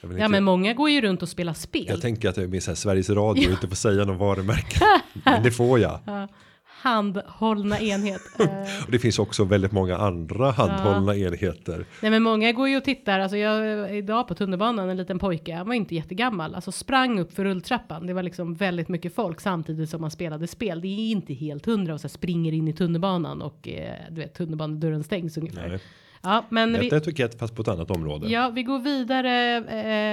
Jag, 0.00 0.08
vill 0.08 0.18
Ja 0.18 0.24
inte, 0.24 0.32
men 0.32 0.44
många 0.44 0.74
går 0.74 0.90
ju 0.90 1.00
runt 1.00 1.22
och 1.22 1.28
spelar 1.28 1.52
spel. 1.52 1.84
jag 1.88 2.00
tänker 2.00 2.28
att 2.28 2.36
jag 2.36 2.44
är 2.44 2.48
med 2.48 2.56
i 2.58 2.60
Sveriges 2.76 3.10
Radio 3.10 3.46
och 3.46 3.50
inte 3.52 3.68
får 3.68 3.76
säga 3.76 4.04
någon 4.04 4.18
varumärke. 4.18 4.78
Men 5.24 5.42
det 5.42 5.50
får 5.50 5.78
jag. 5.78 6.00
Handhållna 6.82 7.80
enhet. 7.80 8.20
Och 8.86 8.92
det 8.92 8.98
finns 8.98 9.18
också 9.18 9.44
väldigt 9.44 9.72
många 9.72 9.96
andra 9.96 10.50
handhållna 10.50 11.16
enheter. 11.16 11.84
Nej 12.02 12.10
men 12.10 12.22
många 12.22 12.52
går 12.52 12.68
ju 12.68 12.76
och 12.76 12.84
tittar. 12.84 13.20
Alltså 13.20 13.36
jag 13.36 13.96
idag 13.96 14.28
på 14.28 14.34
tunnelbanan 14.34 14.88
en 14.90 14.96
liten 14.96 15.18
pojke. 15.18 15.54
Han 15.54 15.66
var 15.66 15.74
inte 15.74 15.94
jättegammal. 15.94 16.54
Alltså 16.54 16.72
sprang 16.72 17.18
upp 17.20 17.32
för 17.32 17.44
rulltrappan. 17.44 18.06
Det 18.06 18.14
var 18.14 18.22
liksom 18.22 18.54
väldigt 18.54 18.88
mycket 18.88 19.14
folk 19.14 19.40
samtidigt 19.40 19.90
som 19.90 20.00
man 20.00 20.10
spelade 20.10 20.46
spel. 20.46 20.80
Det 20.80 20.88
är 20.88 21.10
inte 21.10 21.34
helt 21.34 21.66
hundra 21.66 21.94
och 21.94 22.00
så 22.00 22.08
springer 22.08 22.52
in 22.52 22.68
i 22.68 22.72
tunnelbanan 22.72 23.42
och 23.42 23.68
eh, 23.68 23.94
du 24.10 24.20
vet 24.20 24.34
tunnelbanedörren 24.34 25.04
stängs 25.04 25.36
ungefär. 25.38 25.68
Nej. 25.68 25.78
Ja 26.22 26.44
men 26.48 26.78
vi, 26.80 26.86
Ett 26.86 26.92
etikett 26.92 27.38
fast 27.38 27.56
på 27.56 27.62
ett 27.62 27.68
annat 27.68 27.90
område. 27.90 28.28
ja, 28.28 28.50
vi 28.54 28.62
går 28.62 28.78
vidare 28.78 29.56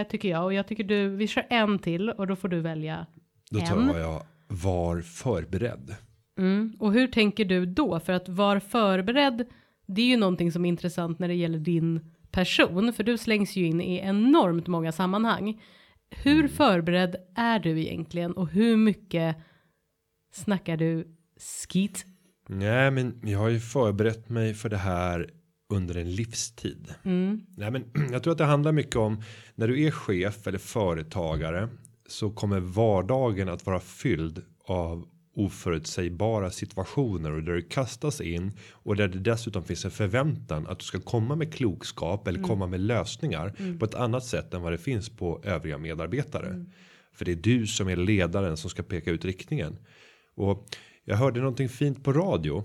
eh, 0.01 0.08
tycker 0.08 0.29
jag 0.29 0.43
och 0.43 0.53
jag 0.53 0.67
tycker 0.67 0.84
du 0.84 1.10
vi 1.10 1.27
kör 1.27 1.45
en 1.49 1.79
till 1.79 2.10
och 2.10 2.27
då 2.27 2.36
får 2.36 2.47
du 2.47 2.60
välja 2.60 3.05
Då 3.51 3.60
en. 3.60 3.65
tar 3.65 3.99
jag 3.99 4.21
var 4.47 5.01
förberedd. 5.01 5.95
Mm. 6.39 6.73
Och 6.80 6.93
hur 6.93 7.08
tänker 7.08 7.45
du 7.45 7.65
då? 7.65 7.99
För 7.99 8.13
att 8.13 8.30
vara 8.30 8.60
förberedd, 8.60 9.45
det 9.88 10.02
är 10.02 10.06
ju 10.06 10.17
någonting 10.17 10.52
som 10.52 10.65
är 10.65 10.69
intressant 10.69 11.19
när 11.19 11.28
det 11.28 11.34
gäller 11.34 11.60
din 11.60 12.12
person, 12.32 12.93
för 12.93 13.04
du 13.04 13.17
slängs 13.17 13.56
ju 13.56 13.65
in 13.65 13.82
i 13.82 13.97
enormt 13.97 14.67
många 14.67 14.91
sammanhang. 14.91 15.62
Hur 16.10 16.47
förberedd 16.47 17.15
är 17.36 17.60
du 17.60 17.82
egentligen 17.82 18.32
och 18.32 18.49
hur 18.49 18.78
mycket 18.78 19.36
snackar 20.34 20.78
du 20.78 21.08
skit? 21.69 22.06
Nej, 22.47 22.91
men 22.91 23.21
jag 23.23 23.39
har 23.39 23.49
ju 23.49 23.60
förberett 23.60 24.30
mig 24.30 24.54
för 24.54 24.69
det 24.69 24.78
här 24.78 25.30
under 25.73 25.97
en 25.97 26.15
livstid. 26.15 26.93
Mm. 27.04 27.41
Nej, 27.58 27.71
men 27.71 27.84
jag 28.12 28.23
tror 28.23 28.32
att 28.32 28.38
det 28.38 28.45
handlar 28.45 28.71
mycket 28.71 28.95
om 28.95 29.21
när 29.56 29.67
du 29.67 29.84
är 29.84 29.91
chef 29.91 30.47
eller 30.47 30.58
företagare 30.58 31.69
så 32.08 32.30
kommer 32.30 32.60
vardagen 32.60 33.49
att 33.49 33.65
vara 33.65 33.80
fylld 33.80 34.43
av 34.65 35.08
oförutsägbara 35.35 36.51
situationer 36.51 37.31
och 37.31 37.43
där 37.43 37.53
du 37.53 37.61
kastas 37.61 38.21
in 38.21 38.51
och 38.71 38.95
där 38.95 39.07
det 39.07 39.19
dessutom 39.19 39.63
finns 39.63 39.85
en 39.85 39.91
förväntan 39.91 40.67
att 40.67 40.79
du 40.79 40.85
ska 40.85 40.99
komma 40.99 41.35
med 41.35 41.53
klokskap 41.53 42.27
eller 42.27 42.43
komma 42.43 42.67
med 42.67 42.79
lösningar 42.79 43.77
på 43.79 43.85
ett 43.85 43.95
annat 43.95 44.25
sätt 44.25 44.53
än 44.53 44.61
vad 44.61 44.73
det 44.73 44.77
finns 44.77 45.09
på 45.09 45.41
övriga 45.43 45.77
medarbetare. 45.77 46.65
För 47.13 47.25
det 47.25 47.31
är 47.31 47.35
du 47.35 47.67
som 47.67 47.87
är 47.89 47.95
ledaren 47.95 48.57
som 48.57 48.69
ska 48.69 48.83
peka 48.83 49.11
ut 49.11 49.25
riktningen. 49.25 49.77
Och 50.35 50.67
jag 51.05 51.15
hörde 51.15 51.39
någonting 51.39 51.69
fint 51.69 52.03
på 52.03 52.13
radio. 52.13 52.63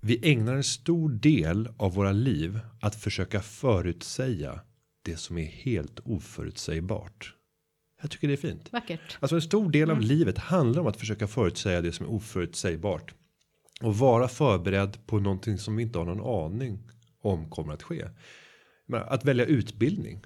Vi 0.00 0.32
ägnar 0.32 0.54
en 0.54 0.64
stor 0.64 1.10
del 1.10 1.68
av 1.76 1.94
våra 1.94 2.12
liv 2.12 2.60
att 2.80 2.94
försöka 2.94 3.40
förutsäga 3.40 4.60
det 5.04 5.16
som 5.16 5.38
är 5.38 5.46
helt 5.46 6.00
oförutsägbart. 6.04 7.34
Jag 8.02 8.10
tycker 8.10 8.28
det 8.28 8.34
är 8.34 8.36
fint. 8.36 8.72
Vackert. 8.72 9.18
Alltså 9.20 9.36
en 9.36 9.42
stor 9.42 9.70
del 9.70 9.90
av 9.90 10.00
livet 10.00 10.38
handlar 10.38 10.80
om 10.80 10.86
att 10.86 10.96
försöka 10.96 11.26
förutsäga 11.26 11.80
det 11.80 11.92
som 11.92 12.06
är 12.06 12.10
oförutsägbart. 12.10 13.14
Och 13.82 13.98
vara 13.98 14.28
förberedd 14.28 15.06
på 15.06 15.18
någonting 15.18 15.58
som 15.58 15.76
vi 15.76 15.82
inte 15.82 15.98
har 15.98 16.06
någon 16.06 16.52
aning 16.52 16.78
om 17.22 17.50
kommer 17.50 17.72
att 17.72 17.82
ske. 17.82 18.08
Men 18.86 19.02
att 19.02 19.24
välja 19.24 19.44
utbildning. 19.44 20.22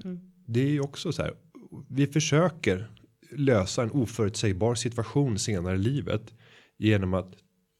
Det 0.46 0.60
är 0.60 0.70
ju 0.70 0.80
också 0.80 1.12
så 1.12 1.22
här. 1.22 1.34
Vi 1.90 2.06
försöker 2.06 2.90
lösa 3.30 3.82
en 3.82 3.90
oförutsägbar 3.90 4.74
situation 4.74 5.38
senare 5.38 5.74
i 5.74 5.78
livet. 5.78 6.34
Genom 6.78 7.14
att 7.14 7.34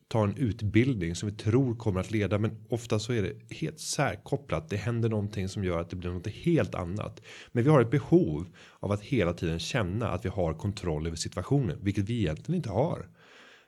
tar 0.09 0.25
en 0.25 0.37
utbildning 0.37 1.15
som 1.15 1.29
vi 1.29 1.35
tror 1.35 1.75
kommer 1.75 2.01
att 2.01 2.11
leda. 2.11 2.39
Men 2.39 2.67
ofta 2.69 2.99
så 2.99 3.13
är 3.13 3.23
det 3.23 3.55
helt 3.55 3.81
särkopplat. 3.81 4.69
Det 4.69 4.77
händer 4.77 5.09
någonting 5.09 5.49
som 5.49 5.65
gör 5.65 5.81
att 5.81 5.91
det 5.91 5.97
blir 5.97 6.11
något 6.11 6.27
helt 6.27 6.75
annat. 6.75 7.23
Men 7.53 7.65
vi 7.65 7.71
har 7.71 7.81
ett 7.81 7.91
behov 7.91 8.47
av 8.81 8.93
att 8.93 9.03
hela 9.03 9.33
tiden 9.33 9.59
känna 9.59 10.09
att 10.09 10.25
vi 10.25 10.29
har 10.29 10.55
kontroll 10.55 11.07
över 11.07 11.17
situationen. 11.17 11.79
Vilket 11.83 12.09
vi 12.09 12.19
egentligen 12.19 12.57
inte 12.57 12.71
har. 12.71 13.07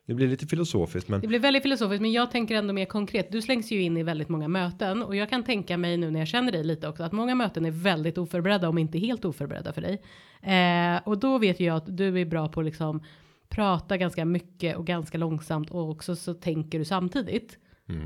Det 0.07 0.15
blir 0.15 0.29
lite 0.29 0.47
filosofiskt 0.47 1.09
men 1.09 1.21
Det 1.21 1.27
blir 1.27 1.39
väldigt 1.39 1.63
filosofiskt, 1.63 2.03
men 2.03 2.13
jag 2.13 2.31
tänker 2.31 2.55
ändå 2.55 2.73
mer 2.73 2.85
konkret. 2.85 3.33
Du 3.33 3.43
slängs 3.43 3.73
ju 3.73 3.83
in 3.83 3.97
i 3.97 4.03
väldigt 4.03 4.29
många 4.29 4.49
möten 4.49 5.03
och 5.03 5.17
jag 5.17 5.31
kan 5.31 5.45
tänka 5.45 5.77
mig 5.77 5.97
nu 5.97 6.11
när 6.11 6.19
jag 6.19 6.29
känner 6.29 6.53
dig 6.53 6.65
lite 6.65 6.89
också 6.89 7.03
att 7.03 7.13
många 7.13 7.35
möten 7.35 7.65
är 7.65 7.71
väldigt 7.71 8.19
oförberedda, 8.19 8.69
om 8.69 8.79
inte 8.79 8.99
helt 8.99 9.25
oförberedda 9.25 9.73
för 9.73 9.81
dig. 9.81 10.03
Eh, 10.43 11.09
och 11.09 11.19
då 11.19 11.39
vet 11.39 11.61
ju 11.61 11.65
jag 11.65 11.77
att 11.77 11.97
du 11.97 12.21
är 12.21 12.25
bra 12.25 12.49
på 12.49 12.63
liksom 12.63 13.03
prata 13.49 13.97
ganska 13.97 14.25
mycket 14.25 14.77
och 14.77 14.87
ganska 14.87 15.19
långsamt 15.19 15.71
och 15.71 15.91
också 15.91 16.17
så 16.17 16.35
tänker 16.35 16.79
du 16.79 16.85
samtidigt. 16.85 17.59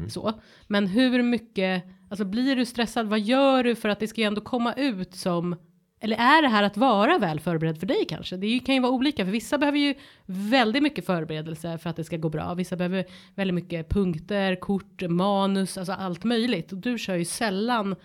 Så, 0.09 0.33
men 0.66 0.87
hur 0.87 1.22
mycket, 1.22 1.85
alltså 2.11 2.24
blir 2.24 2.57
du 2.57 2.64
stressad? 2.64 3.09
Vad 3.09 3.20
gör 3.20 3.64
du 3.64 3.74
för 3.74 3.88
att 3.88 4.00
det 4.00 4.09
ska 4.09 4.20
ju 4.20 4.26
ändå 4.26 4.40
komma 4.40 4.74
ut 4.74 5.14
som 5.14 5.57
eller 6.00 6.16
är 6.16 6.42
det 6.42 6.48
här 6.48 6.62
att 6.62 6.76
vara 6.76 7.18
väl 7.18 7.40
förberedd 7.40 7.78
för 7.78 7.87
dig 7.87 8.05
kanske? 8.09 8.37
Det 8.37 8.59
kan 8.59 8.74
ju 8.74 8.81
vara 8.81 8.92
olika, 8.92 9.24
för 9.24 9.33
vissa 9.33 9.59
behöver 9.59 9.78
ju 9.78 9.94
väldigt 10.26 10.83
mycket 10.83 11.07
förberedelse 11.07 11.78
för 11.78 11.90
att 11.90 11.96
det 11.96 12.05
ska 12.05 12.16
gå 12.16 12.28
bra. 12.28 12.55
Vissa 12.55 12.76
behöver 12.76 13.05
väldigt 13.35 13.55
mycket 13.55 13.88
punkter, 13.88 14.57
kort, 14.57 15.02
manus, 15.09 15.78
alltså 15.78 15.92
allt 15.92 16.24
möjligt. 16.24 16.72
Och 16.72 16.78
du 16.78 16.98
kör 16.98 17.14
ju 17.14 17.24
sällan 17.24 17.96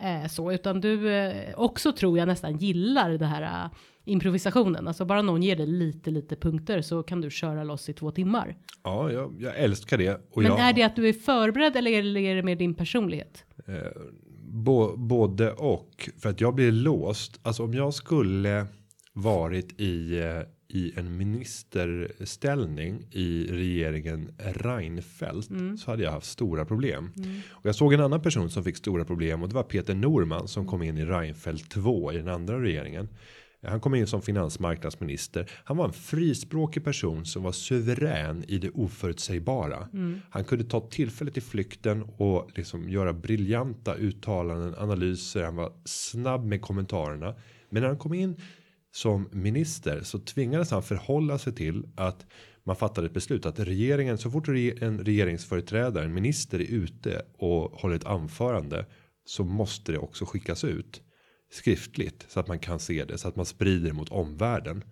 eh, 0.00 0.28
så, 0.28 0.52
utan 0.52 0.80
du 0.80 1.14
eh, 1.14 1.54
också 1.56 1.92
tror 1.92 2.18
jag 2.18 2.28
nästan 2.28 2.56
gillar 2.56 3.10
det 3.10 3.26
här 3.26 3.64
eh, 3.64 3.70
improvisationen. 4.04 4.88
Alltså 4.88 5.04
bara 5.04 5.22
någon 5.22 5.42
ger 5.42 5.56
dig 5.56 5.66
lite, 5.66 6.10
lite 6.10 6.36
punkter 6.36 6.82
så 6.82 7.02
kan 7.02 7.20
du 7.20 7.30
köra 7.30 7.64
loss 7.64 7.88
i 7.88 7.92
två 7.92 8.10
timmar. 8.10 8.56
ja, 8.82 9.12
jag, 9.12 9.34
jag 9.38 9.56
älskar 9.58 9.98
det. 9.98 10.20
Men 10.36 10.44
jag, 10.44 10.60
är 10.60 10.72
det 10.72 10.82
att 10.82 10.96
du 10.96 11.08
är 11.08 11.12
förberedd 11.12 11.76
eller 11.76 11.90
är 11.90 12.36
det 12.36 12.42
med 12.42 12.58
din 12.58 12.74
personlighet? 12.74 13.44
Bo, 14.46 14.96
både 14.96 15.52
och 15.52 16.10
för 16.18 16.28
att 16.28 16.40
jag 16.40 16.54
blir 16.54 16.72
låst. 16.72 17.40
Alltså 17.42 17.64
om 17.64 17.74
jag 17.74 17.94
skulle 17.94 18.66
varit 19.14 19.80
i 19.80 20.18
eh, 20.18 20.40
i 20.74 20.92
en 20.96 21.16
ministerställning 21.16 23.06
i 23.10 23.46
regeringen 23.50 24.30
Reinfeldt 24.38 25.50
så 25.80 25.90
hade 25.90 26.02
jag 26.02 26.10
haft 26.10 26.26
stora 26.26 26.64
problem. 26.64 27.12
Och 27.50 27.66
jag 27.66 27.74
såg 27.74 27.92
en 27.92 28.00
annan 28.00 28.22
person 28.22 28.50
som 28.50 28.64
fick 28.64 28.76
stora 28.76 29.04
problem 29.04 29.42
och 29.42 29.48
det 29.48 29.54
var 29.54 29.62
Peter 29.62 29.94
Norman 29.94 30.48
som 30.48 30.66
kom 30.66 30.82
in 30.82 30.98
i 30.98 31.04
Reinfeldt 31.04 31.70
2 31.70 32.12
i 32.12 32.16
den 32.16 32.28
andra 32.28 32.62
regeringen. 32.62 33.08
Han 33.66 33.80
kom 33.80 33.94
in 33.94 34.06
som 34.06 34.22
finansmarknadsminister. 34.22 35.50
Han 35.64 35.76
var 35.76 35.84
en 35.84 35.92
frispråkig 35.92 36.84
person 36.84 37.24
som 37.26 37.42
var 37.42 37.52
suverän 37.52 38.44
i 38.48 38.58
det 38.58 38.70
oförutsägbara. 38.70 39.88
Han 40.30 40.44
kunde 40.44 40.64
ta 40.64 40.80
tillfället 40.80 41.36
i 41.36 41.40
flykten 41.40 42.02
och 42.02 42.50
liksom 42.54 42.88
göra 42.88 43.12
briljanta 43.12 43.94
uttalanden, 43.94 44.74
analyser. 44.78 45.44
Han 45.44 45.56
var 45.56 45.72
snabb 45.84 46.44
med 46.44 46.62
kommentarerna. 46.62 47.34
Men 47.68 47.82
när 47.82 47.88
han 47.88 47.98
kom 47.98 48.14
in 48.14 48.36
som 48.94 49.28
minister 49.32 50.00
så 50.02 50.18
tvingades 50.18 50.70
han 50.70 50.82
förhålla 50.82 51.38
sig 51.38 51.54
till 51.54 51.86
att 51.96 52.26
man 52.64 52.76
fattade 52.76 53.06
ett 53.06 53.14
beslut 53.14 53.46
att 53.46 53.58
regeringen 53.58 54.18
så 54.18 54.30
fort 54.30 54.48
en 54.48 54.98
regeringsföreträdare, 54.98 56.04
en 56.04 56.14
minister 56.14 56.60
är 56.60 56.64
ute 56.64 57.22
och 57.38 57.80
håller 57.80 57.96
ett 57.96 58.04
anförande 58.04 58.86
så 59.24 59.44
måste 59.44 59.92
det 59.92 59.98
också 59.98 60.24
skickas 60.24 60.64
ut 60.64 61.02
skriftligt 61.52 62.26
så 62.28 62.40
att 62.40 62.48
man 62.48 62.58
kan 62.58 62.78
se 62.78 63.04
det 63.04 63.18
så 63.18 63.28
att 63.28 63.36
man 63.36 63.46
sprider 63.46 63.92
mot 63.92 64.08
omvärlden 64.08 64.84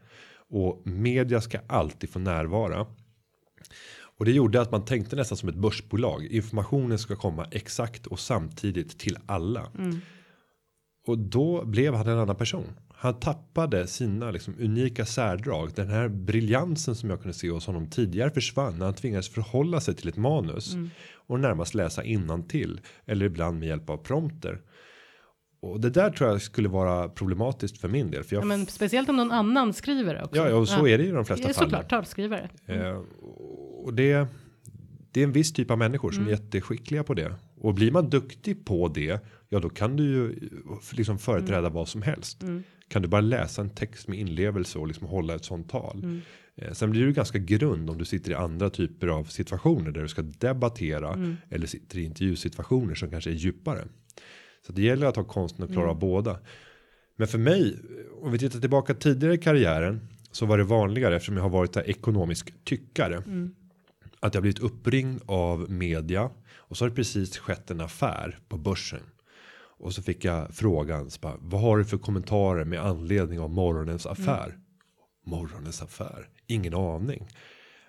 och 0.49 0.87
media 0.87 1.41
ska 1.41 1.59
alltid 1.67 2.11
få 2.11 2.19
närvara. 2.19 2.87
Och 4.19 4.25
det 4.25 4.33
gjorde 4.33 4.61
att 4.61 4.71
man 4.71 4.85
tänkte 4.85 5.17
nästan 5.17 5.39
som 5.39 5.49
ett 5.49 5.55
börsbolag. 5.55 6.25
Informationen 6.25 6.99
ska 6.99 7.17
komma 7.17 7.47
exakt 7.51 8.07
och 8.07 8.21
samtidigt 8.21 8.99
till 8.99 9.19
alla. 9.27 9.71
Och 11.07 11.19
då 11.19 11.65
blev 11.65 11.95
han 11.95 12.07
en 12.07 12.19
annan 12.19 12.37
person. 12.37 12.73
Han 13.03 13.21
tappade 13.21 13.87
sina 13.87 14.31
liksom 14.31 14.55
unika 14.59 15.05
särdrag. 15.05 15.71
Den 15.75 15.89
här 15.89 16.09
briljansen 16.09 16.95
som 16.95 17.11
jag 17.11 17.21
kunde 17.21 17.35
se 17.35 17.51
hos 17.51 17.67
honom 17.67 17.91
tidigare 17.91 18.31
försvann 18.31 18.79
när 18.79 18.85
han 18.85 18.95
tvingades 18.95 19.29
förhålla 19.29 19.81
sig 19.81 19.95
till 19.95 20.09
ett 20.09 20.17
manus 20.17 20.77
och 21.15 21.41
närmast 21.41 21.75
läsa 21.75 22.03
till 22.49 22.81
eller 23.07 23.27
ibland 23.27 23.59
med 23.59 23.69
hjälp 23.69 23.91
av 23.91 23.97
prompter. 23.97 24.61
Och 25.61 25.81
det 25.81 25.91
där 25.91 26.11
tror 26.11 26.31
jag 26.31 26.43
skulle 26.43 26.69
vara 26.69 27.09
problematiskt 27.09 27.79
för 27.79 27.89
min 27.89 28.11
del. 28.11 28.25
För 28.25 28.37
jag 28.37 28.43
Ja, 28.43 28.47
men 28.47 28.67
speciellt 28.67 29.09
om 29.09 29.17
någon 29.17 29.31
annan 29.31 29.73
skriver 29.73 30.15
det 30.15 30.23
också. 30.25 30.37
Ja, 30.37 30.49
ja, 30.49 30.57
och 30.57 30.69
så 30.69 30.87
är 30.87 30.99
det 30.99 31.05
i 31.05 31.11
de 31.11 31.25
flesta 31.25 31.49
Ja, 31.49 31.55
fall. 31.55 31.65
Såklart, 31.65 31.91
talskrivare. 31.91 32.51
Eh, 32.67 33.03
och 33.85 33.95
det, 33.95 34.27
det 35.13 35.21
är 35.21 35.25
en 35.25 35.33
viss 35.33 35.53
typ 35.53 35.71
av 35.71 35.79
människor 35.79 36.11
som 36.11 36.27
är 36.27 36.31
jätteskickliga 36.31 37.05
på 37.05 37.15
det. 37.15 37.35
Och 37.61 37.75
blir 37.75 37.91
man 37.91 38.11
duktig 38.11 38.65
på 38.65 38.89
det, 38.89 39.21
ja 39.49 39.61
då 39.61 39.69
kan 39.69 39.97
du 39.97 40.05
ju 40.05 40.51
liksom 40.93 41.19
företräda 41.19 41.69
vad 41.69 41.89
som 41.89 42.03
helst. 42.03 42.43
Kan 42.93 43.03
du 43.03 43.09
bara 43.09 43.21
läsa 43.21 43.63
en 43.63 43.71
text 43.71 44.09
med 44.09 44.19
inlevelse 44.19 44.79
och 44.79 44.87
liksom 44.87 45.07
hålla 45.07 45.35
ett 45.35 45.45
sånt 45.45 45.71
tal. 45.71 46.21
Eh, 46.57 46.73
sen 46.73 46.91
blir 46.91 47.07
du 47.07 47.13
ganska 47.13 47.39
grund 47.39 47.91
om 47.91 47.99
du 47.99 48.05
sitter 48.05 48.31
i 48.31 48.35
andra 48.35 48.71
typer 48.71 49.07
av 49.07 49.25
situationer 49.25 49.91
där 49.91 50.03
du 50.03 50.09
ska 50.09 50.23
debattera. 50.23 51.37
Eller 51.51 51.67
sitter 51.67 51.99
i 51.99 52.05
intervjusituationer 52.05 52.95
som 52.95 53.11
kanske 53.11 53.31
är 53.31 53.35
djupare. 53.35 53.85
Så 54.67 54.73
det 54.73 54.83
gäller 54.83 55.07
att 55.07 55.17
ha 55.17 55.25
konsten 55.25 55.65
att 55.65 55.73
klara 55.73 55.91
av 55.91 55.99
båda. 55.99 56.39
Men 57.17 57.29
för 57.29 57.39
mig, 57.39 57.77
om 58.23 58.33
vi 58.33 58.39
tittar 58.39 58.61
tillbaka 58.61 58.95
tidigare 58.95 59.35
i 59.35 59.39
karriären 59.39 60.09
så 60.33 60.47
var 60.47 60.59
det 60.59 60.65
vanligare 60.65 61.17
eftersom 61.17 61.37
jag 61.37 61.43
har 61.43 61.51
varit 61.51 61.77
en 61.77 61.85
ekonomisk 61.87 62.65
tyckare. 62.65 63.23
Att 64.21 64.35
jag 64.35 64.43
blivit 64.43 64.59
uppringd 64.59 65.21
av 65.27 65.71
media 65.71 66.31
och 66.55 66.77
så 66.77 66.85
har 66.85 66.91
det 66.91 66.97
precis 66.97 67.39
skett 67.39 67.71
en 67.71 67.81
affär 67.81 68.39
på 68.49 68.59
börsen. 68.59 69.01
Och 69.83 69.93
så 69.93 70.03
fick 70.03 70.25
jag 70.25 70.55
frågan, 70.55 71.11
så 71.11 71.19
bara, 71.21 71.35
vad 71.41 71.61
har 71.61 71.79
du 71.79 71.85
för 71.85 71.99
kommentarer 71.99 72.65
med 72.65 72.81
anledning 72.81 73.41
av 73.41 73.51
morgonens 73.51 74.07
affär? 74.07 74.55
Morgonens 75.27 75.83
affär, 75.83 76.29
ingen 76.47 76.75
aning. 76.75 77.29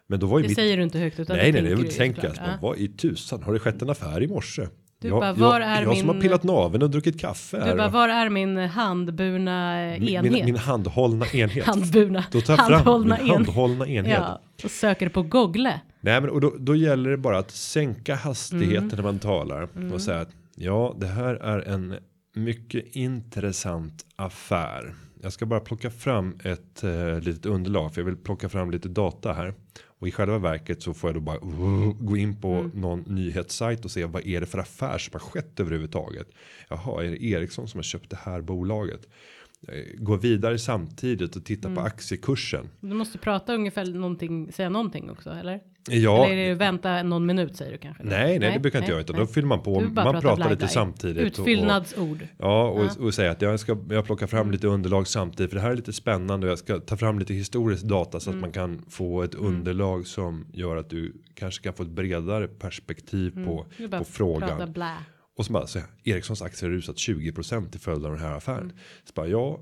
Men 0.07 0.19
då 0.19 0.27
var 0.27 0.37
ju 0.39 0.43
Det 0.43 0.47
mitt... 0.49 0.55
säger 0.57 0.77
du 0.77 0.83
inte 0.83 0.99
högt 0.99 1.19
utan 1.19 1.37
Nej, 1.37 1.51
det 1.51 1.61
nej, 1.61 1.75
det 1.75 1.91
tänker 1.91 2.21
såklart. 2.29 2.47
Ja. 2.47 2.57
Vad 2.61 2.77
i 2.77 2.87
tusan 2.87 3.43
har 3.43 3.53
det 3.53 3.59
skett 3.59 3.81
en 3.81 3.89
affär 3.89 4.23
i 4.23 4.27
morse? 4.27 4.67
Du 4.99 5.07
jag, 5.07 5.19
bara, 5.19 5.33
var 5.33 5.59
jag, 5.59 5.69
är 5.69 5.81
jag 5.83 5.97
som 5.97 6.07
har 6.07 6.13
min- 6.15 6.21
pillat 6.21 6.43
naveln 6.43 6.83
och 6.83 6.89
druckit 6.89 7.19
kaffe 7.19 7.57
Du 7.57 7.63
här. 7.63 7.75
bara, 7.77 7.89
var 7.89 8.09
är 8.09 8.29
min 8.29 8.57
handburna 8.57 9.81
eh, 9.93 9.99
min, 9.99 10.09
enhet? 10.09 10.31
min, 10.33 10.45
min 10.45 10.55
handhållna 10.57 11.25
enhet. 11.33 11.65
handburna, 11.65 12.23
Då 12.31 12.41
tar 12.41 12.53
jag 12.53 12.65
fram 12.67 12.73
handhållna 12.73 13.15
min 13.17 13.25
enhet. 13.31 13.35
handhållna 13.47 13.87
enhet. 13.87 14.17
Ja, 14.19 14.41
och 14.63 14.71
söker 14.71 15.09
på 15.09 15.21
Google. 15.23 15.79
Nej, 16.01 16.21
men 16.21 16.29
och 16.29 16.41
då, 16.41 16.53
då 16.59 16.75
gäller 16.75 17.09
det 17.09 17.17
bara 17.17 17.37
att 17.37 17.51
sänka 17.51 18.15
hastigheten 18.15 18.77
Mm. 18.83 18.95
när 18.95 19.03
man 19.03 19.19
talar 19.19 19.67
och 19.93 20.01
säga 20.01 20.19
att 20.19 20.29
ja, 20.55 20.95
det 20.99 21.07
här 21.07 21.35
är 21.35 21.59
en 21.59 21.95
mycket 22.35 22.95
intressant 22.95 24.05
affär. 24.15 24.95
Jag 25.21 25.33
ska 25.33 25.45
bara 25.45 25.59
plocka 25.59 25.91
fram 25.91 26.37
ett 26.43 26.83
eh, 26.83 27.19
litet 27.19 27.45
underlag 27.45 27.93
för 27.93 28.01
jag 28.01 28.05
vill 28.05 28.17
plocka 28.17 28.49
fram 28.49 28.71
lite 28.71 28.89
data 28.89 29.33
här 29.33 29.53
och 30.03 30.07
i 30.07 30.11
själva 30.11 30.37
verket 30.37 30.81
så 30.81 30.93
får 30.93 31.09
jag 31.09 31.15
då 31.15 31.19
bara 31.19 31.37
uh, 31.37 31.93
gå 31.99 32.17
in 32.17 32.41
på 32.41 32.53
Mm. 32.53 32.71
någon 32.73 32.99
nyhetssajt 32.99 33.85
och 33.85 33.91
se 33.91 34.05
vad 34.05 34.25
är 34.25 34.39
det 34.39 34.45
för 34.45 34.57
affär 34.59 34.97
som 34.97 35.11
har 35.13 35.19
skett 35.19 35.59
överhuvudtaget. 35.59 36.27
Jaha, 36.69 37.03
är 37.03 37.11
det 37.11 37.23
Ericsson 37.23 37.67
som 37.67 37.77
har 37.77 37.83
köpt 37.83 38.09
det 38.09 38.19
här 38.23 38.41
bolaget? 38.41 39.07
Eh, 39.67 39.73
Gå 39.97 40.15
vidare 40.17 40.57
samtidigt 40.59 41.35
och 41.35 41.43
titta 41.45 41.67
Mm. 41.67 41.75
på 41.75 41.81
aktiekursen. 41.87 42.69
Du 42.79 42.93
måste 42.93 43.17
prata 43.17 43.53
ungefär 43.53 43.85
någonting, 43.85 44.51
säga 44.51 44.69
någonting 44.69 45.09
också, 45.09 45.29
eller? 45.29 45.59
Ja, 45.89 46.25
Eller 46.25 46.37
är 46.37 46.49
det 46.49 46.55
vänta 46.55 47.03
någon 47.03 47.25
minut 47.25 47.55
säger 47.55 47.71
du 47.71 47.77
kanske? 47.77 48.03
Nej, 48.03 48.39
nej, 48.39 48.53
det 48.53 48.59
brukar 48.59 48.79
inte 48.79 48.91
jag 48.91 49.01
utan 49.01 49.15
då 49.15 49.25
fyller 49.27 49.47
man 49.47 49.63
på. 49.63 49.79
Man 49.79 49.93
pratar 49.95 50.21
pratar 50.21 50.49
lite 50.49 50.67
samtidigt. 50.67 51.39
och- 51.39 51.39
Utfyllnadsord. 51.47 52.27
Ja, 52.37 52.67
och, 52.69 52.83
Ja. 52.85 52.89
och 53.05 53.13
säga 53.13 53.31
att 53.31 53.41
jag 53.41 53.59
ska 53.59 53.77
jag 53.89 54.05
plockar 54.05 54.27
fram 54.27 54.51
lite 54.51 54.67
underlag 54.67 55.07
samtidigt 55.07 55.49
för 55.51 55.55
det 55.55 55.61
här 55.61 55.71
är 55.71 55.75
lite 55.75 55.93
spännande 55.93 56.47
och 56.47 56.51
jag 56.51 56.59
ska 56.59 56.79
ta 56.79 56.97
fram 56.97 57.19
lite 57.19 57.33
historisk 57.33 57.83
data 57.83 58.19
så 58.19 58.29
att 58.29 58.33
Mm. 58.33 58.41
man 58.41 58.51
kan 58.51 58.81
få 58.89 59.23
ett 59.23 59.35
underlag 59.35 60.07
som 60.07 60.45
gör 60.53 60.75
att 60.77 60.89
du 60.89 61.13
kanske 61.33 61.63
kan 61.63 61.73
få 61.73 61.83
ett 61.83 61.89
bredare 61.89 62.47
perspektiv 62.47 63.45
på, 63.45 63.65
Du 63.77 63.87
bara 63.87 63.97
på 63.99 64.05
frågan. 64.05 64.73
Och 65.35 65.45
så 65.45 65.53
bara 65.53 65.67
säga 65.67 65.85
Ericssons 66.03 66.41
aktier 66.41 66.69
har 66.69 66.75
rusat 66.75 66.95
20% 66.95 67.69
till 67.71 67.79
följd 67.79 68.05
av 68.05 68.11
den 68.11 68.21
här 68.21 68.37
affären. 68.37 68.63
Mm. 68.63 68.75
Så 69.03 69.13
bara, 69.13 69.27
ja, 69.27 69.59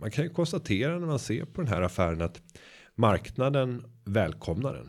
man 0.00 0.10
kan 0.10 0.24
ju 0.24 0.30
konstatera 0.30 0.98
när 0.98 1.06
man 1.06 1.18
ser 1.18 1.44
på 1.44 1.60
den 1.62 1.72
här 1.72 1.82
affären 1.82 2.20
att 2.20 2.42
marknaden 2.94 3.84
välkomnar 4.04 4.74
den. 4.74 4.86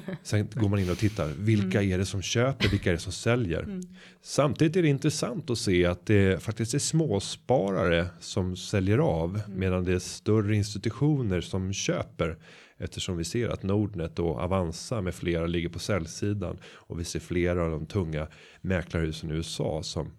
Sen 0.22 0.48
går 0.54 0.68
man 0.68 0.78
in 0.78 0.90
och 0.90 0.98
tittar. 0.98 1.28
Vilka 1.28 1.78
Mm. 1.80 1.92
är 1.92 1.98
det 1.98 2.06
som 2.06 2.22
köper? 2.22 2.68
Vilka 2.68 2.90
är 2.90 2.92
det 2.94 3.00
som 3.00 3.12
säljer? 3.12 3.80
Samtidigt 4.22 4.76
är 4.76 4.82
det 4.82 4.88
intressant 4.88 5.50
att 5.50 5.58
se 5.58 5.86
att 5.86 6.06
det 6.06 6.42
faktiskt 6.42 6.74
är 6.74 6.78
småsparare 6.78 8.06
som 8.20 8.56
säljer 8.56 8.98
av. 8.98 9.40
Mm. 9.46 9.58
Medan 9.58 9.84
det 9.84 9.92
är 9.92 9.98
större 9.98 10.56
institutioner 10.56 11.40
som 11.40 11.72
köper. 11.72 12.38
Eftersom 12.78 13.16
vi 13.16 13.24
ser 13.24 13.48
att 13.48 13.62
Nordnet 13.62 14.18
och 14.18 14.40
Avanza 14.40 15.00
med 15.00 15.14
flera 15.14 15.46
ligger 15.46 15.68
på 15.68 15.78
säljsidan. 15.78 16.58
Och 16.64 17.00
vi 17.00 17.04
ser 17.04 17.20
flera 17.20 17.64
av 17.64 17.70
de 17.70 17.86
tunga 17.86 18.28
mäklarhusen 18.60 19.30
i 19.30 19.34
USA 19.34 19.82
som 19.82 20.10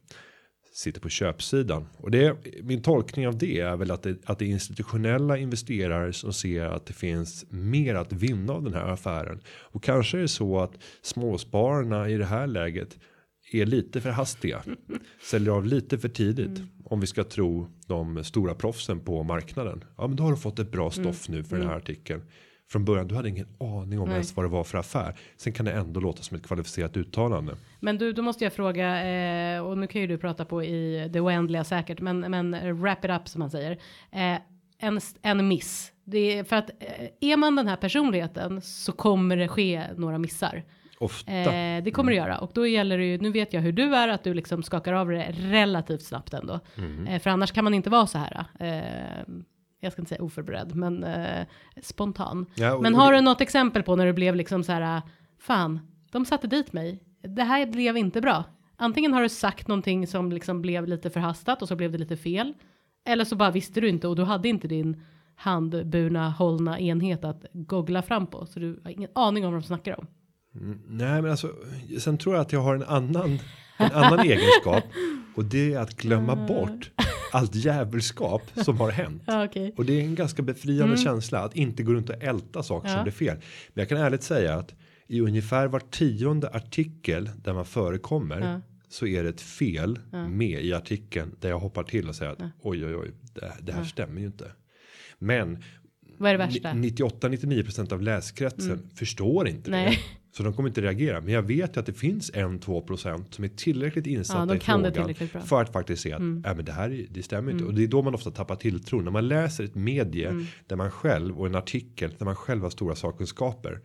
sitter 0.73 1.01
på 1.01 1.09
köpsidan 1.09 1.87
och 1.97 2.11
det 2.11 2.37
min 2.63 2.81
tolkning 2.81 3.27
av 3.27 3.37
det 3.37 3.59
är 3.59 3.77
väl 3.77 3.91
att 3.91 4.03
det, 4.03 4.17
att 4.25 4.39
det 4.39 4.45
är 4.45 4.49
institutionella 4.49 5.37
investerare 5.37 6.13
som 6.13 6.33
ser 6.33 6.65
att 6.65 6.85
det 6.85 6.93
finns 6.93 7.45
mer 7.49 7.95
att 7.95 8.13
vinna 8.13 8.53
av 8.53 8.63
den 8.63 8.73
här 8.73 8.87
affären 8.87 9.41
och 9.47 9.83
kanske 9.83 10.17
är 10.17 10.21
det 10.21 10.27
så 10.27 10.59
att 10.59 10.71
småspararna 11.01 12.09
i 12.09 12.17
det 12.17 12.25
här 12.25 12.47
läget 12.47 12.97
är 13.61 13.65
lite 13.65 14.01
för 14.01 14.09
hastiga 14.09 14.63
säljer 15.21 15.53
av 15.53 15.65
lite 15.65 15.97
för 15.97 16.09
tidigt 16.09 16.61
om 16.85 16.99
vi 16.99 17.07
ska 17.07 17.23
tro 17.23 17.67
de 17.87 18.23
stora 18.23 18.55
proffsen 18.55 18.99
på 18.99 19.23
marknaden. 19.23 19.83
Ja, 19.97 20.07
men 20.07 20.15
då 20.15 20.23
har 20.23 20.31
du 20.31 20.37
fått 20.37 20.59
ett 20.59 20.71
bra 20.71 20.91
stoff 20.91 21.29
nu 21.29 21.43
för 21.43 21.57
den 21.57 21.67
här 21.67 21.75
artikeln. 21.75 22.21
Från 22.71 22.85
början 22.85 23.07
du 23.07 23.15
hade 23.15 23.29
ingen 23.29 23.47
aning 23.59 23.99
om 23.99 24.07
Nej. 24.07 24.13
ens 24.13 24.35
vad 24.35 24.45
det 24.45 24.49
var 24.49 24.63
för 24.63 24.77
affär. 24.77 25.19
Sen 25.37 25.53
kan 25.53 25.65
det 25.65 25.71
ändå 25.71 25.99
låta 25.99 26.23
som 26.23 26.37
ett 26.37 26.43
kvalificerat 26.43 26.97
uttalande. 26.97 27.55
Men 27.79 27.97
du, 27.97 28.13
då 28.13 28.21
måste 28.21 28.43
jag 28.43 28.53
fråga, 28.53 29.05
eh, 29.55 29.65
och 29.65 29.77
nu 29.77 29.87
kan 29.87 30.01
ju 30.01 30.07
du 30.07 30.17
prata 30.17 30.45
på 30.45 30.63
i 30.63 31.09
det 31.13 31.21
oändliga 31.21 31.63
säkert, 31.63 32.01
men, 32.01 32.19
men 32.19 32.81
wrap 32.81 33.05
it 33.05 33.11
up 33.11 33.27
som 33.27 33.39
man 33.39 33.51
säger. 33.51 33.71
Eh, 34.11 34.37
en, 34.79 34.99
en 35.21 35.47
miss. 35.47 35.91
Det 36.03 36.37
är 36.37 36.43
för 36.43 36.55
att 36.55 36.69
eh, 36.69 37.31
är 37.31 37.37
man 37.37 37.55
den 37.55 37.67
här 37.67 37.75
personligheten 37.75 38.61
så 38.61 38.91
kommer 38.91 39.37
det 39.37 39.47
ske 39.47 39.83
några 39.97 40.17
missar. 40.17 40.63
Ofta. 41.03 41.31
Eh, 41.31 41.83
det 41.83 41.91
kommer 41.91 42.11
det 42.11 42.17
göra 42.17 42.37
och 42.37 42.51
då 42.53 42.67
gäller 42.67 42.97
det 42.97 43.05
ju, 43.05 43.17
nu 43.17 43.31
vet 43.31 43.53
jag 43.53 43.61
hur 43.61 43.71
du 43.71 43.95
är, 43.95 44.07
att 44.07 44.23
du 44.23 44.33
liksom 44.33 44.63
skakar 44.63 44.93
av 44.93 45.09
det 45.09 45.31
relativt 45.37 46.01
snabbt 46.01 46.33
ändå. 46.33 46.59
Mm. 46.77 47.07
Eh, 47.07 47.19
för 47.21 47.29
annars 47.29 47.51
kan 47.51 47.63
man 47.63 47.73
inte 47.73 47.89
vara 47.89 48.07
så 48.07 48.17
här. 48.17 48.45
Eh, 48.59 49.33
jag 49.79 49.91
ska 49.91 50.01
inte 50.01 50.09
säga 50.09 50.23
oförberedd, 50.23 50.75
men 50.75 51.03
eh, 51.03 51.45
spontan. 51.81 52.45
Ja, 52.55 52.73
och- 52.75 52.81
men 52.81 52.95
har 52.95 53.13
du 53.13 53.21
något 53.21 53.41
exempel 53.41 53.83
på 53.83 53.95
när 53.95 54.05
du 54.05 54.13
blev 54.13 54.35
liksom 54.35 54.63
så 54.63 54.71
här, 54.71 55.01
fan, 55.39 55.79
de 56.11 56.25
satte 56.25 56.47
dit 56.47 56.73
mig. 56.73 57.03
Det 57.21 57.43
här 57.43 57.65
blev 57.65 57.97
inte 57.97 58.21
bra. 58.21 58.43
Antingen 58.75 59.13
har 59.13 59.21
du 59.21 59.29
sagt 59.29 59.67
någonting 59.67 60.07
som 60.07 60.31
liksom 60.31 60.61
blev 60.61 60.87
lite 60.87 61.09
förhastat 61.09 61.61
och 61.61 61.67
så 61.67 61.75
blev 61.75 61.91
det 61.91 61.97
lite 61.97 62.17
fel. 62.17 62.53
Eller 63.05 63.25
så 63.25 63.35
bara 63.35 63.51
visste 63.51 63.81
du 63.81 63.89
inte 63.89 64.07
och 64.07 64.15
du 64.15 64.23
hade 64.23 64.49
inte 64.49 64.67
din 64.67 65.01
handburna 65.35 66.29
hållna 66.29 66.79
enhet 66.79 67.23
att 67.23 67.45
googla 67.53 68.01
fram 68.01 68.27
på. 68.27 68.45
Så 68.45 68.59
du 68.59 68.79
har 68.83 68.91
ingen 68.91 69.09
aning 69.15 69.45
om 69.45 69.53
vad 69.53 69.61
de 69.61 69.65
snackar 69.67 69.99
om. 69.99 70.07
Nej, 70.87 71.21
men 71.21 71.31
alltså 71.31 71.55
sen 71.99 72.17
tror 72.17 72.35
jag 72.35 72.41
att 72.41 72.51
jag 72.51 72.59
har 72.59 72.75
en 72.75 72.83
annan 72.83 73.39
en 73.77 73.91
annan 73.91 74.19
egenskap 74.29 74.83
och 75.35 75.45
det 75.45 75.73
är 75.73 75.79
att 75.79 75.97
glömma 75.97 76.47
bort 76.47 76.91
allt 77.31 77.55
djävulskap 77.55 78.41
som 78.55 78.77
har 78.79 78.91
hänt. 78.91 79.23
Ja, 79.27 79.45
okej. 79.45 79.73
Och 79.77 79.85
det 79.85 79.93
är 79.93 80.03
en 80.03 80.15
ganska 80.15 80.41
befriande 80.41 80.97
känsla 80.97 81.39
att 81.39 81.55
inte 81.55 81.83
gå 81.83 81.93
runt 81.93 82.09
och 82.09 82.23
älta 82.23 82.63
saker 82.63 82.87
Ja. 82.89 82.93
som 82.93 83.03
blir 83.03 83.13
fel. 83.13 83.35
Men 83.73 83.81
jag 83.81 83.89
kan 83.89 83.97
ärligt 83.97 84.23
säga 84.23 84.55
att 84.55 84.75
i 85.07 85.21
ungefär 85.21 85.67
var 85.67 85.79
tionde 85.79 86.49
artikel 86.49 87.29
där 87.43 87.53
man 87.53 87.65
förekommer 87.65 88.39
Ja. 88.39 88.61
så 88.89 89.07
är 89.07 89.23
det 89.23 89.29
ett 89.29 89.41
fel 89.41 89.99
med 90.29 90.63
i 90.63 90.73
artikeln 90.73 91.35
där 91.39 91.49
jag 91.49 91.59
hoppar 91.59 91.83
till 91.83 92.09
och 92.09 92.15
säger 92.15 92.31
att 92.31 92.39
oj 92.61 92.85
oj 92.85 92.95
oj 92.95 93.11
det, 93.33 93.53
det 93.61 93.71
här 93.73 93.83
stämmer 93.83 94.19
ju 94.21 94.25
inte. 94.27 94.51
Men 95.19 95.63
Vad 96.17 96.31
är 96.31 96.37
det 96.37 96.45
värsta? 96.45 96.69
98-99% 96.69 97.93
av 97.93 98.01
läskretsen 98.01 98.89
förstår 98.95 99.47
inte 99.47 99.71
Nej. 99.71 99.89
det. 99.89 99.97
Så 100.37 100.43
de 100.43 100.53
kommer 100.53 100.69
inte 100.69 100.81
reagera. 100.81 101.21
Men 101.21 101.33
jag 101.33 101.41
vet 101.41 101.75
ju 101.75 101.79
att 101.79 101.85
det 101.85 101.93
finns 101.93 102.31
en 102.33 102.59
2% 102.59 103.23
som 103.29 103.43
är 103.43 103.47
tillräckligt 103.47 104.07
insatta 104.07 104.45
Ja, 104.47 104.55
i 104.55 104.59
kan 104.59 104.81
frågan. 104.93 105.09
Mm. 105.09 105.45
För 105.45 105.61
att 105.61 105.73
faktiskt 105.73 106.01
se 106.03 106.13
att 106.13 106.19
äh, 106.21 106.25
men 106.27 106.65
det 106.65 106.71
här 106.71 106.89
är- 106.89 107.05
det 107.09 107.23
stämmer 107.23 107.51
inte. 107.51 107.63
Och 107.63 107.73
det 107.73 107.83
är 107.83 107.87
då 107.87 108.01
man 108.01 108.15
ofta 108.15 108.31
tappar 108.31 108.55
tilltron. 108.55 109.03
När 109.03 109.11
man 109.11 109.27
läser 109.27 109.63
ett 109.63 109.75
medie 109.75 110.29
Mm. 110.29 110.45
där 110.67 110.75
man 110.75 110.91
själv 110.91 111.39
och 111.39 111.45
en 111.47 111.55
artikel 111.55 112.15
där 112.17 112.25
man 112.25 112.35
själv 112.35 112.63
har 112.63 112.69
stora 112.69 112.95
sakkunskaper. 112.95 113.79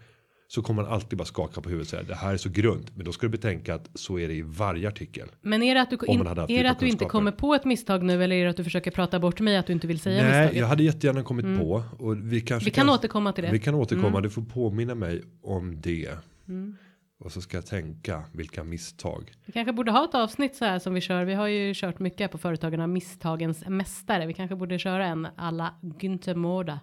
Så 0.51 0.63
kommer 0.63 0.83
man 0.83 0.93
alltid 0.93 1.19
bara 1.19 1.25
skaka 1.25 1.61
på 1.61 1.69
huvudet 1.69 1.87
och 1.87 1.91
säga 1.91 2.03
det 2.03 2.15
här 2.15 2.33
är 2.33 2.37
så 2.37 2.49
grunt. 2.49 2.97
Men 2.97 3.05
då 3.05 3.13
ska 3.13 3.27
du 3.27 3.31
betänka 3.31 3.75
att 3.75 3.91
så 3.95 4.19
är 4.19 4.29
det 4.29 4.35
i 4.35 4.43
varje 4.43 4.89
artikel. 4.89 5.29
Men 5.43 5.63
är 5.63 5.75
det 5.75 5.81
att 5.81 5.91
du, 5.91 5.99
in, 6.07 6.21
är 6.27 6.63
det 6.63 6.71
att 6.71 6.79
du 6.79 6.89
inte 6.89 7.05
kommer 7.05 7.33
på 7.33 7.55
ett 7.55 7.65
misstag 7.65 8.03
nu 8.03 8.25
eller 8.25 8.37
är 8.37 8.45
det 8.45 8.51
att 8.51 8.57
du 8.57 8.65
försöker 8.65 8.91
prata 8.91 9.21
bort 9.21 9.41
mig 9.41 9.57
att 9.57 9.67
du 9.67 9.73
inte 9.73 9.87
vill 9.87 10.01
säga 10.01 10.23
Nej, 10.23 10.41
misstaget? 10.41 10.61
jag 10.61 10.67
hade 10.67 10.83
jättegärna 10.83 11.23
kommit 11.23 11.59
på. 11.59 11.83
Och 11.99 12.33
vi 12.33 12.41
kanske 12.41 12.65
Vi 12.65 12.71
kan 12.71 12.89
återkomma 12.89 13.33
till 13.33 13.45
det. 13.45 13.51
Vi 13.51 13.59
kan 13.59 13.75
återkomma. 13.75 14.21
Du 14.21 14.31
får 14.31 14.43
påminna 14.43 14.95
mig 14.95 15.23
om 15.43 15.81
det. 15.81 16.11
Mm. 16.49 16.77
Och 17.21 17.33
så 17.33 17.41
ska 17.41 17.57
jag 17.57 17.67
tänka 17.67 18.25
vilka 18.33 18.65
misstag. 18.65 19.33
Vi 19.47 19.53
kanske 19.53 19.73
borde 19.73 19.91
ha 19.91 20.05
ett 20.05 20.15
avsnitt 20.15 20.57
så 20.57 20.65
här 20.65 20.79
som 20.79 20.95
vi 20.95 21.01
kör. 21.01 21.25
Vi 21.25 21.35
har 21.35 21.47
ju 21.47 21.73
kört 21.75 21.99
mycket 21.99 22.31
på 22.33 22.39
Företagarna 22.39 22.87
Misstagens 22.87 23.65
Mästare. 23.69 24.27
Vi 24.27 24.35
kanske 24.35 24.57
borde 24.57 24.79
köra 24.79 25.07
en 25.07 25.29
alla 25.37 25.75
Günther 25.83 26.35
Mårda. 26.35 26.81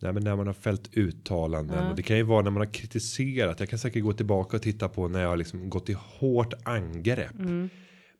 Nej, 0.00 0.12
men 0.12 0.24
när 0.24 0.36
man 0.36 0.46
har 0.46 0.54
fällt 0.54 0.96
uttalanden 0.96 1.86
och 1.86 1.96
det 1.96 2.02
kan 2.02 2.16
ju 2.16 2.22
vara 2.22 2.42
när 2.42 2.50
man 2.50 2.60
har 2.60 2.72
kritiserat. 2.72 3.60
Jag 3.60 3.68
kan 3.68 3.78
säkert 3.78 4.02
gå 4.02 4.12
tillbaka 4.12 4.56
och 4.56 4.62
titta 4.62 4.88
på 4.88 5.08
när 5.08 5.20
jag 5.20 5.28
har 5.28 5.36
liksom 5.36 5.70
gått 5.70 5.88
i 5.88 5.96
hårt 5.98 6.54
angrepp 6.64 7.34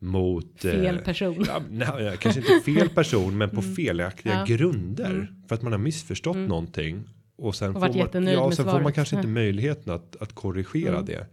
mot 0.00 0.64
Mm. 0.64 0.80
Fel 0.80 0.96
eh, 0.98 1.02
person. 1.02 1.44
Ja, 1.46 1.62
nej, 1.70 2.16
kanske 2.20 2.40
inte 2.40 2.64
fel 2.64 2.88
person, 2.88 3.38
men 3.38 3.50
på 3.50 3.62
felaktiga 3.76 4.32
Ja. 4.32 4.36
Mm. 4.38 4.46
grunder 4.56 5.32
för 5.48 5.54
att 5.54 5.62
man 5.62 5.72
har 5.72 5.78
missförstått 5.78 6.36
någonting 6.36 7.08
och 7.38 7.54
sen 7.54 7.72
varit 7.72 7.92
får 8.12 8.20
man, 8.20 8.32
ja, 8.32 8.40
och 8.40 8.54
sen 8.54 8.64
får 8.64 8.80
man 8.80 8.92
kanske 8.92 9.16
inte 9.16 9.28
möjligheten 9.28 9.92
att, 9.92 10.16
att 10.16 10.32
korrigera 10.34 10.94
Mm. 10.94 11.04
det. 11.04 11.26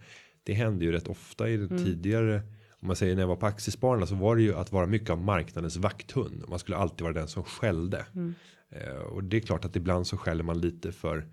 Det 0.43 0.53
händer 0.53 0.85
ju 0.85 0.91
rätt 0.91 1.07
ofta 1.07 1.49
i 1.49 1.57
den 1.57 1.77
tidigare. 1.77 2.41
Om 2.81 2.87
man 2.87 2.95
säger 2.95 3.15
när 3.15 3.21
jag 3.21 3.27
var 3.27 3.35
på 3.35 3.45
aktiespararna 3.45 4.05
så 4.05 4.15
var 4.15 4.35
det 4.35 4.41
ju 4.41 4.55
att 4.55 4.71
vara 4.71 4.85
mycket 4.85 5.09
av 5.09 5.17
marknadens 5.21 5.77
vakthund. 5.77 6.43
Man 6.47 6.59
skulle 6.59 6.77
alltid 6.77 7.01
vara 7.01 7.13
den 7.13 7.27
som 7.27 7.43
skällde. 7.43 8.05
Mm. 8.15 8.35
Eh, 8.71 8.95
och 8.95 9.23
det 9.23 9.37
är 9.37 9.41
klart 9.41 9.65
att 9.65 9.75
ibland 9.75 10.07
så 10.07 10.17
skäller 10.17 10.43
man 10.43 10.61
lite 10.61 10.91
för 10.91 11.25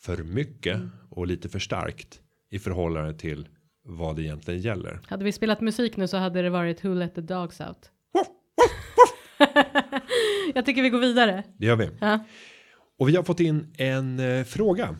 för 0.00 0.16
mycket 0.22 0.74
Mm. 0.76 0.90
och 1.10 1.26
lite 1.26 1.48
för 1.48 1.58
starkt 1.58 2.20
i 2.50 2.58
förhållande 2.58 3.14
till 3.14 3.48
vad 3.84 4.16
det 4.16 4.22
egentligen 4.22 4.60
gäller. 4.60 5.00
Hade 5.06 5.24
vi 5.24 5.32
spelat 5.32 5.60
musik 5.60 5.96
nu 5.96 6.08
så 6.08 6.16
hade 6.16 6.42
det 6.42 6.50
varit 6.50 6.84
Who 6.84 6.94
Let 6.94 7.14
The 7.14 7.20
Dogs 7.20 7.60
Out. 7.60 7.90
jag 10.54 10.66
tycker 10.66 10.82
vi 10.82 10.90
går 10.90 10.98
vidare. 11.00 11.42
Det 11.58 11.66
gör 11.66 11.76
vi. 11.76 11.88
Ja. 12.00 12.24
Och 12.98 13.08
vi 13.08 13.16
har 13.16 13.22
fått 13.22 13.40
in 13.40 13.66
en 13.78 14.20
eh, 14.20 14.44
fråga. 14.44 14.96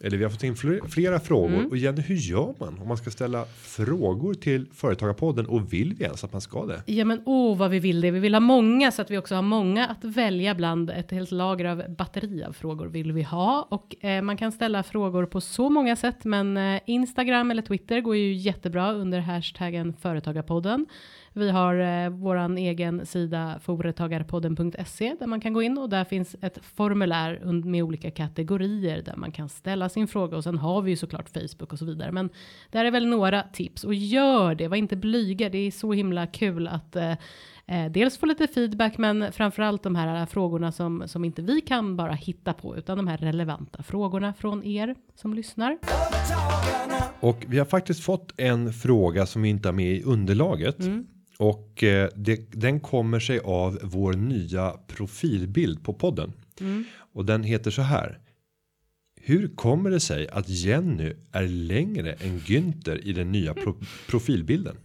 Eller 0.00 0.18
vi 0.18 0.24
har 0.24 0.30
fått 0.30 0.42
in 0.42 0.56
fler, 0.56 0.80
flera 0.88 1.20
frågor. 1.20 1.54
Mm. 1.54 1.66
Och 1.66 1.76
Jenny, 1.76 2.02
hur 2.02 2.14
gör 2.14 2.54
man 2.60 2.78
om 2.78 2.88
man 2.88 2.96
ska 2.96 3.10
ställa 3.10 3.44
frågor 3.44 4.34
till 4.34 4.66
Företagarpodden 4.72 5.46
och 5.46 5.72
vill 5.72 5.94
vi 5.94 6.04
ens 6.04 6.24
att 6.24 6.32
man 6.32 6.40
ska 6.40 6.66
det? 6.66 6.82
Ja 6.86 7.04
men 7.04 7.22
åh 7.26 7.56
vad 7.56 7.70
vi 7.70 7.78
vill 7.78 8.00
det. 8.00 8.10
Vi 8.10 8.20
vill 8.20 8.34
ha 8.34 8.40
många 8.40 8.90
så 8.90 9.02
att 9.02 9.10
vi 9.10 9.18
också 9.18 9.34
har 9.34 9.42
många 9.42 9.86
att 9.86 10.04
välja 10.04 10.54
bland. 10.54 10.90
Ett 10.90 11.10
helt 11.10 11.30
lager 11.30 11.64
av 11.64 11.84
batteri 11.98 12.44
av 12.44 12.52
frågor 12.52 12.86
vill 12.86 13.12
vi 13.12 13.22
ha. 13.22 13.68
Och 13.70 14.04
eh, 14.04 14.22
man 14.22 14.36
kan 14.36 14.52
ställa 14.52 14.82
frågor 14.82 15.26
på 15.26 15.40
så 15.40 15.70
många 15.70 15.96
sätt. 15.96 16.24
Men 16.24 16.56
eh, 16.56 16.80
Instagram 16.86 17.50
eller 17.50 17.62
Twitter 17.62 18.00
går 18.00 18.16
ju 18.16 18.34
jättebra 18.34 18.92
under 18.92 19.20
hashtaggen 19.20 19.94
Företagarpodden. 20.00 20.86
Vi 21.36 21.50
har 21.50 21.74
eh, 21.74 22.10
våran 22.10 22.58
egen 22.58 23.06
sida 23.06 23.58
företagarpodden.se 23.62 25.16
där 25.20 25.26
man 25.26 25.40
kan 25.40 25.52
gå 25.52 25.62
in 25.62 25.78
och 25.78 25.88
där 25.88 26.04
finns 26.04 26.36
ett 26.40 26.58
formulär 26.62 27.40
med 27.64 27.82
olika 27.82 28.10
kategorier 28.10 29.02
där 29.02 29.16
man 29.16 29.32
kan 29.32 29.48
ställa 29.48 29.88
sin 29.88 30.08
fråga 30.08 30.36
och 30.36 30.44
sen 30.44 30.58
har 30.58 30.82
vi 30.82 30.90
ju 30.90 30.96
såklart 30.96 31.28
Facebook 31.28 31.72
och 31.72 31.78
så 31.78 31.84
vidare. 31.84 32.12
Men 32.12 32.30
där 32.70 32.84
är 32.84 32.90
väl 32.90 33.06
några 33.06 33.42
tips 33.42 33.84
och 33.84 33.94
gör 33.94 34.54
det, 34.54 34.68
var 34.68 34.76
inte 34.76 34.96
blyga. 34.96 35.48
Det 35.48 35.58
är 35.58 35.70
så 35.70 35.92
himla 35.92 36.26
kul 36.26 36.68
att 36.68 36.96
eh, 36.96 37.12
eh, 37.66 37.90
dels 37.90 38.18
få 38.18 38.26
lite 38.26 38.46
feedback 38.46 38.98
men 38.98 39.32
framförallt 39.32 39.82
de 39.82 39.94
här 39.94 40.26
frågorna 40.26 40.72
som, 40.72 41.02
som 41.06 41.24
inte 41.24 41.42
vi 41.42 41.60
kan 41.60 41.96
bara 41.96 42.12
hitta 42.12 42.52
på 42.52 42.76
utan 42.76 42.96
de 42.96 43.08
här 43.08 43.18
relevanta 43.18 43.82
frågorna 43.82 44.34
från 44.34 44.64
er 44.64 44.94
som 45.14 45.34
lyssnar. 45.34 45.78
Och 47.20 47.44
vi 47.48 47.58
har 47.58 47.66
faktiskt 47.66 48.04
fått 48.04 48.32
en 48.36 48.72
fråga 48.72 49.26
som 49.26 49.42
vi 49.42 49.48
inte 49.48 49.68
har 49.68 49.72
med 49.72 49.92
i 49.92 50.02
underlaget. 50.02 50.80
Mm. 50.80 51.06
Och 51.38 51.82
eh, 51.82 52.08
det, 52.16 52.52
den 52.52 52.80
kommer 52.80 53.20
sig 53.20 53.38
av 53.38 53.78
vår 53.82 54.12
nya 54.12 54.70
profilbild 54.70 55.84
på 55.84 55.94
podden. 55.94 56.32
Mm. 56.60 56.84
Och 57.12 57.24
den 57.24 57.42
heter 57.42 57.70
så 57.70 57.82
här. 57.82 58.18
Hur 59.20 59.48
kommer 59.48 59.90
det 59.90 60.00
sig 60.00 60.28
att 60.28 60.48
Jenny 60.48 61.12
är 61.32 61.46
längre 61.46 62.12
än 62.12 62.40
Günther 62.40 63.00
i 63.04 63.12
den 63.12 63.32
nya 63.32 63.54
pro 63.54 63.76
profilbilden? 64.08 64.76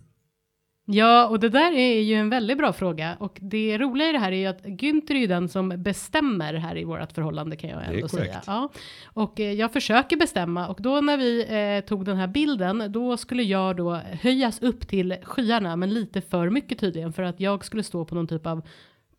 Ja, 0.92 1.28
och 1.28 1.40
det 1.40 1.50
där 1.50 1.72
är 1.72 2.00
ju 2.00 2.14
en 2.14 2.30
väldigt 2.30 2.58
bra 2.58 2.74
fråga. 2.74 3.18
Och 3.20 3.38
det 3.42 3.78
roliga 3.78 4.10
i 4.10 4.12
det 4.12 4.20
här 4.20 4.32
är 4.32 4.36
ju 4.36 4.46
att 4.46 4.64
Günther 4.64 5.12
är 5.12 5.20
ju 5.20 5.28
den 5.28 5.50
som 5.50 5.74
bestämmer 5.78 6.54
här 6.54 6.78
i 6.78 6.84
vårt 6.84 7.12
förhållande 7.12 7.56
kan 7.56 7.70
jag 7.70 7.86
ändå 7.86 8.08
säga. 8.08 8.42
Ja. 8.48 8.70
Och 9.06 9.40
eh, 9.40 9.52
jag 9.52 9.74
försöker 9.74 10.18
bestämma 10.18 10.68
och 10.68 10.78
då 10.82 11.02
när 11.02 11.18
vi 11.18 11.46
eh, 11.50 11.88
tog 11.88 12.06
den 12.06 12.18
här 12.18 12.28
bilden 12.28 12.92
då 12.92 13.18
skulle 13.18 13.44
jag 13.44 13.76
då 13.76 13.94
höjas 14.22 14.62
upp 14.62 14.88
till 14.88 15.16
skyarna 15.24 15.76
men 15.76 15.94
lite 15.94 16.22
för 16.22 16.50
mycket 16.50 16.80
tydligen 16.80 17.14
för 17.14 17.24
att 17.24 17.40
jag 17.40 17.66
skulle 17.66 17.84
stå 17.84 18.06
på 18.06 18.16
någon 18.16 18.28
typ 18.28 18.48
av 18.48 18.62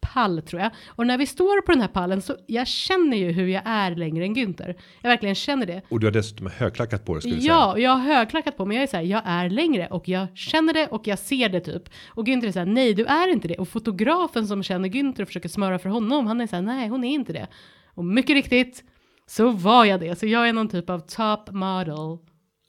pall 0.01 0.43
tror 0.43 0.63
jag. 0.63 0.71
Och 0.89 1.07
när 1.07 1.19
vi 1.19 1.27
står 1.27 1.61
på 1.61 1.73
den 1.73 1.81
här 1.81 1.89
pallen 1.89 2.23
så 2.23 2.37
jag 2.47 2.67
känner 2.67 3.17
ju 3.17 3.33
hur 3.33 3.47
jag 3.49 3.63
är 3.65 3.95
längre 3.95 4.25
än 4.25 4.35
Günther. 4.37 4.75
Jag 5.01 5.11
verkligen 5.11 5.35
känner 5.35 5.67
det. 5.67 5.83
Och 5.89 6.01
du 6.01 6.07
har 6.07 6.13
dessutom 6.13 6.51
högklackat 6.57 7.05
på 7.05 7.13
dig 7.15 7.23
skulle 7.23 7.37
Ja, 7.37 7.73
säga. 7.75 7.85
jag 7.85 7.91
har 7.91 8.15
högklackat 8.15 8.57
på 8.57 8.65
mig. 8.67 8.77
Jag 8.77 8.83
är 8.83 8.87
så 8.87 8.97
här, 8.97 9.05
jag 9.05 9.23
är 9.25 9.51
längre 9.51 9.87
och 9.87 10.09
jag 10.09 10.27
känner 10.39 10.73
det 10.73 10.87
och 10.87 11.07
jag 11.07 11.19
ser 11.19 11.49
det 11.49 11.61
typ. 11.61 11.83
Och 12.09 12.27
Günther 12.27 12.47
är 12.47 12.53
så 12.53 12.59
här, 12.59 12.67
nej 12.67 12.95
du 12.95 13.05
är 13.05 13.29
inte 13.29 13.49
det. 13.49 13.57
Och 13.57 13.69
fotografen 13.69 14.47
som 14.47 14.63
känner 14.63 14.89
Günther 14.89 15.23
och 15.23 15.29
försöker 15.29 15.49
smöra 15.49 15.79
för 15.79 15.89
honom, 15.89 16.27
han 16.27 16.41
är 16.41 16.47
så 16.47 16.57
här, 16.57 16.63
nej 16.63 16.89
hon 16.89 17.05
är 17.05 17.11
inte 17.15 17.33
det. 17.33 17.47
Och 17.95 18.05
mycket 18.05 18.35
riktigt 18.35 18.85
så 19.27 19.49
var 19.51 19.85
jag 19.85 20.01
det. 20.01 20.19
Så 20.19 20.27
jag 20.27 20.49
är 20.49 20.53
någon 20.53 20.69
typ 20.69 20.91
av 20.91 20.99
top 20.99 21.51
model. 21.53 22.19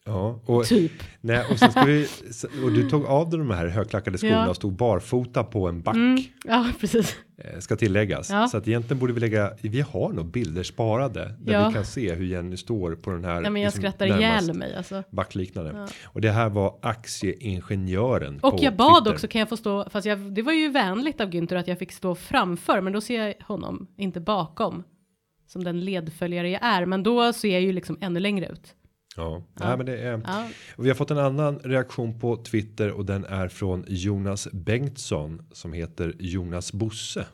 Ja, 0.06 0.40
och, 0.46 0.66
Typ. 0.66 0.92
nej, 1.22 1.46
och, 1.52 1.60
sen 1.60 1.72
ska 1.72 1.84
vi, 1.86 2.08
och 2.64 2.72
du 2.72 2.90
tog 2.90 3.06
av 3.06 3.30
dig 3.30 3.40
de 3.40 3.50
här 3.50 3.68
högklackade 3.68 4.18
skorna 4.18 4.34
Ja. 4.34 4.50
och 4.50 4.56
stod 4.56 4.74
barfota 4.74 5.44
på 5.44 5.68
en 5.68 5.82
back. 5.82 5.96
Mm, 5.96 6.24
ja, 6.46 6.68
precis. 6.80 7.16
eh, 7.38 7.60
Ska 7.60 7.76
tilläggas. 7.76 8.30
Ja. 8.30 8.48
Så 8.48 8.58
att 8.58 8.68
egentligen 8.68 9.00
borde 9.00 9.14
vi 9.14 9.20
lägga, 9.20 9.52
vi 9.62 9.82
har 9.82 10.14
nog 10.14 10.26
bilder 10.32 10.64
sparade. 10.64 11.36
Där 11.40 11.54
Ja. 11.54 11.68
vi 11.68 11.74
kan 11.74 11.86
se 11.86 12.14
hur 12.14 12.26
Jenny 12.26 12.58
står 12.58 12.96
på 12.96 13.12
den 13.12 13.24
här. 13.26 13.42
Ja, 13.42 13.50
men 13.50 13.62
jag 13.62 13.68
liksom, 13.68 13.82
skrattar 13.82 14.06
ihjäl 14.20 14.54
mig 14.54 14.76
alltså. 14.76 15.04
Backliknande. 15.12 15.88
Och 16.06 16.22
det 16.22 16.32
här 16.32 16.50
var 16.50 16.80
aktieingenjören. 16.82 18.40
Och 18.44 18.58
på 18.58 18.64
jag 18.64 18.76
bad 18.76 19.04
Twitter. 19.04 19.14
också, 19.14 19.28
kan 19.28 19.40
jag 19.40 19.50
få 19.50 19.58
stå, 19.58 19.90
fast 19.90 20.06
jag, 20.08 20.20
det 20.34 20.42
var 20.42 20.54
ju 20.54 20.70
vänligt 20.70 21.22
av 21.22 21.30
Günther 21.30 21.56
att 21.56 21.68
jag 21.68 21.80
fick 21.80 21.92
stå 21.92 22.16
framför, 22.16 22.82
men 22.82 22.94
då 22.94 23.02
ser 23.02 23.26
jag 23.26 23.34
honom, 23.48 23.88
inte 23.98 24.20
bakom. 24.20 24.84
Som 25.48 25.64
den 25.64 25.80
ledföljare 25.80 26.50
jag 26.50 26.64
är, 26.64 26.86
men 26.86 27.04
då 27.04 27.34
ser 27.34 27.52
jag 27.52 27.62
ju 27.62 27.72
liksom 27.74 27.98
ännu 28.02 28.20
längre 28.20 28.48
ut. 28.48 28.76
Ja, 29.16 29.44
Nej, 29.54 29.78
men 29.78 29.86
det 29.86 29.98
är. 29.98 30.22
Ja. 30.26 30.50
Vi 30.78 30.88
har 30.90 30.96
fått 30.96 31.12
en 31.12 31.18
annan 31.18 31.60
reaktion 31.60 32.20
på 32.20 32.44
Twitter 32.44 32.92
och 32.92 33.06
den 33.06 33.26
är 33.26 33.48
från 33.48 33.86
Jonas 33.88 34.48
Bengtsson 34.52 35.48
som 35.52 35.74
heter 35.74 36.16
Jonas 36.20 36.74
Bosse 36.74 37.26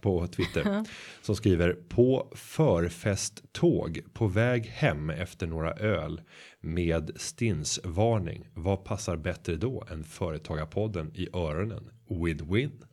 på 0.00 0.26
Twitter 0.26 0.84
som 1.22 1.36
skriver 1.36 1.72
på 1.72 2.32
förfesttåg 2.34 4.00
på 4.12 4.26
väg 4.26 4.66
hem 4.66 5.10
efter 5.10 5.46
några 5.46 5.72
öl 5.72 6.20
med 6.60 7.10
stinsvarning. 7.16 8.48
Vad 8.54 8.84
passar 8.84 9.16
bättre 9.16 9.56
då 9.56 9.84
än 9.90 10.04
företagarpodden 10.04 11.12
i 11.14 11.28
öronen? 11.32 11.90
Win-win. 12.08 12.84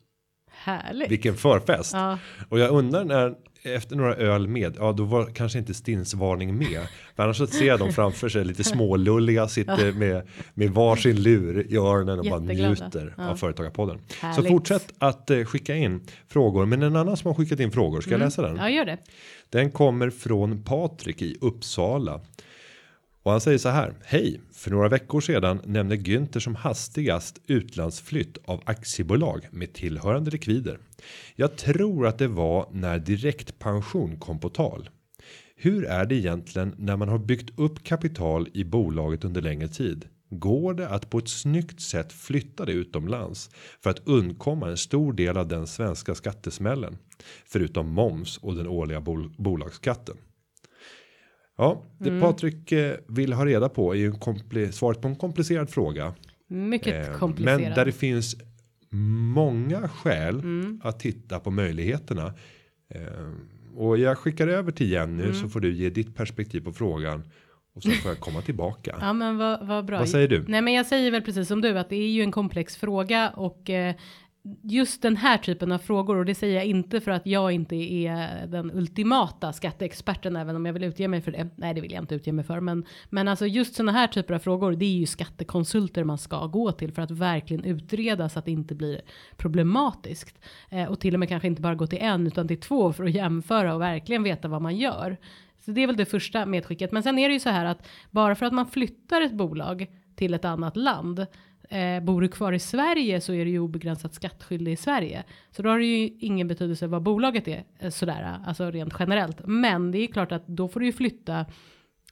Härligt. 0.51 1.11
Vilken 1.11 1.35
förfest. 1.35 1.93
Ja. 1.93 2.19
Och 2.49 2.59
jag 2.59 2.71
undrar 2.71 3.05
när 3.05 3.35
efter 3.63 3.95
några 3.95 4.15
öl 4.15 4.47
med, 4.47 4.75
ja 4.79 4.91
då 4.91 5.03
var 5.03 5.25
kanske 5.25 5.59
inte 5.59 5.73
stinsvarning 5.73 6.57
med. 6.57 6.81
För 7.15 7.23
annars 7.23 7.37
så 7.37 7.47
ser 7.47 7.65
jag 7.65 7.79
dem 7.79 7.91
framför 7.93 8.29
sig 8.29 8.45
lite 8.45 8.63
smålulliga, 8.63 9.47
sitter 9.47 9.91
med, 9.91 10.27
med 10.53 10.69
varsin 10.69 11.23
lur 11.23 11.65
i 11.73 11.75
öronen 11.77 12.19
och 12.19 12.25
bara 12.25 12.39
njuter 12.39 13.13
Ja. 13.17 13.29
av 13.29 13.35
Företagarpodden. 13.35 13.99
Så 14.19 14.25
Härligt. 14.25 14.51
fortsätt 14.51 14.93
att 14.97 15.29
eh, 15.29 15.43
skicka 15.43 15.75
in 15.75 16.01
frågor. 16.27 16.65
Men 16.65 16.81
en 16.83 16.95
annan 16.95 17.17
som 17.17 17.27
har 17.27 17.35
skickat 17.35 17.59
in 17.59 17.71
frågor, 17.71 18.01
ska 18.01 18.11
jag 18.11 18.19
läsa 18.19 18.41
den? 18.41 18.51
Mm. 18.51 18.63
Ja, 18.63 18.69
gör 18.69 18.85
det. 18.85 18.97
Den 19.49 19.71
kommer 19.71 20.09
från 20.09 20.63
Patrik 20.63 21.21
i 21.21 21.37
Uppsala. 21.41 22.21
Och 23.23 23.31
han 23.31 23.41
säger 23.41 23.57
så 23.57 23.69
här. 23.69 23.93
Hej, 24.03 24.41
för 24.53 24.71
några 24.71 24.89
veckor 24.89 25.21
sedan 25.21 25.61
nämnde 25.65 25.95
Günther 25.95 26.39
som 26.39 26.55
hastigast 26.55 27.41
utlandsflytt 27.47 28.37
av 28.45 28.61
aktiebolag 28.65 29.47
med 29.51 29.73
tillhörande 29.73 30.31
likvider. 30.31 30.79
Jag 31.35 31.57
tror 31.57 32.07
att 32.07 32.17
det 32.17 32.27
var 32.27 32.67
när 32.71 32.99
direktpension 32.99 34.19
kom 34.19 34.39
på 34.39 34.49
tal. 34.49 34.89
Hur 35.55 35.85
är 35.85 36.05
det 36.05 36.15
egentligen 36.15 36.75
när 36.77 36.97
man 36.97 37.09
har 37.09 37.17
byggt 37.17 37.59
upp 37.59 37.83
kapital 37.83 38.47
i 38.53 38.63
bolaget 38.63 39.25
under 39.25 39.41
längre 39.41 39.67
tid? 39.67 40.05
Går 40.29 40.73
det 40.73 40.89
att 40.89 41.09
på 41.09 41.17
ett 41.17 41.29
snyggt 41.29 41.81
sätt 41.81 42.13
flytta 42.13 42.65
det 42.65 42.71
utomlands 42.71 43.49
för 43.83 43.89
att 43.89 44.07
undkomma 44.07 44.69
en 44.69 44.77
stor 44.77 45.13
del 45.13 45.37
av 45.37 45.47
den 45.47 45.67
svenska 45.67 46.15
skattesmällen? 46.15 46.97
Förutom 47.45 47.89
moms 47.89 48.37
och 48.37 48.55
den 48.55 48.67
årliga 48.67 49.01
bol 49.01 49.33
bolagsskatten. 49.37 50.17
Ja, 51.61 51.81
det 51.97 52.09
Mm. 52.09 52.21
Patrik 52.21 52.71
eh, 52.71 52.95
vill 53.07 53.33
ha 53.33 53.45
reda 53.45 53.69
på 53.69 53.93
är 53.95 53.97
ju 53.99 54.13
svaret 54.71 55.01
på 55.01 55.07
en 55.07 55.15
komplicerad 55.15 55.69
fråga. 55.69 56.13
Mycket 56.47 57.09
Eh, 57.09 57.17
komplicerat. 57.17 57.61
Men 57.61 57.73
där 57.73 57.85
det 57.85 57.91
finns 57.91 58.35
många 59.35 59.87
skäl 59.87 60.39
Mm. 60.39 60.81
att 60.83 60.99
titta 60.99 61.39
på 61.39 61.51
möjligheterna. 61.51 62.33
Eh, 62.93 63.01
och 63.75 63.97
jag 63.97 64.17
skickar 64.17 64.47
över 64.47 64.71
till 64.71 64.91
Jenny 64.91 65.23
Mm. 65.23 65.35
så 65.35 65.49
får 65.49 65.59
du 65.59 65.73
ge 65.73 65.89
ditt 65.89 66.15
perspektiv 66.15 66.61
på 66.61 66.71
frågan. 66.73 67.23
Och 67.75 67.83
så 67.83 67.91
får 67.91 68.11
jag 68.11 68.19
komma 68.19 68.41
tillbaka. 68.41 68.95
Ja, 69.01 69.13
men 69.13 69.37
vad, 69.37 69.67
vad 69.67 69.85
bra. 69.85 69.99
Vad 69.99 70.09
säger 70.09 70.27
du? 70.27 70.45
Nej, 70.47 70.61
men 70.61 70.73
jag 70.73 70.85
säger 70.85 71.11
väl 71.11 71.21
precis 71.21 71.47
som 71.47 71.61
du 71.61 71.77
att 71.79 71.89
det 71.89 71.95
är 71.95 72.07
ju 72.09 72.21
en 72.21 72.31
komplex 72.31 72.77
fråga 72.77 73.29
och 73.29 73.69
eh, 73.69 73.95
just 74.61 75.01
den 75.01 75.17
här 75.17 75.37
typen 75.37 75.71
av 75.71 75.77
frågor 75.77 76.17
och 76.17 76.25
det 76.25 76.35
säger 76.35 76.55
jag 76.55 76.65
inte 76.65 77.01
för 77.01 77.11
att 77.11 77.25
jag 77.25 77.51
inte 77.51 77.75
är 77.75 78.47
den 78.47 78.71
ultimata 78.71 79.53
skatteexperten 79.53 80.35
även 80.35 80.55
om 80.55 80.65
jag 80.65 80.73
vill 80.73 80.83
utge 80.83 81.07
mig 81.07 81.21
för 81.21 81.31
det. 81.31 81.49
Nej, 81.55 81.73
det 81.73 81.81
vill 81.81 81.91
jag 81.91 82.03
inte 82.03 82.15
utge 82.15 82.31
mig 82.31 82.45
för, 82.45 82.59
men 82.59 82.85
men 83.09 83.27
alltså 83.27 83.45
just 83.45 83.75
sådana 83.75 83.91
här 83.91 84.07
typer 84.07 84.33
av 84.33 84.39
frågor. 84.39 84.71
Det 84.71 84.85
är 84.85 84.97
ju 84.97 85.05
skattekonsulter 85.05 86.03
man 86.03 86.17
ska 86.17 86.45
gå 86.45 86.71
till 86.71 86.91
för 86.91 87.01
att 87.01 87.11
verkligen 87.11 87.65
utreda 87.65 88.29
så 88.29 88.39
att 88.39 88.45
det 88.45 88.51
inte 88.51 88.75
blir 88.75 89.01
problematiskt 89.37 90.39
eh, 90.69 90.85
och 90.85 90.99
till 90.99 91.13
och 91.13 91.19
med 91.19 91.29
kanske 91.29 91.47
inte 91.47 91.61
bara 91.61 91.75
gå 91.75 91.87
till 91.87 92.01
en 92.01 92.27
utan 92.27 92.47
till 92.47 92.59
två 92.59 92.93
för 92.93 93.03
att 93.03 93.11
jämföra 93.11 93.75
och 93.75 93.81
verkligen 93.81 94.23
veta 94.23 94.47
vad 94.47 94.61
man 94.61 94.77
gör. 94.77 95.17
Så 95.65 95.71
det 95.71 95.83
är 95.83 95.87
väl 95.87 95.97
det 95.97 96.05
första 96.05 96.45
medskicket. 96.45 96.91
Men 96.91 97.03
sen 97.03 97.19
är 97.19 97.29
det 97.29 97.33
ju 97.33 97.39
så 97.39 97.49
här 97.49 97.65
att 97.65 97.87
bara 98.11 98.35
för 98.35 98.45
att 98.45 98.53
man 98.53 98.65
flyttar 98.65 99.21
ett 99.21 99.33
bolag 99.33 99.87
till 100.15 100.33
ett 100.33 100.45
annat 100.45 100.77
land. 100.77 101.25
Eh, 101.71 102.03
bor 102.03 102.21
du 102.21 102.27
kvar 102.27 102.53
i 102.53 102.59
Sverige 102.59 103.21
så 103.21 103.33
är 103.33 103.45
du 103.45 103.51
ju 103.51 103.59
obegränsat 103.59 104.13
skattskyldig 104.13 104.71
i 104.71 104.75
Sverige. 104.75 105.23
Så 105.51 105.61
då 105.61 105.69
har 105.69 105.79
det 105.79 105.85
ju 105.85 106.17
ingen 106.19 106.47
betydelse 106.47 106.87
vad 106.87 107.03
bolaget 107.03 107.47
är 107.47 107.63
eh, 107.79 107.89
sådär, 107.89 108.39
alltså 108.45 108.71
rent 108.71 108.93
generellt. 108.99 109.41
Men 109.45 109.91
det 109.91 109.97
är 109.97 110.07
klart 110.07 110.31
att 110.31 110.47
då 110.47 110.67
får 110.67 110.79
du 110.79 110.85
ju 110.85 110.91
flytta 110.91 111.45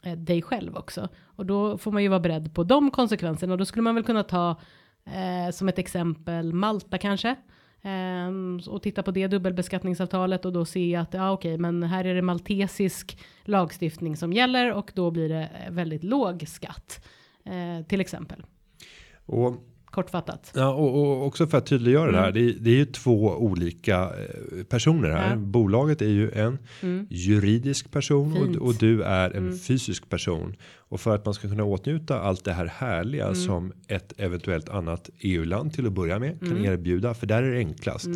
eh, 0.03 0.13
dig 0.17 0.41
själv 0.41 0.75
också. 0.75 1.09
Och 1.23 1.45
då 1.45 1.77
får 1.77 1.91
man 1.91 2.03
ju 2.03 2.09
vara 2.09 2.19
beredd 2.19 2.53
på 2.53 2.63
de 2.63 2.91
konsekvenserna. 2.91 3.53
Och 3.53 3.57
då 3.57 3.65
skulle 3.65 3.83
man 3.83 3.95
väl 3.95 4.03
kunna 4.03 4.23
ta 4.23 4.61
eh, 5.05 5.51
som 5.51 5.69
ett 5.69 5.79
exempel 5.79 6.53
Malta 6.53 6.97
kanske. 6.97 7.35
Um, 7.81 8.61
och 8.67 8.81
titta 8.81 9.03
på 9.03 9.11
det 9.11 9.27
dubbelbeskattningsavtalet 9.27 10.45
och 10.45 10.53
då 10.53 10.65
se 10.65 10.95
att 10.95 11.13
ja 11.13 11.31
okej 11.31 11.57
men 11.57 11.83
här 11.83 12.05
är 12.05 12.15
det 12.15 12.21
maltesisk 12.21 13.19
lagstiftning 13.43 14.17
som 14.17 14.33
gäller 14.33 14.73
och 14.73 14.91
då 14.95 15.11
blir 15.11 15.29
det 15.29 15.49
eh, 15.65 15.71
väldigt 15.71 16.03
låg 16.03 16.47
skatt. 16.47 17.05
Eh, 17.45 17.85
till 17.85 18.01
exempel. 18.01 18.43
Och, 19.29 19.55
Kortfattat. 19.91 20.51
ja, 20.55 20.73
och, 20.73 21.01
och 21.01 21.25
också 21.25 21.47
för 21.47 21.57
att 21.57 21.65
tydliggöra 21.65 22.11
det 22.11 22.17
här. 22.17 22.31
Det, 22.31 22.39
är- 22.39 22.55
det 22.59 22.69
är 22.69 22.75
ju 22.75 22.85
två 22.85 23.29
olika 23.37 23.99
eh, 24.03 24.63
personer 24.63 25.09
här. 25.09 25.27
Mm. 25.33 25.39
Ja. 25.39 25.45
Bolaget 25.45 26.01
är 26.01 26.07
ju 26.09 26.31
en 26.31 26.57
juridisk 27.09 27.91
person. 27.91 28.35
Mm. 28.37 28.49
och, 28.49 28.67
och 28.67 28.73
du 28.75 29.03
är 29.03 29.31
en 29.31 29.57
fysisk 29.59 30.09
person. 30.09 30.55
Och 30.77 30.99
för 31.01 31.15
att 31.15 31.25
man 31.25 31.33
ska 31.33 31.49
kunna 31.49 31.63
åtnjuta 31.63 32.19
allt 32.19 32.43
det 32.45 32.53
här 32.53 32.65
härliga 32.65 33.23
Mm. 33.23 33.35
som 33.35 33.73
ett 33.87 34.13
eventuellt 34.17 34.69
annat 34.69 35.09
EU-land 35.19 35.73
till 35.73 35.85
att 35.87 35.93
börja 35.93 36.19
med 36.19 36.39
kan 36.39 36.51
Mm. 36.51 36.65
erbjuda. 36.65 37.13
För 37.13 37.27
där 37.27 37.43
är 37.43 37.51
det 37.51 37.57
enklast. 37.57 38.07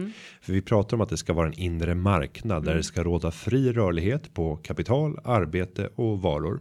För 0.41 0.53
vi 0.53 0.61
pratar 0.61 0.97
om 0.97 1.01
att 1.01 1.09
det 1.09 1.17
ska 1.17 1.33
vara 1.33 1.47
en 1.47 1.59
inre 1.59 1.95
marknad 1.95 2.57
Mm. 2.57 2.65
där 2.67 2.75
det 2.75 2.83
ska 2.83 3.03
råda 3.03 3.31
fri 3.31 3.71
rörlighet 3.73 4.33
på 4.33 4.55
kapital, 4.55 5.19
arbete 5.23 5.89
och 5.95 6.21
varor. 6.21 6.59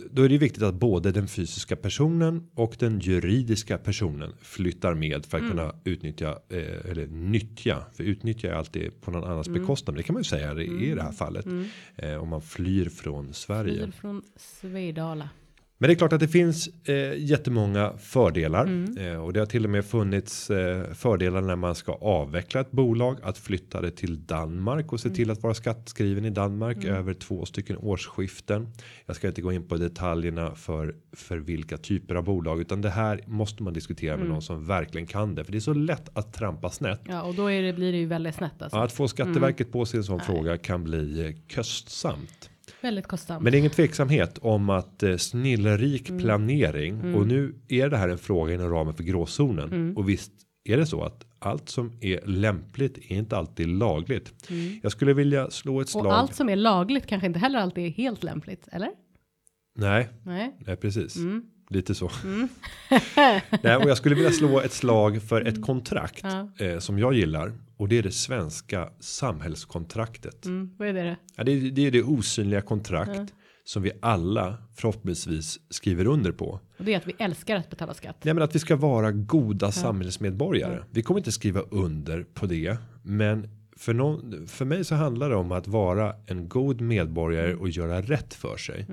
Mm. 0.00 0.10
Då 0.14 0.22
är 0.22 0.28
det 0.28 0.38
viktigt 0.38 0.62
att 0.62 0.74
både 0.74 1.12
den 1.12 1.28
fysiska 1.28 1.76
personen 1.76 2.48
och 2.54 2.76
den 2.78 3.00
juridiska 3.00 3.78
personen 3.78 4.32
flyttar 4.42 4.94
med 4.94 5.26
för 5.26 5.38
att 5.38 5.42
Mm. 5.44 5.56
kunna 5.56 5.74
utnyttja 5.84 6.38
eh, 6.48 6.90
eller 6.90 7.06
nyttja. 7.06 7.82
För 7.94 8.04
utnyttja 8.04 8.48
är 8.48 8.52
alltid 8.52 9.00
på 9.00 9.10
någon 9.10 9.24
annans 9.24 9.48
Mm. 9.48 9.60
bekostnad. 9.60 9.96
Det 9.96 10.02
kan 10.02 10.14
man 10.14 10.20
ju 10.20 10.24
säga 10.28 10.54
det 10.54 10.64
i 10.64 10.94
det 10.94 11.02
här 11.02 11.12
fallet. 11.12 11.46
Eh, 11.96 12.14
om 12.14 12.28
man 12.28 12.42
flyr 12.42 12.88
från 12.88 13.34
Sverige. 13.34 13.82
Flyr 13.82 13.92
från 13.92 14.22
Svedala. 14.36 15.28
Men 15.80 15.88
det 15.88 15.94
är 15.94 15.96
klart 15.96 16.12
att 16.12 16.20
det 16.20 16.28
finns 16.28 16.68
eh, 16.88 17.12
jättemånga 17.18 17.92
fördelar 17.98 18.64
Mm. 18.66 18.96
eh, 18.98 19.24
och 19.24 19.32
det 19.32 19.40
har 19.40 19.46
till 19.46 19.64
och 19.64 19.70
med 19.70 19.84
funnits 19.84 20.50
eh, 20.50 20.92
fördelar 20.94 21.40
när 21.40 21.56
man 21.56 21.74
ska 21.74 21.92
avveckla 21.92 22.60
ett 22.60 22.70
bolag 22.70 23.18
att 23.22 23.38
flytta 23.38 23.80
det 23.80 23.90
till 23.90 24.26
Danmark 24.26 24.92
och 24.92 25.00
se 25.00 25.08
Mm. 25.08 25.16
till 25.16 25.30
att 25.30 25.42
vara 25.42 25.54
skattskriven 25.54 26.24
i 26.24 26.30
Danmark 26.30 26.84
över 26.84 27.14
två 27.14 27.44
stycken 27.44 27.76
årsskiften. 27.76 28.68
Jag 29.06 29.16
ska 29.16 29.28
inte 29.28 29.40
gå 29.42 29.52
in 29.52 29.68
på 29.68 29.76
detaljerna 29.76 30.54
för 30.54 30.94
för 31.12 31.36
vilka 31.38 31.76
typer 31.76 32.14
av 32.14 32.24
bolag 32.24 32.60
utan 32.60 32.80
det 32.80 32.90
här 32.90 33.20
måste 33.26 33.62
man 33.62 33.72
diskutera 33.72 34.14
Mm. 34.14 34.26
med 34.26 34.32
någon 34.32 34.42
som 34.42 34.66
verkligen 34.66 35.06
kan 35.06 35.34
det 35.34 35.44
för 35.44 35.52
det 35.52 35.58
är 35.58 35.60
så 35.60 35.74
lätt 35.74 36.08
att 36.18 36.32
trampa 36.34 36.70
snett. 36.70 37.00
Ja, 37.08 37.22
och 37.22 37.34
då 37.34 37.50
är 37.50 37.62
det, 37.62 37.72
blir 37.72 37.92
det 37.92 37.98
ju 37.98 38.06
väldigt 38.06 38.34
snett 38.34 38.62
alltså. 38.62 38.78
Att 38.78 38.92
få 38.92 39.08
Skatteverket 39.08 39.60
Mm. 39.66 39.72
på 39.72 39.86
sig 39.86 39.98
en 39.98 40.04
sån 40.04 40.20
fråga 40.20 40.58
kan 40.58 40.84
bli 40.84 41.26
eh, 41.26 41.32
kostsamt. 41.54 42.50
Väldigt 42.80 43.06
kostsamt. 43.06 43.42
Men 43.42 43.52
det 43.52 43.56
är 43.56 43.58
ingen 43.58 43.70
tveksamhet 43.70 44.38
om 44.38 44.70
att 44.70 45.02
eh, 45.02 45.16
snillrik 45.16 46.08
Mm. 46.08 46.22
planering 46.22 47.14
och 47.14 47.26
nu 47.26 47.54
är 47.68 47.88
det 47.88 47.96
här 47.96 48.08
en 48.08 48.18
fråga 48.18 48.54
inom 48.54 48.70
ramen 48.70 48.94
för 48.94 49.02
gråzonen 49.04 49.96
och 49.96 50.08
visst 50.08 50.32
är 50.64 50.76
det 50.76 50.86
så 50.86 51.02
att 51.04 51.24
allt 51.38 51.68
som 51.68 51.92
är 52.00 52.26
lämpligt 52.26 52.98
är 52.98 53.16
inte 53.16 53.36
alltid 53.36 53.68
lagligt. 53.68 54.32
Jag 54.82 54.92
skulle 54.92 55.12
vilja 55.14 55.50
slå 55.50 55.80
ett 55.80 55.88
slag. 55.88 56.06
och 56.06 56.18
allt 56.18 56.34
som 56.34 56.48
är 56.48 56.56
lagligt 56.56 57.06
kanske 57.06 57.26
inte 57.26 57.38
heller 57.38 57.58
alltid 57.58 57.84
är 57.84 57.90
helt 57.90 58.22
lämpligt, 58.22 58.68
eller? 58.72 58.90
Nej, 59.78 60.08
Nej. 60.22 60.56
nej 60.66 60.76
precis. 60.76 61.16
Lite 61.70 61.94
så. 61.94 62.10
Nej, 63.62 63.76
och 63.76 63.90
jag 63.90 63.96
skulle 63.96 64.14
vilja 64.14 64.30
slå 64.30 64.60
ett 64.60 64.72
slag 64.72 65.22
för 65.22 65.42
ett 65.48 65.62
kontrakt 65.66 66.22
Ja. 66.22 66.64
eh, 66.66 66.78
som 66.78 66.98
jag 66.98 67.14
gillar 67.14 67.52
och 67.78 67.88
det 67.88 67.98
är 67.98 68.02
det 68.02 68.10
svenska 68.10 68.90
samhällskontraktet. 69.00 70.46
Mm, 70.46 70.70
vad 70.78 70.88
är 70.88 70.92
det? 70.92 71.16
Ja, 71.36 71.44
det, 71.44 71.52
är, 71.52 71.70
det 71.70 71.86
är 71.86 71.90
det 71.90 72.02
osynliga 72.02 72.60
kontrakt 72.60 73.34
som 73.64 73.82
vi 73.82 73.92
alla 74.02 74.58
förhoppningsvis 74.74 75.58
skriver 75.70 76.06
under 76.06 76.32
på. 76.32 76.60
Och 76.78 76.84
det 76.84 76.94
är 76.94 76.96
att 76.96 77.06
vi 77.06 77.14
älskar 77.18 77.56
att 77.56 77.70
betala 77.70 77.94
skatt. 77.94 78.16
Nej, 78.22 78.34
men 78.34 78.42
att 78.42 78.54
vi 78.54 78.58
ska 78.58 78.76
vara 78.76 79.12
goda 79.12 79.72
samhällsmedborgare. 79.72 80.82
Vi 80.90 81.02
kommer 81.02 81.20
inte 81.20 81.32
skriva 81.32 81.60
under 81.60 82.22
på 82.34 82.46
det, 82.46 82.76
men 83.02 83.48
för 83.76 83.94
någon, 83.94 84.46
för 84.46 84.64
mig 84.64 84.84
så 84.84 84.94
handlar 84.94 85.30
det 85.30 85.36
om 85.36 85.52
att 85.52 85.68
vara 85.68 86.14
en 86.26 86.48
god 86.48 86.80
medborgare 86.80 87.54
och 87.54 87.68
göra 87.68 88.02
rätt 88.02 88.34
för 88.34 88.56
sig. 88.56 88.86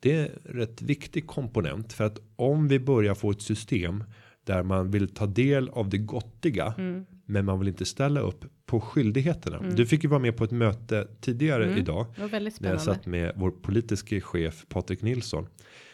Det 0.00 0.12
är 0.12 0.24
en 0.24 0.58
rätt 0.58 0.82
viktig 0.82 1.26
komponent 1.26 1.92
för 1.92 2.04
att 2.04 2.18
om 2.36 2.68
vi 2.68 2.78
börjar 2.80 3.14
få 3.14 3.30
ett 3.30 3.42
system 3.42 4.04
där 4.44 4.62
man 4.62 4.90
vill 4.90 5.08
ta 5.08 5.26
del 5.26 5.68
av 5.68 5.88
det 5.88 5.98
gottiga, 5.98 6.74
men 7.26 7.44
man 7.44 7.58
vill 7.58 7.68
inte 7.68 7.84
ställa 7.84 8.20
upp 8.20 8.44
på 8.66 8.80
skyldigheterna. 8.80 9.62
Du 9.62 9.86
fick 9.86 10.04
ju 10.04 10.10
vara 10.10 10.20
med 10.20 10.36
på 10.36 10.44
ett 10.44 10.50
möte 10.50 11.08
tidigare 11.20 11.78
idag 11.78 12.06
Det 12.14 12.20
var 12.20 12.28
väldigt 12.28 12.60
när 12.60 12.70
jag 12.70 12.80
satt 12.80 13.06
med 13.06 13.32
vår 13.36 13.50
politiska 13.50 14.20
chef 14.20 14.66
Patrik 14.68 15.02
Nilsson. 15.02 15.46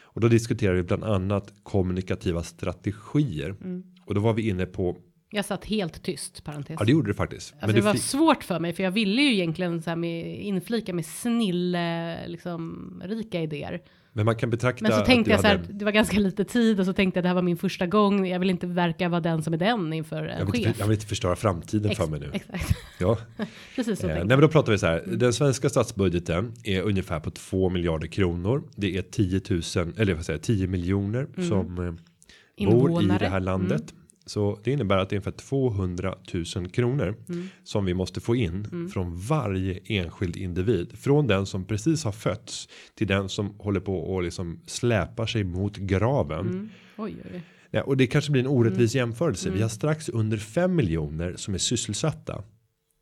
Och 0.02 0.20
då 0.20 0.28
diskuterade 0.28 0.76
vi 0.76 0.82
bland 0.82 1.04
annat 1.04 1.54
kommunikativa 1.62 2.42
strategier. 2.42 3.50
Mm. 3.50 3.82
Och 4.06 4.14
då 4.14 4.20
var 4.20 4.32
vi 4.32 4.48
inne 4.48 4.66
på, 4.66 4.96
Jag 5.30 5.44
satt 5.44 5.64
helt 5.64 6.02
tyst, 6.02 6.44
parentes. 6.44 6.76
ja 6.78 6.84
det 6.84 6.92
gjorde 6.92 7.10
du 7.10 7.14
faktiskt. 7.14 7.52
Alltså 7.52 7.66
men 7.66 7.74
det 7.74 7.80
var 7.80 7.94
svårt 7.94 8.44
för 8.44 8.60
mig 8.60 8.72
för 8.72 8.82
jag 8.82 8.90
ville 8.90 9.22
ju 9.22 9.32
egentligen 9.32 9.82
så 9.82 9.90
här 9.90 9.96
med 9.96 10.40
inflika 10.40 10.94
med 10.94 11.06
snille 11.06 12.18
liksom 12.28 13.02
rika 13.04 13.40
idéer. 13.40 13.82
Men 14.12 14.24
man 14.24 14.36
kan 14.36 14.50
betrakta 14.50 14.82
Men 14.88 14.98
så 14.98 15.04
tänkte 15.06 15.30
jag 15.30 15.40
så 15.40 15.46
här, 15.46 15.56
hade- 15.58 15.72
det 15.72 15.84
var 15.84 15.92
ganska 15.92 16.18
lite 16.18 16.44
tid 16.44 16.80
och 16.80 16.86
så 16.86 16.92
tänkte 16.92 17.18
jag 17.18 17.20
att 17.20 17.24
det 17.24 17.28
här 17.28 17.34
var 17.34 17.42
min 17.42 17.56
första 17.56 17.86
gång. 17.86 18.26
Jag 18.26 18.38
vill 18.38 18.50
inte 18.50 18.66
verka 18.66 19.08
vara 19.08 19.20
den 19.20 19.42
som 19.42 19.54
är 19.54 19.58
den 19.58 19.92
inför 19.92 20.24
en 20.24 20.38
jag 20.38 20.46
vill, 20.52 20.54
chef. 20.54 20.66
inte, 20.66 20.80
jag 20.80 20.86
vill 20.86 20.94
inte 20.94 21.06
förstöra 21.06 21.36
framtiden 21.36 21.90
Ex- 21.90 22.00
för 22.00 22.06
mig 22.06 22.20
nu. 22.20 22.30
Exakt, 22.32 22.76
Ja. 23.00 23.18
precis 23.76 24.00
så 24.00 24.08
Eh, 24.08 24.14
nej, 24.14 24.24
men 24.26 24.40
då 24.40 24.48
pratar 24.48 24.72
vi 24.72 24.78
så 24.78 24.86
här. 24.86 25.02
Den 25.06 25.32
svenska 25.32 25.68
statsbudgeten 25.68 26.52
är 26.64 26.82
ungefär 26.82 27.20
på 27.20 27.30
2 27.30 27.68
miljarder 27.68 28.06
kronor. 28.06 28.62
Det 28.76 28.96
är 28.96 29.02
10 29.02 29.40
000 29.84 29.94
eller 29.98 30.14
vad 30.14 30.24
säger 30.24 30.38
jag, 30.38 30.42
10 30.42 30.66
miljoner 30.66 31.26
som 31.48 31.78
eh, 31.78 32.68
bor 32.70 32.90
i 32.90 32.94
Mm. 32.94 33.04
Mm. 33.04 33.18
det 33.18 33.28
här 33.28 33.40
landet. 33.40 33.94
Så 34.26 34.58
det 34.64 34.72
innebär 34.72 34.98
att 34.98 35.08
det 35.10 35.14
är 35.14 35.16
ungefär 35.16 35.30
200 35.30 36.14
000 36.56 36.68
kronor 36.70 37.16
Mm. 37.28 37.48
som 37.64 37.84
vi 37.84 37.94
måste 37.94 38.20
få 38.20 38.36
in 38.36 38.90
från 38.92 39.16
varje 39.16 39.80
enskild 39.84 40.36
individ. 40.36 40.98
Från 40.98 41.26
den 41.26 41.46
som 41.46 41.64
precis 41.64 42.04
har 42.04 42.12
fötts 42.12 42.68
till 42.94 43.06
den 43.06 43.28
som 43.28 43.54
håller 43.58 43.80
på 43.80 43.98
och 43.98 44.22
liksom 44.22 44.60
släpar 44.66 45.26
sig 45.26 45.44
mot 45.44 45.76
graven. 45.76 46.40
Mm. 46.48 46.68
Oj, 46.96 47.16
oj. 47.32 47.42
Ja, 47.70 47.82
och 47.82 47.96
det 47.96 48.06
kanske 48.06 48.32
blir 48.32 48.42
en 48.42 48.48
orättvis 48.48 48.94
Mm. 48.94 49.08
jämförelse. 49.08 49.50
Vi 49.50 49.62
har 49.62 49.68
strax 49.68 50.08
under 50.08 50.36
5 50.38 50.74
miljoner 50.76 51.34
som 51.36 51.54
är 51.54 51.58
sysselsatta. 51.58 52.42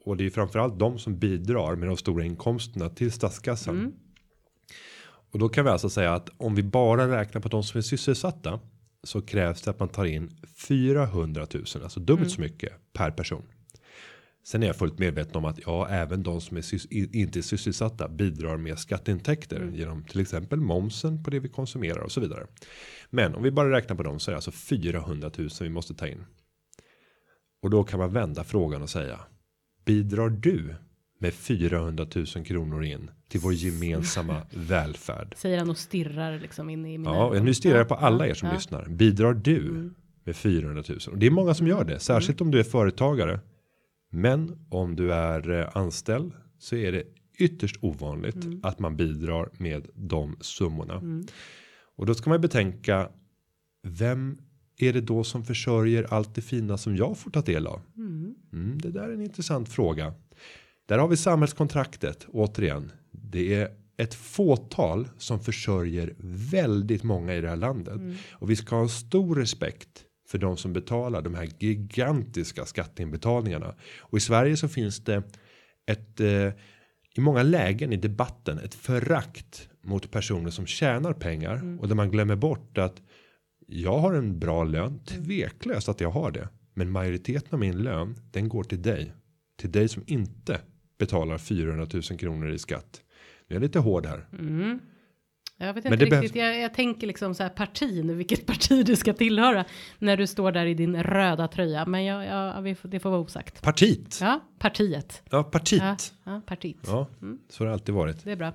Och 0.05 0.17
det 0.17 0.27
är 0.27 0.31
framförallt 0.31 0.79
de 0.79 0.99
som 0.99 1.19
bidrar 1.19 1.77
med 1.77 1.89
de 1.89 1.97
stora 1.97 2.25
inkomsterna 2.25 2.89
till 2.89 3.13
statskassan. 3.13 3.79
Mm. 3.79 3.93
Och 5.33 5.39
då 5.39 5.49
kan 5.49 5.65
vi 5.65 5.71
alltså 5.71 5.91
säga 5.91 6.15
att 6.15 6.31
om 6.37 6.55
vi 6.55 6.63
bara 6.63 7.21
räknar 7.21 7.41
på 7.41 7.49
de 7.49 7.63
som 7.63 7.79
är 7.79 7.83
sysselsatta. 7.83 8.61
Så 9.05 9.23
krävs 9.23 9.63
det 9.63 9.71
att 9.71 9.79
man 9.81 9.89
tar 9.89 10.05
in 10.05 10.31
400 10.69 11.47
000, 11.55 11.65
alltså 11.83 12.01
dubbelt 12.01 12.21
Mm. 12.27 12.31
så 12.31 12.41
mycket 12.41 12.73
per 12.93 13.11
person. 13.11 13.43
Sen 14.45 14.63
är 14.63 14.67
jag 14.67 14.77
fullt 14.77 14.99
medveten 14.99 15.37
om 15.37 15.45
att 15.45 15.59
ja, 15.67 15.89
även 15.89 16.23
de 16.23 16.41
som 16.41 16.57
är 16.57 16.61
sys- 16.61 17.13
inte 17.13 17.39
är 17.39 17.43
sysselsatta 17.43 18.09
bidrar 18.09 18.57
med 18.57 18.79
skatteintäkter 18.79 19.57
Mm. 19.61 19.75
genom 19.75 20.05
till 20.05 20.21
exempel 20.21 20.61
momsen 20.61 21.23
på 21.25 21.31
det 21.31 21.41
vi 21.41 21.49
konsumerar 21.49 21.99
och 21.99 22.13
så 22.13 22.21
vidare. 22.21 22.47
Men 23.11 23.35
om 23.35 23.43
vi 23.43 23.51
bara 23.51 23.71
räknar 23.71 23.97
på 23.97 24.03
dem 24.03 24.21
så 24.21 24.31
är 24.31 24.33
det 24.33 24.37
alltså 24.37 24.51
400 24.51 25.31
000 25.39 25.49
vi 25.61 25.69
måste 25.71 25.95
ta 25.95 26.07
in. 26.09 26.25
Och 27.63 27.71
då 27.71 27.85
kan 27.85 27.99
man 27.99 28.13
vända 28.13 28.45
frågan 28.45 28.83
och 28.83 28.91
säga 28.91 29.21
bidrar 29.85 30.29
du 30.29 30.75
med 31.23 31.35
400 31.35 32.07
000 32.15 32.27
kronor 32.27 32.85
in 32.85 33.11
till 33.29 33.41
vår 33.41 33.53
gemensamma 33.55 34.43
välfärd? 34.55 35.35
Säger 35.37 35.59
han 35.59 35.71
och 35.71 35.79
stirrar 35.79 36.39
liksom 36.39 36.71
in 36.71 36.87
i 36.87 36.99
mina 36.99 37.11
Ja, 37.15 37.43
nu 37.43 37.55
stirrar 37.55 37.79
jag 37.79 37.89
på 37.89 37.95
alla 37.95 38.27
er 38.27 38.35
som 38.35 38.49
ja. 38.49 38.55
lyssnar. 38.55 38.85
Bidrar 38.89 39.35
du 39.35 39.69
Mm. 39.69 39.95
med 40.25 40.37
400 40.37 40.83
000? 40.89 40.99
Och 41.11 41.19
det 41.19 41.27
är 41.27 41.31
många 41.31 41.55
som 41.55 41.67
gör 41.67 41.85
det, 41.85 41.99
särskilt 42.01 42.41
om 42.41 42.51
du 42.51 42.59
är 42.59 42.63
företagare. 42.65 43.41
Men 44.13 44.67
om 44.69 44.97
du 44.97 45.13
är 45.13 45.51
eh, 45.51 45.77
anställd 45.77 46.33
så 46.59 46.77
är 46.77 46.93
det 46.93 47.03
ytterst 47.39 47.77
ovanligt 47.81 48.45
Mm. 48.45 48.61
att 48.63 48.79
man 48.79 48.97
bidrar 48.97 49.49
med 49.59 49.87
de 49.95 50.37
summorna. 50.41 51.03
Och 51.97 52.07
då 52.07 52.15
ska 52.15 52.31
man 52.31 52.41
betänka. 52.41 53.09
Vem 53.83 54.39
är 54.79 54.93
det 54.93 55.01
då 55.01 55.25
som 55.25 55.45
försörjer 55.45 56.07
allt 56.15 56.35
det 56.35 56.41
fina 56.43 56.79
som 56.79 56.97
jag 56.97 57.19
får 57.19 57.31
ta 57.31 57.41
del 57.41 57.67
av? 57.67 57.81
Mm, 58.53 58.79
det 58.83 58.91
där 58.91 59.03
är 59.09 59.13
en 59.13 59.23
intressant 59.23 59.69
fråga. 59.69 60.15
Där 60.91 60.99
har 60.99 61.09
vi 61.09 61.17
samhällskontraktet 61.17 62.27
återigen. 62.29 62.93
Det 63.11 63.55
är 63.55 63.69
ett 63.97 64.15
fåtal 64.15 65.09
som 65.19 65.41
försörjer 65.41 66.15
väldigt 66.51 67.03
många 67.03 67.35
i 67.35 67.41
det 67.41 67.49
här 67.49 67.57
landet 67.57 68.01
och 68.31 68.51
vi 68.51 68.57
ska 68.57 68.75
ha 68.75 68.83
en 68.83 68.89
stor 68.89 69.37
respekt 69.37 70.05
för 70.29 70.39
de 70.39 70.57
som 70.57 70.73
betalar 70.73 71.23
de 71.23 71.35
här 71.35 71.49
gigantiska 71.59 72.65
skatteinbetalningarna 72.65 73.75
och 74.01 74.19
i 74.19 74.21
Sverige 74.21 74.57
så 74.57 74.69
finns 74.69 75.05
det 75.05 75.23
ett 75.87 76.21
eh, 76.21 76.53
i 77.17 77.21
många 77.21 77.43
lägen 77.43 77.93
i 77.93 77.97
debatten 77.97 78.59
ett 78.59 78.75
förakt 78.75 79.69
mot 79.85 80.11
personer 80.11 80.51
som 80.51 80.67
tjänar 80.67 81.13
pengar 81.13 81.79
och 81.81 81.89
där 81.89 81.95
man 81.95 82.11
glömmer 82.11 82.37
bort 82.37 82.79
att 82.79 83.03
jag 83.67 83.99
har 83.99 84.15
en 84.15 84.39
bra 84.39 84.65
lön, 84.65 84.99
tveklöst 85.05 85.89
att 85.89 86.01
jag 86.01 86.11
har 86.11 86.31
det. 86.31 86.49
Men 86.75 86.91
majoriteten 86.91 87.49
av 87.51 87.59
min 87.61 87.83
lön, 87.83 88.15
den 88.31 88.49
går 88.49 88.65
till 88.65 88.83
dig. 88.83 89.13
Till 89.59 89.73
dig 89.73 89.89
som 89.89 90.03
inte 90.07 90.61
betalar 91.01 91.39
400 91.39 91.87
000 91.93 92.03
kronor 92.03 92.51
i 92.51 92.59
skatt. 92.59 93.01
Nu 93.49 93.55
är 93.55 93.61
jag 93.61 93.63
lite 93.63 93.79
hård 93.79 94.07
här. 94.07 94.27
Jag 95.57 95.75
vet 95.75 95.85
inte 95.85 95.97
riktigt, 96.05 96.35
jag, 96.35 96.61
jag 96.61 96.75
tänker 96.75 97.07
liksom 97.07 97.35
så 97.35 97.43
här 97.43 97.51
parti 97.51 98.05
nu, 98.05 98.15
vilket 98.15 98.47
parti 98.47 98.87
du 98.87 98.97
ska 98.97 99.13
tillhöra 99.13 99.65
när 99.99 100.17
du 100.17 100.27
står 100.27 100.53
där 100.53 100.67
i 100.67 100.75
din 100.75 101.03
röda 101.03 101.49
tröja. 101.49 101.87
Men 101.87 102.05
jag, 102.05 102.27
jag, 102.27 102.77
det 102.83 103.01
får 103.01 103.11
vara 103.11 103.21
osagt. 103.21 103.63
Partit. 103.63 104.19
Ja, 104.21 104.41
partiet. 104.59 105.23
Ja, 105.31 105.43
partit. 105.45 105.83
Ja, 105.83 105.97
Ja, 106.25 106.33
ja 106.33 106.43
partiet. 106.47 106.87
så 106.87 107.07
har 107.59 107.67
det 107.67 107.73
alltid 107.73 107.95
varit. 107.95 108.25
Det 108.25 108.33
är 108.33 108.37
bra. 108.37 108.53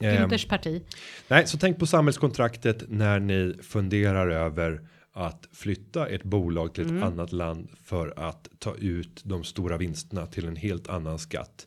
Ehm, 0.00 0.16
Günthers 0.16 0.48
parti. 0.48 0.82
Nej, 1.28 1.46
så 1.46 1.58
tänk 1.58 1.78
på 1.78 1.86
samhällskontraktet 1.86 2.84
när 2.88 3.20
ni 3.20 3.54
funderar 3.62 4.28
över 4.30 4.80
att 5.18 5.48
flytta 5.52 6.06
ett 6.06 6.24
bolag 6.24 6.74
till 6.74 6.96
ett 6.96 7.02
annat 7.02 7.32
land 7.32 7.68
för 7.84 8.14
att 8.16 8.48
ta 8.58 8.74
ut 8.74 9.22
de 9.24 9.44
stora 9.44 9.76
vinsterna 9.76 10.26
till 10.26 10.46
en 10.46 10.56
helt 10.56 10.88
annan 10.88 11.18
skatt. 11.18 11.66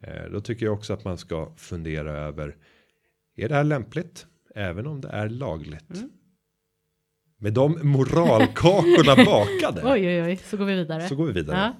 Eh, 0.00 0.30
då 0.32 0.40
tycker 0.40 0.66
jag 0.66 0.74
också 0.74 0.92
att 0.92 1.04
man 1.04 1.18
ska 1.18 1.52
fundera 1.56 2.12
över. 2.12 2.56
Är 3.36 3.48
det 3.48 3.54
här 3.54 3.64
lämpligt? 3.64 4.26
Även 4.54 4.86
om 4.86 5.00
det 5.00 5.08
är 5.08 5.28
lagligt. 5.28 6.04
Med 7.38 7.52
de 7.52 7.78
moralkakorna 7.82 9.16
bakade. 9.24 9.82
Oj, 9.84 10.06
oj, 10.06 10.22
oj, 10.22 10.36
så 10.36 10.56
går 10.56 10.64
vi 10.64 10.74
vidare. 10.74 11.08
Så 11.08 11.16
går 11.16 11.26
vi 11.26 11.32
vidare. 11.32 11.58
Ja. 11.58 11.74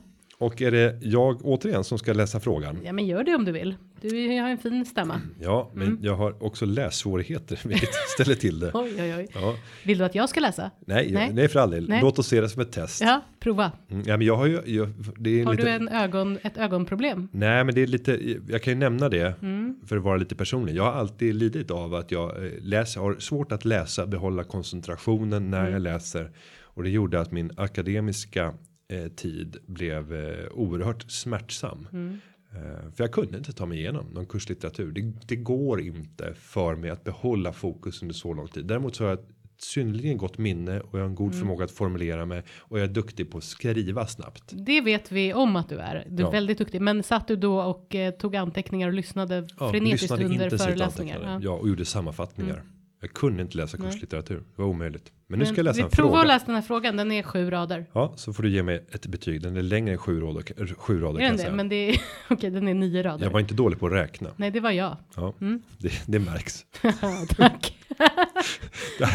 Och 0.44 0.62
är 0.62 0.70
det 0.70 0.98
jag 1.02 1.40
återigen 1.44 1.84
som 1.84 1.98
ska 1.98 2.12
läsa 2.12 2.40
frågan? 2.40 2.78
ja, 2.84 2.92
men 2.92 3.06
gör 3.06 3.24
det 3.24 3.34
om 3.34 3.44
du 3.44 3.52
vill. 3.52 3.74
Du 4.00 4.08
har 4.40 4.48
en 4.48 4.58
fin 4.58 4.84
stämma. 4.86 5.20
Ja, 5.40 5.70
men 5.74 5.98
jag 6.02 6.16
har 6.16 6.42
också 6.44 6.66
lässvårigheter, 6.66 7.60
vilket 7.64 7.94
ställer 8.14 8.34
till 8.34 8.58
det. 8.60 8.70
Oj, 8.74 8.92
oj, 9.02 9.14
oj. 9.18 9.28
Ja, 9.34 9.56
Vill 9.84 9.98
du 9.98 10.04
att 10.04 10.14
jag 10.14 10.28
ska 10.28 10.40
läsa? 10.40 10.70
nej, 10.86 11.10
Nej. 11.12 11.32
nej, 11.32 11.48
för 11.48 11.60
all 11.60 11.70
del. 11.70 11.88
Nej. 11.88 12.00
Låt 12.02 12.18
oss 12.18 12.26
se 12.28 12.40
det 12.40 12.48
som 12.48 12.62
ett 12.62 12.72
test. 12.72 13.00
Ja, 13.00 13.20
prova. 13.40 13.72
Mm, 13.90 14.02
ja, 14.06 14.16
men 14.16 14.26
jag 14.26 14.36
har 14.36 14.46
ju, 14.46 14.60
jag, 14.66 14.88
det 15.18 15.40
är 15.40 15.44
Har 15.44 15.52
lite, 15.52 15.64
du 15.64 15.70
en 15.70 15.88
ögon, 15.88 16.38
ett 16.42 16.56
ögonproblem? 16.56 17.28
nej, 17.32 17.64
men 17.64 17.74
det 17.74 17.82
är 17.82 17.86
lite, 17.86 18.36
jag 18.48 18.62
kan 18.62 18.72
ju 18.72 18.78
nämna 18.78 19.08
det 19.08 19.34
Mm. 19.42 19.76
för 19.86 19.96
att 19.96 20.02
vara 20.02 20.16
lite 20.16 20.34
personlig. 20.34 20.74
Jag 20.76 20.82
har 20.84 20.92
alltid 20.92 21.34
lidit 21.34 21.70
av 21.70 21.94
att 21.94 22.10
jag 22.10 22.44
eh, 22.46 22.50
läser, 22.60 23.00
har 23.00 23.14
svårt 23.18 23.52
att 23.52 23.64
läsa, 23.64 24.06
behålla 24.06 24.44
koncentrationen 24.44 25.50
när 25.50 25.60
Mm. 25.60 25.72
jag 25.72 25.82
läser. 25.82 26.30
Och 26.62 26.82
det 26.82 26.90
gjorde 26.90 27.20
att 27.20 27.32
min 27.32 27.50
akademiska 27.56 28.54
eh, 28.88 29.06
tid 29.08 29.56
blev 29.66 30.14
eh, 30.14 30.46
oerhört 30.52 31.10
smärtsam. 31.10 31.88
Mm. 31.92 32.20
Eh, 32.54 32.90
för 32.94 33.04
jag 33.04 33.12
kunde 33.12 33.38
inte 33.38 33.52
ta 33.52 33.66
mig 33.66 33.78
igenom 33.78 34.06
någon 34.06 34.26
kurslitteratur. 34.26 34.92
Det, 34.92 35.12
det 35.26 35.36
går 35.36 35.80
inte 35.80 36.34
för 36.34 36.74
mig 36.74 36.90
att 36.90 37.04
behålla 37.04 37.52
fokus 37.52 38.02
under 38.02 38.14
så 38.14 38.34
lång 38.34 38.48
tid. 38.48 38.66
Däremot 38.66 38.96
så 38.96 39.04
har 39.04 39.10
jag 39.10 39.18
ett 39.18 39.28
synnerligen 39.58 40.16
gott 40.16 40.38
minne 40.38 40.80
och 40.80 40.98
jag 40.98 41.02
har 41.02 41.08
en 41.08 41.14
god 41.14 41.34
förmåga 41.38 41.64
att 41.64 41.70
formulera 41.70 42.26
mig 42.26 42.42
och 42.58 42.78
jag 42.78 42.84
är 42.84 42.92
duktig 42.92 43.30
på 43.30 43.38
att 43.38 43.44
skriva 43.44 44.06
snabbt. 44.06 44.42
Det 44.52 44.80
vet 44.80 45.12
vi 45.12 45.34
om 45.34 45.56
att 45.56 45.68
du 45.68 45.78
är. 45.78 46.06
Du 46.10 46.22
är 46.22 46.26
Ja. 46.26 46.30
väldigt 46.30 46.58
duktig. 46.58 46.80
Men 46.80 47.02
satt 47.02 47.28
du 47.28 47.36
då 47.36 47.60
och 47.60 47.94
eh, 47.94 48.10
tog 48.14 48.36
anteckningar 48.36 48.88
och 48.88 48.94
lyssnade 48.94 49.48
frenetiskt 49.58 50.02
lyssnade 50.02 50.24
under 50.24 50.58
föreläsningar? 50.58 51.20
Ja. 51.22 51.40
Ja, 51.42 51.50
och 51.50 51.68
gjorde 51.68 51.84
sammanfattningar. 51.84 52.62
Jag 53.04 53.12
kunde 53.12 53.42
inte 53.42 53.56
läsa 53.56 53.76
kurslitteratur. 53.76 54.36
Det 54.36 54.62
var 54.62 54.68
omöjligt. 54.68 55.12
Men 55.26 55.38
nu 55.38 55.46
ska 55.46 55.56
jag 55.56 55.64
läsa 55.64 55.76
vi 55.76 55.82
en 55.82 55.90
provar 55.90 56.10
fråga. 56.10 56.20
att 56.20 56.26
läsa 56.26 56.46
den 56.46 56.54
här 56.54 56.62
frågan. 56.62 56.96
Den 56.96 57.12
är 57.12 57.22
sju 57.22 57.50
rader. 57.50 57.86
Ja, 57.92 58.12
så 58.16 58.32
får 58.32 58.42
du 58.42 58.50
ge 58.50 58.62
mig 58.62 58.86
ett 58.92 59.06
betyg. 59.06 59.42
Den 59.42 59.56
är 59.56 59.62
längre 59.62 59.92
än 59.92 59.98
sju 59.98 60.20
rader, 60.20 60.74
sju 60.76 61.00
rader 61.00 61.20
Är 61.20 61.24
den 61.28 61.36
det? 61.36 61.50
Men 61.52 61.68
det 61.68 61.76
är 61.90 62.00
okej, 62.30 62.50
den 62.50 62.68
är 62.68 62.74
nio 62.74 63.02
rader. 63.02 63.24
Jag 63.26 63.32
var 63.32 63.40
inte 63.40 63.54
dålig 63.54 63.78
på 63.78 63.86
att 63.86 63.92
räkna. 63.92 64.30
Nej, 64.36 64.50
det 64.50 64.60
var 64.60 64.70
jag. 64.70 64.96
Ja, 65.16 65.34
Mm. 65.40 65.62
det, 65.78 65.92
det 66.06 66.18
märks. 66.18 66.66
Tack. 67.36 67.76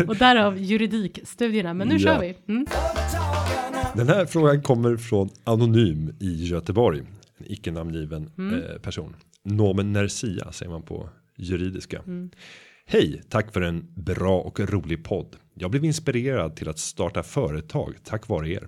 Och 0.08 0.16
därav 0.16 0.58
juridikstudierna. 0.58 1.74
Men 1.74 1.88
nu 1.88 1.96
Ja. 1.96 2.00
kör 2.00 2.20
vi. 2.20 2.36
Mm. 2.48 2.66
Den 3.96 4.08
här 4.08 4.26
frågan 4.26 4.62
kommer 4.62 4.98
från 4.98 5.30
anonym 5.44 6.14
i 6.20 6.46
Göteborg. 6.46 7.00
En 7.38 7.46
icke 7.52 7.72
namngiven 7.72 8.30
Mm. 8.38 8.54
eh, 8.64 8.78
person. 8.82 9.16
Nomen 9.44 9.94
nersia 9.94 10.52
säger 10.52 10.72
man 10.72 10.82
på 10.82 11.10
juridiska. 11.38 11.98
Mm. 12.08 12.30
Hej, 12.92 13.22
tack 13.30 13.54
för 13.54 13.62
en 13.62 13.88
bra 13.96 14.40
och 14.40 14.60
rolig 14.60 15.04
podd. 15.04 15.36
Jag 15.54 15.72
blev 15.72 15.86
inspirerad 15.86 16.56
till 16.56 16.70
att 16.70 16.80
starta 16.80 17.24
företag 17.24 17.96
tack 18.04 18.28
vare 18.28 18.50
er. 18.50 18.68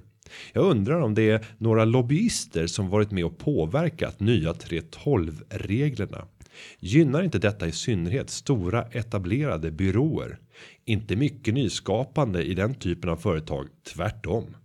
Jag 0.53 0.65
undrar 0.65 1.01
om 1.01 1.13
det 1.13 1.29
är 1.29 1.45
några 1.57 1.85
lobbyister 1.85 2.67
som 2.67 2.89
varit 2.89 3.11
med 3.11 3.25
och 3.25 3.37
påverkat 3.37 4.19
nya 4.19 4.53
3.12 4.53 5.43
reglerna. 5.49 6.27
Gynnar 6.79 7.23
inte 7.23 7.39
detta 7.39 7.67
i 7.67 7.71
synnerhet 7.71 8.29
stora 8.29 8.83
etablerade 8.83 9.71
byråer? 9.71 10.39
Inte 10.85 11.15
mycket 11.15 11.53
nyskapande 11.53 12.43
i 12.43 12.53
den 12.53 12.75
typen 12.75 13.09
av 13.09 13.17
företag, 13.17 13.67
tvärtom. 13.93 14.55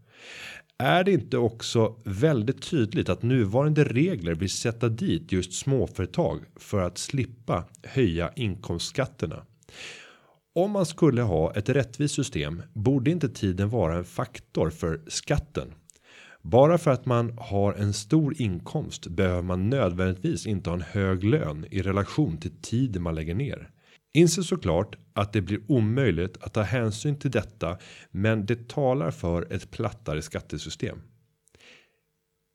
Är 0.78 1.04
det 1.04 1.12
inte 1.12 1.38
också 1.38 1.96
väldigt 2.04 2.62
tydligt 2.62 3.08
att 3.08 3.22
nuvarande 3.22 3.84
regler 3.84 4.34
vill 4.34 4.50
sätta 4.50 4.88
dit 4.88 5.32
just 5.32 5.52
småföretag 5.52 6.40
för 6.56 6.82
att 6.82 6.98
slippa 6.98 7.64
höja 7.82 8.32
inkomstskatterna? 8.36 9.46
Om 10.54 10.70
man 10.70 10.86
skulle 10.86 11.22
ha 11.22 11.54
ett 11.54 11.68
rättvist 11.68 12.14
system 12.14 12.62
borde 12.72 13.10
inte 13.10 13.28
tiden 13.28 13.70
vara 13.70 13.96
en 13.96 14.04
faktor 14.04 14.70
för 14.70 15.00
skatten. 15.06 15.74
Bara 16.42 16.78
för 16.78 16.90
att 16.90 17.06
man 17.06 17.38
har 17.38 17.72
en 17.72 17.92
stor 17.92 18.40
inkomst 18.40 19.06
behöver 19.06 19.42
man 19.42 19.70
nödvändigtvis 19.70 20.46
inte 20.46 20.70
ha 20.70 20.74
en 20.74 20.82
hög 20.82 21.24
lön 21.24 21.66
i 21.70 21.82
relation 21.82 22.38
till 22.38 22.60
tiden 22.62 23.02
man 23.02 23.14
lägger 23.14 23.34
ner. 23.34 23.70
Inse 24.14 24.42
såklart 24.42 24.96
att 25.16 25.32
det 25.32 25.40
blir 25.40 25.60
omöjligt 25.68 26.36
att 26.40 26.52
ta 26.52 26.62
hänsyn 26.62 27.16
till 27.16 27.30
detta, 27.30 27.78
men 28.10 28.46
det 28.46 28.68
talar 28.68 29.10
för 29.10 29.52
ett 29.52 29.70
plattare 29.70 30.22
skattesystem. 30.22 30.98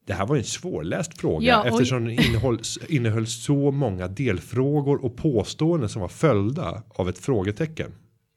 Det 0.08 0.14
här 0.14 0.26
var 0.26 0.36
en 0.36 0.44
svårläst 0.44 1.18
fråga 1.18 1.46
Ja, 1.46 1.66
eftersom 1.68 2.06
den 2.06 2.20
innehåll, 2.20 2.60
innehöll 2.88 3.28
så 3.28 3.72
många 3.72 4.08
delfrågor 4.08 5.06
och 5.06 5.18
påståenden 5.18 5.90
som 5.90 6.02
var 6.02 6.10
följda 6.10 6.84
av 6.90 7.10
ett 7.10 7.18
frågetecken. 7.18 7.92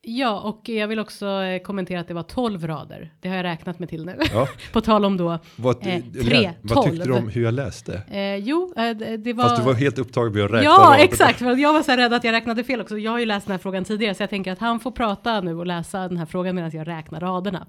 Ja, 0.06 0.40
och 0.40 0.68
jag 0.68 0.88
vill 0.88 0.98
också 0.98 1.26
eh, 1.26 1.62
kommentera 1.62 2.00
att 2.00 2.08
det 2.08 2.14
var 2.14 2.22
12 2.22 2.66
rader. 2.66 3.12
Det 3.20 3.28
har 3.28 3.36
jag 3.36 3.44
räknat 3.44 3.78
mig 3.78 3.88
till 3.88 4.04
nu. 4.06 4.18
Ja. 4.32 4.48
På 4.72 4.80
tal 4.80 5.04
om 5.04 5.16
då. 5.16 5.38
Vad, 5.56 5.86
Eh, 5.86 6.02
tre, 6.22 6.50
vad 6.62 6.84
tyckte 6.84 7.08
du 7.08 7.12
om 7.12 7.28
hur 7.28 7.42
jag 7.44 7.54
läste? 7.54 8.02
Eh, 8.10 8.36
jo, 8.36 8.72
eh, 8.76 8.90
det- 9.18 9.32
var. 9.32 9.44
Fast 9.44 9.56
du 9.56 9.62
var 9.62 9.74
helt 9.74 9.98
upptagen 9.98 10.32
med 10.32 10.44
att 10.44 10.50
räkna 10.50 10.64
Ja, 10.64 10.70
raderna. 10.78 10.96
exakt. 10.98 11.38
För 11.38 11.56
jag 11.56 11.72
var 11.72 11.82
så 11.82 11.90
här 11.90 11.98
rädd 11.98 12.12
att 12.14 12.24
jag 12.24 12.32
räknade 12.32 12.64
fel 12.64 12.80
också. 12.80 12.98
Jag 12.98 13.10
har 13.12 13.18
ju 13.18 13.26
läst 13.26 13.46
den 13.46 13.52
här 13.52 13.58
frågan 13.58 13.84
tidigare, 13.84 14.14
så 14.14 14.22
jag 14.22 14.30
tänker 14.30 14.52
att 14.52 14.58
han 14.58 14.80
får 14.80 14.90
prata 14.90 15.40
nu 15.40 15.54
och 15.58 15.66
läsa 15.66 15.98
den 16.08 16.16
här 16.16 16.26
frågan 16.26 16.54
medan 16.54 16.70
jag 16.74 16.88
räknar 16.88 17.20
raderna. 17.20 17.66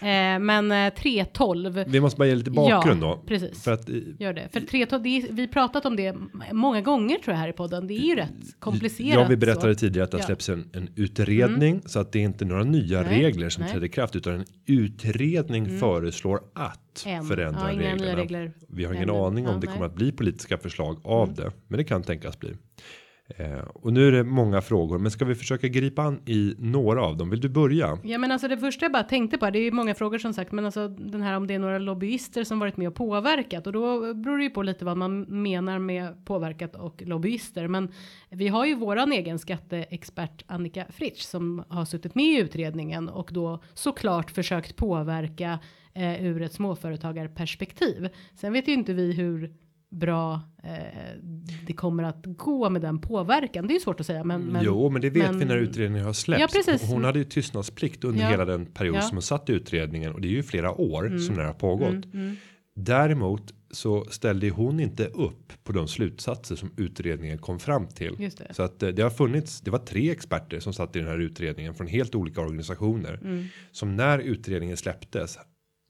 Eh, 0.00 0.38
men 0.38 0.72
eh, 0.72 0.74
3.12. 0.74 1.84
Vi 1.88 2.00
måste 2.00 2.18
bara 2.18 2.28
ge 2.28 2.34
lite 2.34 2.50
bakgrund 2.50 3.02
Ja, 3.02 3.06
då. 3.06 3.22
precis. 3.26 3.64
För 3.64 3.72
att 3.72 3.88
eh, 3.88 3.96
Gör 4.18 4.32
det. 4.32 4.48
För 4.52 4.60
3.12, 4.60 4.98
det 5.02 5.08
är, 5.08 5.32
vi 5.32 5.48
pratat 5.48 5.86
om 5.86 5.96
det 5.96 6.16
många 6.52 6.80
gånger 6.80 7.18
tror 7.18 7.32
jag 7.34 7.40
här 7.40 7.48
i 7.48 7.52
podden. 7.52 7.86
Det 7.86 7.94
är 7.94 7.98
ju 8.08 8.14
rätt 8.16 8.30
komplicerat. 8.58 9.14
Ja, 9.14 9.26
vi 9.28 9.36
berättade 9.36 9.74
så. 9.74 9.78
tidigare 9.80 10.04
att 10.04 10.10
det 10.10 10.18
Ja. 10.18 10.24
släpps 10.26 10.48
en, 10.48 10.70
en 10.72 10.88
utredning 10.96 11.82
så 11.86 12.00
att 12.00 12.12
det 12.12 12.18
är 12.18 12.22
inte 12.22 12.44
några 12.44 12.64
nya 12.64 13.02
Nej, 13.02 13.22
regler 13.22 13.48
som 13.48 13.62
nej. 13.62 13.72
träder 13.72 13.86
i 13.86 13.88
kraft 13.90 14.16
utan 14.16 14.34
en 14.34 14.44
utredning 14.66 15.78
föreslår 15.78 16.40
att 16.54 17.04
En. 17.06 17.24
förändra 17.24 17.72
Ja, 17.72 17.78
reglerna. 17.78 18.16
regler 18.20 18.52
Vi 18.68 18.84
har 18.84 18.94
ingen 18.94 19.08
ännu. 19.10 19.18
aning 19.18 19.46
om 19.48 19.54
Ja, 19.54 19.60
det 19.60 19.66
kommer 19.66 19.86
att 19.86 19.94
bli 19.94 20.12
politiska 20.12 20.58
förslag 20.58 21.00
av 21.04 21.34
det, 21.34 21.50
men 21.68 21.78
det 21.78 21.84
kan 21.84 22.02
tänkas 22.02 22.38
bli. 22.38 22.50
Eh, 23.36 23.58
och 23.58 23.92
nu 23.92 24.08
är 24.08 24.12
det 24.12 24.24
många 24.24 24.60
frågor, 24.60 24.98
men 24.98 25.10
ska 25.10 25.24
vi 25.24 25.34
försöka 25.34 25.68
gripa 25.68 26.02
an 26.02 26.20
i 26.26 26.54
några 26.58 27.02
av 27.02 27.16
dem? 27.16 27.30
Vill 27.30 27.40
du 27.40 27.48
börja? 27.48 27.98
Ja 28.04 28.18
men 28.18 28.32
alltså 28.32 28.48
det 28.48 28.58
första 28.58 28.84
jag 28.84 28.92
bara 28.92 29.02
tänkte 29.02 29.38
på, 29.38 29.50
det 29.50 29.58
är 29.58 29.62
ju 29.62 29.70
många 29.70 29.94
frågor 29.94 30.18
som 30.18 30.32
sagt, 30.32 30.52
men 30.52 30.64
alltså 30.64 30.88
den 30.88 31.22
här 31.22 31.36
om 31.36 31.46
det 31.46 31.54
är 31.54 31.58
några 31.58 31.78
lobbyister 31.78 32.44
som 32.44 32.58
varit 32.58 32.76
med 32.76 32.88
och 32.88 32.94
påverkat 32.94 33.66
och 33.66 33.72
då 33.72 34.14
beror 34.14 34.38
det 34.38 34.44
ju 34.44 34.50
på 34.50 34.62
lite 34.62 34.84
vad 34.84 34.96
man 34.96 35.20
menar 35.20 35.78
med 35.78 36.24
påverkat 36.24 36.76
och 36.76 37.02
lobbyister. 37.02 37.68
Men 37.68 37.92
vi 38.30 38.48
har 38.48 38.66
ju 38.66 38.74
våran 38.74 39.12
egen 39.12 39.38
skatteexpert 39.38 40.42
Annika 40.46 40.86
Fritsch 40.90 41.22
som 41.22 41.64
har 41.68 41.84
suttit 41.84 42.14
med 42.14 42.26
i 42.26 42.38
utredningen 42.38 43.08
och 43.08 43.30
då 43.32 43.62
såklart 43.74 44.30
försökt 44.30 44.76
påverka 44.76 45.58
eh, 45.94 46.24
ur 46.24 46.42
ett 46.42 46.52
småföretagarperspektiv. 46.52 48.08
Sen 48.34 48.52
vet 48.52 48.68
ju 48.68 48.72
inte 48.72 48.92
vi 48.92 49.12
hur 49.12 49.52
bra 49.90 50.40
eh, 50.64 50.70
det 51.66 51.72
kommer 51.72 52.02
att 52.02 52.24
gå 52.26 52.70
med 52.70 52.82
den 52.82 52.98
påverkan. 53.00 53.66
Det 53.66 53.72
är 53.72 53.74
ju 53.74 53.80
svårt 53.80 54.00
att 54.00 54.06
säga. 54.06 54.24
Men, 54.24 54.40
men 54.42 54.64
jo, 54.64 54.90
men 54.90 55.02
det 55.02 55.10
vet 55.10 55.30
men- 55.30 55.38
vi 55.38 55.44
när 55.44 55.56
utredningen 55.56 56.06
har 56.06 56.12
släppts. 56.12 56.40
Ja, 56.40 56.48
precis. 56.64 56.90
Hon 56.90 57.04
hade 57.04 57.18
ju 57.18 57.24
tystnadsplikt 57.24 58.04
under 58.04 58.20
Ja. 58.22 58.28
hela 58.30 58.44
den 58.44 58.66
period 58.66 58.96
Ja. 58.96 59.00
som 59.02 59.16
hon 59.16 59.22
satt 59.22 59.50
i 59.50 59.52
utredningen 59.52 60.12
och 60.12 60.20
det 60.20 60.28
är 60.28 60.32
ju 60.32 60.42
flera 60.42 60.72
år 60.80 61.18
som 61.18 61.36
det 61.36 61.44
har 61.44 61.52
pågått. 61.52 61.88
Mm, 62.04 62.10
mm. 62.12 62.36
Däremot 62.80 63.54
så 63.70 64.04
ställde 64.04 64.50
hon 64.50 64.80
inte 64.80 65.06
upp 65.06 65.52
på 65.64 65.72
de 65.72 65.88
slutsatser 65.88 66.56
som 66.56 66.70
utredningen 66.76 67.38
kom 67.38 67.58
fram 67.58 67.86
till. 67.86 68.30
Så 68.50 68.62
att 68.62 68.82
eh, 68.82 68.88
det 68.88 69.02
har 69.02 69.10
funnits. 69.10 69.60
Det 69.60 69.70
var 69.70 69.78
tre 69.78 70.10
experter 70.10 70.60
som 70.60 70.72
satt 70.72 70.96
i 70.96 70.98
den 70.98 71.08
här 71.08 71.18
utredningen 71.18 71.74
från 71.74 71.86
helt 71.86 72.14
olika 72.14 72.40
organisationer 72.40 73.18
Mm. 73.22 73.44
som 73.72 73.96
när 73.96 74.18
utredningen 74.18 74.76
släpptes. 74.76 75.38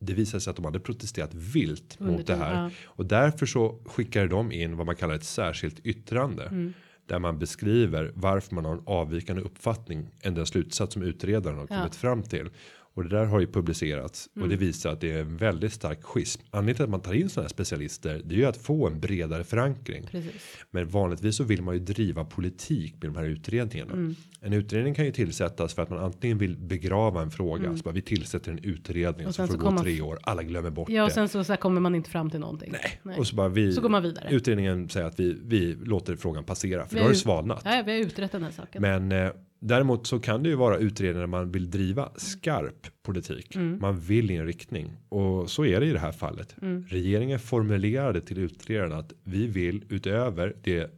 Det 0.01 0.13
visade 0.15 0.41
sig 0.41 0.51
att 0.51 0.57
de 0.57 0.65
hade 0.65 0.81
protesterat 0.81 1.35
vilt 1.35 1.97
Under 2.01 2.13
mot 2.13 2.27
det 2.27 2.37
här 2.37 2.55
ja. 2.65 2.71
och 2.87 3.07
därför 3.07 3.47
så 3.47 3.79
skickade 3.87 4.29
de 4.29 4.53
in 4.53 4.77
vad 4.77 4.87
man 4.87 4.97
kallar 4.97 5.15
ett 5.15 5.25
särskilt 5.25 5.81
yttrande 5.87 6.43
Mm. 6.45 6.73
där 7.07 7.19
man 7.19 7.39
beskriver 7.39 8.13
varför 8.15 8.55
man 8.55 8.65
har 8.65 8.73
en 8.73 8.83
avvikande 8.87 9.43
uppfattning 9.43 10.09
än 10.23 10.35
den 10.35 10.47
slutsats 10.47 10.93
som 10.93 11.03
utredaren 11.03 11.59
har 11.59 11.67
Ja. 11.71 11.77
kommit 11.77 11.97
fram 11.97 12.23
till. 12.23 12.51
Och 12.99 13.05
det 13.05 13.17
där 13.17 13.25
har 13.25 13.41
ju 13.41 13.47
publicerats 13.47 14.27
och 14.35 14.41
det 14.49 14.55
Mm. 14.55 14.59
visar 14.59 14.93
att 14.93 15.01
det 15.01 15.13
är 15.13 15.21
en 15.21 15.37
väldigt 15.37 15.73
stark 15.73 16.03
schism. 16.03 16.43
Anledningen 16.51 16.75
till 16.77 16.83
att 16.85 16.91
man 16.91 17.01
tar 17.01 17.15
in 17.15 17.29
sådana 17.29 17.45
här 17.45 17.49
specialister 17.49 18.23
det 18.25 18.35
är 18.35 18.39
ju 18.39 18.45
att 18.45 18.57
få 18.57 18.87
en 18.87 19.01
bredare 19.01 19.45
förankring. 19.45 20.07
Precis. 20.11 20.33
Men 20.71 20.89
vanligtvis 20.89 21.37
så 21.37 21.45
vill 21.45 21.63
man 21.63 21.75
ju 21.75 21.81
driva 21.81 22.25
politik 22.25 22.93
med 23.03 23.13
de 23.13 23.17
här 23.17 23.25
utredningarna. 23.25 23.93
Mm. 23.93 24.15
En 24.41 24.53
utredning 24.53 24.95
kan 24.95 25.05
ju 25.05 25.13
tillsättas 25.13 25.75
för 25.75 25.83
att 25.83 25.91
man 25.91 25.99
antingen 25.99 26.39
vill 26.39 26.57
begrava 26.57 27.23
en 27.23 27.31
fråga. 27.31 27.77
Så 27.77 27.83
bara 27.83 27.95
vi 27.95 28.03
tillsätter 28.03 28.53
en 28.53 28.59
utredning 28.59 29.19
Mm. 29.21 29.29
Och 29.29 29.35
så 29.35 29.43
får 29.47 29.53
så 29.55 29.59
det 29.59 29.71
gå 29.71 29.79
tre 29.83 30.01
år. 30.01 30.19
Alla 30.23 30.43
glömmer 30.43 30.71
bort 30.71 30.89
Ja, 30.91 31.03
och 31.03 31.09
det. 31.09 31.15
sen 31.15 31.29
så, 31.29 31.45
så 31.45 31.57
kommer 31.57 31.81
man 31.81 31.95
inte 31.95 32.11
fram 32.11 32.31
till 32.31 32.41
någonting. 32.41 32.75
Nej. 33.03 33.19
Och 33.19 33.27
så 33.27 33.37
bara 33.37 33.49
vi. 33.49 33.73
Så 33.73 33.81
går 33.81 33.89
man 33.89 34.03
vidare. 34.03 34.29
Utredningen 34.31 34.89
säger 34.89 35.07
att 35.07 35.21
vi, 35.21 35.37
vi 35.45 35.77
låter 35.85 36.17
frågan 36.17 36.45
passera. 36.45 36.87
För 36.87 36.95
Vi 36.95 36.99
då 37.01 37.05
har 37.05 37.11
det 37.11 37.17
svalnat. 37.17 37.63
Ja, 37.65 37.83
vi 37.87 37.93
har 37.93 37.99
utrett 37.99 38.33
den 38.33 38.43
här 38.43 38.51
saken. 38.51 38.83
Men 38.83 39.13
eh, 39.13 39.31
däremot 39.61 40.07
så 40.07 40.19
kan 40.21 40.43
det 40.43 40.49
ju 40.49 40.55
vara 40.55 40.79
utredningar 40.79 41.27
man 41.27 41.51
vill 41.53 41.71
driva 41.71 42.13
skarp 42.17 42.87
politik. 43.03 43.57
Mm. 43.57 43.79
Man 43.81 44.01
vill 44.01 44.31
i 44.31 44.37
en 44.37 44.47
riktning 44.47 44.93
och 45.09 45.51
så 45.51 45.65
är 45.65 45.81
det 45.81 45.87
i 45.87 45.93
det 45.93 45.99
här 45.99 46.13
fallet. 46.13 46.55
Mm. 46.63 46.85
Regeringen 46.89 47.39
formulerade 47.39 48.21
till 48.21 48.39
utredaren 48.39 48.93
att 48.93 49.13
vi 49.25 49.47
vill 49.47 49.85
utöver 49.89 50.57
det 50.63 50.91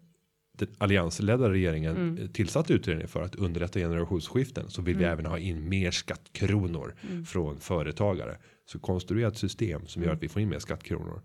den 0.59 0.69
alliansledda 0.79 1.51
regeringen 1.51 1.97
Mm. 1.97 2.19
eh, 2.23 2.29
tillsatte 2.31 2.73
utredningen 2.73 3.09
för 3.09 3.23
att 3.23 3.35
underlätta 3.35 3.79
generationsskiften 3.79 4.71
så 4.71 4.83
vill 4.83 4.97
vi 4.97 5.05
Mm. 5.05 5.13
även 5.13 5.27
ha 5.27 5.39
in 5.39 5.69
mer 5.69 5.91
skattkronor 5.91 6.95
från 7.27 7.61
företagare. 7.61 8.37
Så 8.67 8.79
konstruera 8.79 9.29
ett 9.29 9.37
system 9.39 9.87
som 9.87 10.03
Mm. 10.03 10.09
gör 10.09 10.17
att 10.17 10.23
vi 10.23 10.29
får 10.29 10.43
in 10.43 10.49
mer 10.49 10.59
skattkronor. 10.59 11.23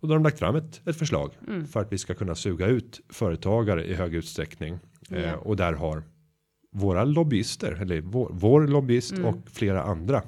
Och 0.00 0.08
då 0.08 0.14
har 0.14 0.18
de 0.18 0.22
lagt 0.24 0.38
fram 0.38 0.56
ett, 0.56 0.80
ett 0.88 0.96
förslag 0.96 1.30
Mm. 1.48 1.66
för 1.66 1.80
att 1.80 1.92
vi 1.92 1.98
ska 1.98 2.14
kunna 2.14 2.34
suga 2.34 2.66
ut 2.66 3.00
företagare 3.08 3.84
i 3.86 3.94
hög 3.94 4.14
utsträckning. 4.14 4.78
Eh, 5.10 5.32
och 5.34 5.56
där 5.56 5.72
har 5.72 6.02
våra 6.72 7.04
lobbyister 7.04 7.72
eller 7.82 8.00
vår, 8.00 8.30
vår 8.32 8.66
lobbyist 8.66 9.12
Mm. 9.12 9.24
och 9.24 9.36
flera 9.52 9.82
andra 9.82 10.22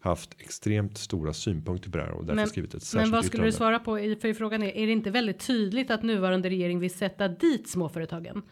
haft 0.00 0.30
extremt 0.38 0.98
stora 0.98 1.32
synpunkter 1.32 1.90
på 1.90 1.96
det 1.98 2.04
här 2.04 2.10
och 2.12 2.24
därför 2.24 2.34
Men- 2.36 2.46
skrivit 2.48 2.70
ett 2.70 2.74
Men 2.74 2.80
särskilt 2.80 3.12
vad 3.12 3.24
skulle 3.24 3.42
du 3.42 3.48
yttrande. 3.48 3.56
svara 3.56 3.78
på? 3.78 3.98
i- 4.00 4.16
För 4.16 4.32
frågan 4.32 4.62
är, 4.62 4.76
är 4.76 4.86
det 4.86 4.92
inte 4.92 5.10
väldigt 5.10 5.46
tydligt 5.46 5.90
att 5.90 6.02
nuvarande 6.02 6.48
regering 6.50 6.78
vill 6.80 6.90
sätta 6.94 7.28
dit 7.28 7.68
småföretagen? 7.68 8.42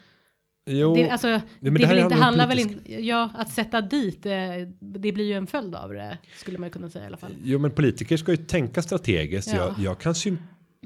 Jo, 0.70 0.95
det, 0.95 1.11
alltså, 1.11 1.26
men 1.26 1.41
det, 1.61 1.70
det 1.80 1.87
vill 1.87 1.99
inte 1.99 2.14
handla 2.14 2.47
väl 2.47 2.59
politisk- 2.59 2.78
inte, 2.89 3.03
ja, 3.07 3.30
att 3.37 3.51
sätta 3.53 3.80
dit, 3.80 4.26
eh, 4.26 4.32
det 4.80 5.12
blir 5.12 5.24
ju 5.24 5.32
en 5.32 5.47
följd 5.47 5.74
av 5.74 5.93
det, 5.93 6.18
skulle 6.37 6.59
man 6.59 6.70
kunna 6.70 6.91
säga 6.91 7.05
i 7.05 7.07
alla 7.07 7.16
fall. 7.16 7.32
jo, 7.45 7.59
men 7.59 7.70
politiker 7.70 8.16
ska 8.16 8.30
ju 8.30 8.37
tänka 8.37 8.82
strategiskt. 8.82 9.49
Ja. 9.49 9.57
Jag, 9.57 9.74
jag, 9.85 9.99
kan 9.99 10.14
sym, 10.14 10.39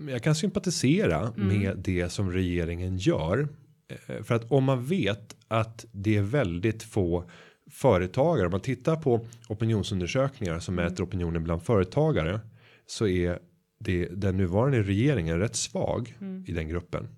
jag 0.08 0.22
kan 0.22 0.34
sympatisera 0.34 1.32
Mm. 1.36 1.48
med 1.60 1.78
det 1.78 2.08
som 2.12 2.32
regeringen 2.32 2.96
gör. 2.98 3.48
Eh, 3.88 4.22
För 4.22 4.34
att 4.34 4.50
om 4.52 4.64
man 4.64 4.84
vet 4.84 5.36
att 5.48 5.86
det 5.92 6.16
är 6.16 6.22
väldigt 6.22 6.82
få 6.82 7.30
företagare. 7.70 8.46
Om 8.46 8.50
man 8.50 8.60
tittar 8.60 8.96
på 8.96 9.26
opinionsundersökningar 9.48 10.58
som 10.58 10.74
Mm. 10.78 10.84
mäter 10.84 11.04
opinionen 11.04 11.44
bland 11.44 11.62
företagare. 11.62 12.40
Så 12.86 13.06
är 13.06 13.38
det 13.80 14.06
den 14.06 14.36
nuvarande 14.36 14.82
regeringen 14.82 15.38
rätt 15.38 15.56
svag 15.56 16.16
Mm. 16.20 16.44
i 16.46 16.52
den 16.52 16.68
gruppen. 16.68 17.08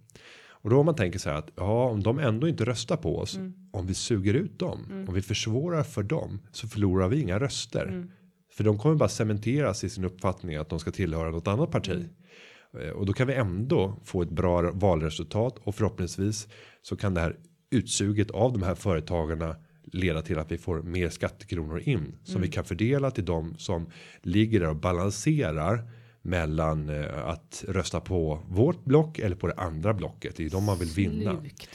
Och 0.63 0.71
då 0.71 0.79
om 0.79 0.87
man 0.87 0.95
tänker 0.97 1.19
så 1.19 1.31
här 1.31 1.37
att 1.37 1.51
ja, 1.57 1.85
om 1.85 2.03
de 2.03 2.19
ändå 2.19 2.49
inte 2.49 2.65
röstar 2.65 2.97
på 2.97 3.19
oss. 3.19 3.37
Mm. 3.37 3.53
Om 3.73 3.87
vi 3.87 3.95
suger 3.95 4.35
ut 4.35 4.59
dem. 4.59 5.05
Om 5.09 5.15
vi 5.15 5.23
försvårar 5.23 5.83
för 5.83 6.03
dem. 6.03 6.41
Så 6.53 6.69
förlorar 6.69 7.09
vi 7.09 7.21
inga 7.21 7.39
röster. 7.41 7.87
Mm. 7.87 8.11
För 8.53 8.65
de 8.65 8.79
kommer 8.79 8.97
bara 8.97 9.09
cementeras 9.09 9.85
i 9.85 9.89
sin 9.91 10.05
uppfattning 10.05 10.57
att 10.57 10.69
de 10.69 10.79
ska 10.81 10.91
tillhöra 10.91 11.31
något 11.31 11.49
annat 11.49 11.71
parti. 11.71 12.05
Eh, 12.79 12.91
Och 12.91 13.07
då 13.07 13.13
kan 13.13 13.27
vi 13.27 13.35
ändå 13.35 14.01
få 14.05 14.23
ett 14.23 14.31
bra 14.31 14.73
valresultat 14.73 15.59
och 15.59 15.75
förhoppningsvis 15.75 16.49
så 16.83 16.97
kan 16.97 17.15
det 17.15 17.21
här 17.21 17.37
utsuget 17.71 18.31
av 18.31 18.53
de 18.53 18.63
här 18.63 18.75
företagarna 18.75 19.57
leda 19.93 20.23
till 20.23 20.39
att 20.39 20.53
vi 20.53 20.59
får 20.59 20.83
mer 20.83 21.09
skattekronor 21.09 21.81
in 21.81 22.17
som 22.25 22.41
vi 22.43 22.49
kan 22.49 22.65
fördela 22.65 23.11
till 23.11 23.25
de 23.25 23.55
som 23.59 23.91
ligger 24.23 24.61
där 24.61 24.69
och 24.69 24.77
balanserar 24.77 25.91
mellan 26.23 26.89
eh, 26.89 27.29
att 27.29 27.65
rösta 27.69 28.01
på 28.01 28.43
vårt 28.49 28.85
block 28.85 29.19
eller 29.19 29.37
på 29.37 29.47
det 29.47 29.55
andra 29.55 29.95
blocket. 29.95 30.37
Det 30.37 30.45
är 30.47 30.51
de 30.51 30.65
man 30.65 30.79
vill 30.79 30.89
vinna. 30.89 31.41
Slukt, 31.41 31.75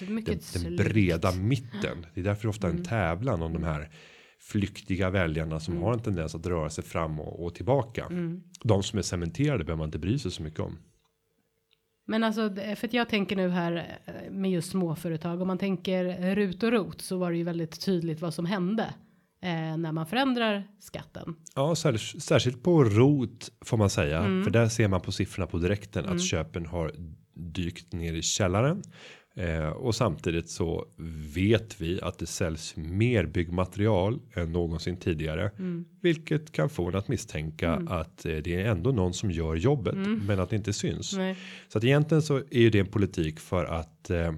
Den, 0.54 0.64
den 0.64 0.76
breda 0.76 1.32
mitten. 1.32 2.06
Det 2.14 2.20
är 2.20 2.24
därför 2.24 2.48
ofta 2.48 2.68
är 2.68 2.72
en 2.72 2.84
tävlan 2.84 3.42
om 3.42 3.54
de 3.54 3.64
här 3.64 3.90
flyktiga 4.46 5.10
väljarna 5.10 5.60
som 5.60 5.82
har 5.82 5.94
en 5.94 6.00
tendens 6.00 6.36
att 6.36 6.46
röra 6.46 6.70
sig 6.70 6.84
fram 6.84 7.20
och, 7.20 7.46
och 7.46 7.56
tillbaka. 7.56 8.08
De 8.64 8.84
som 8.84 9.00
är 9.00 9.04
cementerade 9.04 9.64
behöver 9.64 9.78
man 9.78 9.88
inte 9.88 10.00
bry 10.00 10.20
sig 10.20 10.32
så 10.32 10.44
mycket 10.44 10.60
om. 10.60 10.78
Men 12.08 12.24
alltså, 12.24 12.56
för 12.56 12.88
att 12.88 12.94
jag 12.94 13.10
tänker 13.10 13.36
nu 13.36 13.50
här 13.50 14.00
eh, 14.06 14.32
med 14.32 14.52
just 14.52 14.72
småföretag. 14.72 15.42
Om 15.42 15.48
man 15.48 15.58
tänker 15.58 16.36
rut 16.36 16.64
och 16.64 16.72
rot 16.72 17.02
så 17.02 17.18
var 17.18 17.32
det 17.32 17.38
ju 17.38 17.44
väldigt 17.44 17.86
tydligt 17.86 18.22
vad 18.22 18.34
som 18.34 18.46
hände 18.46 18.94
eh, 19.42 19.78
när 19.78 19.92
man 19.92 20.06
förändrar 20.06 20.68
skatten. 20.80 21.36
Ja, 21.56 21.76
särskilt, 21.76 22.24
särskilt 22.24 22.64
på 22.64 22.84
rot 22.84 23.52
får 23.66 23.78
man 23.78 23.90
säga, 23.90 24.22
för 24.22 24.50
där 24.50 24.68
ser 24.68 24.88
man 24.88 25.02
på 25.02 25.12
siffrorna 25.12 25.48
på 25.48 25.58
direkten 25.58 26.06
att 26.06 26.24
köpen 26.24 26.66
har 26.66 26.92
dykt 27.34 27.94
ner 27.94 28.14
i 28.14 28.22
källaren 28.22 28.84
eh, 29.36 29.68
och 29.68 29.96
samtidigt 29.96 30.50
så 30.50 30.86
vet 31.36 31.82
vi 31.82 32.02
att 32.02 32.20
det 32.20 32.26
säljs 32.26 32.76
mer 32.76 33.26
byggmaterial 33.26 34.20
än 34.34 34.52
någonsin 34.52 34.98
tidigare, 34.98 35.52
vilket 36.02 36.52
kan 36.52 36.70
få 36.70 36.88
en 36.88 36.96
att 36.96 37.08
misstänka 37.08 37.72
att 37.88 38.26
eh, 38.26 38.36
det 38.36 38.62
är 38.62 38.66
ändå 38.66 38.92
någon 38.92 39.14
som 39.14 39.32
gör 39.32 39.56
jobbet, 39.56 39.96
men 40.28 40.40
att 40.40 40.50
det 40.50 40.56
inte 40.56 40.74
syns. 40.74 41.14
Nej. 41.18 41.38
Så 41.68 41.78
att 41.78 41.84
egentligen 41.84 42.22
så 42.22 42.38
är 42.38 42.60
ju 42.60 42.70
det 42.70 42.80
en 42.80 42.88
politik 42.88 43.40
för 43.40 43.66
att 43.66 44.10
eh, 44.10 44.34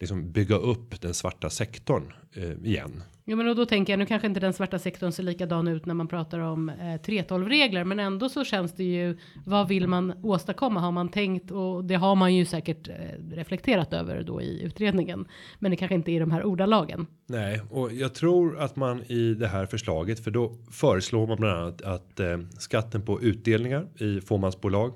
liksom 0.00 0.32
bygga 0.32 0.56
upp 0.56 1.00
den 1.00 1.14
svarta 1.14 1.50
sektorn 1.50 2.12
eh, 2.32 2.52
igen. 2.64 3.02
Jo, 3.26 3.36
men 3.36 3.48
och 3.48 3.56
då 3.56 3.66
tänker 3.66 3.92
jag 3.92 3.98
nu 3.98 4.06
kanske 4.06 4.26
inte 4.28 4.40
den 4.40 4.52
svarta 4.52 4.78
sektorn 4.78 5.12
ser 5.12 5.22
likadan 5.22 5.68
ut 5.68 5.86
när 5.86 5.94
man 5.94 6.08
pratar 6.08 6.38
om 6.38 6.68
eh, 6.68 6.74
3.12 6.74 7.48
regler, 7.48 7.84
men 7.84 8.00
ändå 8.00 8.28
så 8.28 8.44
känns 8.44 8.72
det 8.74 8.84
ju. 8.84 9.16
Vad 9.46 9.68
vill 9.68 9.88
man 9.88 10.12
åstadkomma? 10.22 10.80
Har 10.80 10.92
man 10.92 11.08
tänkt 11.08 11.50
och 11.50 11.84
det 11.84 11.94
har 11.94 12.14
man 12.14 12.34
ju 12.34 12.44
säkert 12.44 12.88
eh, 12.88 12.94
reflekterat 13.32 13.92
över 13.92 14.22
då 14.22 14.42
i 14.42 14.62
utredningen, 14.62 15.26
men 15.58 15.70
det 15.70 15.76
kanske 15.76 15.94
inte 15.94 16.10
är 16.10 16.14
i 16.14 16.18
de 16.18 16.30
här 16.30 16.44
ordalagen. 16.44 17.06
Nej, 17.26 17.60
och 17.70 17.92
jag 17.92 18.14
tror 18.14 18.58
att 18.58 18.76
man 18.76 19.02
i 19.02 19.34
det 19.34 19.48
här 19.48 19.66
förslaget, 19.66 20.20
för 20.24 20.30
då 20.30 20.52
föreslår 20.70 21.26
man 21.26 21.36
bland 21.36 21.58
annat 21.58 21.82
att 21.82 22.20
eh, 22.20 22.38
skatten 22.58 23.02
på 23.02 23.22
utdelningar 23.22 23.86
i 23.98 24.20
fåmansbolag 24.20 24.92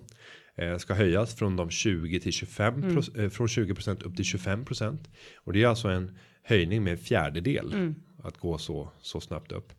eh, 0.56 0.76
ska 0.76 0.94
höjas 0.94 1.34
från 1.34 1.56
de 1.56 1.70
20 1.70 2.20
till 2.20 2.32
25 2.32 2.74
proc- 2.82 3.22
eh, 3.24 3.28
från 3.30 3.46
20% 3.46 4.04
upp 4.04 4.16
till 4.16 4.24
25% 4.24 4.98
och 5.44 5.52
det 5.52 5.62
är 5.62 5.66
alltså 5.66 5.88
en 5.88 6.18
höjning 6.42 6.84
med 6.84 6.90
en 6.92 6.98
fjärdedel 6.98 7.94
att 8.22 8.38
gå 8.38 8.58
så 8.58 8.90
så 9.00 9.20
snabbt 9.20 9.52
upp. 9.52 9.72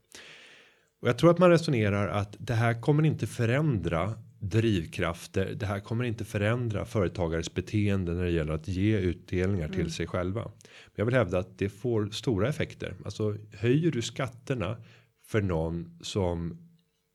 Och 1.02 1.10
jag 1.10 1.18
tror 1.18 1.32
att 1.32 1.40
man 1.40 1.50
resonerar 1.50 2.08
att 2.08 2.36
det 2.40 2.54
här 2.54 2.82
kommer 2.82 3.06
inte 3.06 3.28
förändra 3.28 4.14
drivkrafter. 4.40 5.54
Det 5.56 5.66
här 5.66 5.80
kommer 5.80 6.04
inte 6.04 6.26
förändra 6.26 6.86
företagares 6.86 7.54
beteende 7.54 8.14
när 8.14 8.24
det 8.24 8.32
gäller 8.32 8.54
att 8.54 8.68
ge 8.68 8.98
utdelningar 8.98 9.70
till 9.70 9.94
sig 9.94 10.08
själva. 10.08 10.44
Men 10.44 10.94
jag 10.96 11.06
vill 11.06 11.16
hävda 11.16 11.40
att 11.40 11.58
det 11.58 11.70
får 11.70 12.10
stora 12.10 12.50
effekter. 12.50 12.96
Alltså 13.06 13.36
höjer 13.54 13.92
du 13.92 14.02
skatterna 14.02 14.78
för 15.26 15.42
någon 15.42 16.00
som 16.02 16.58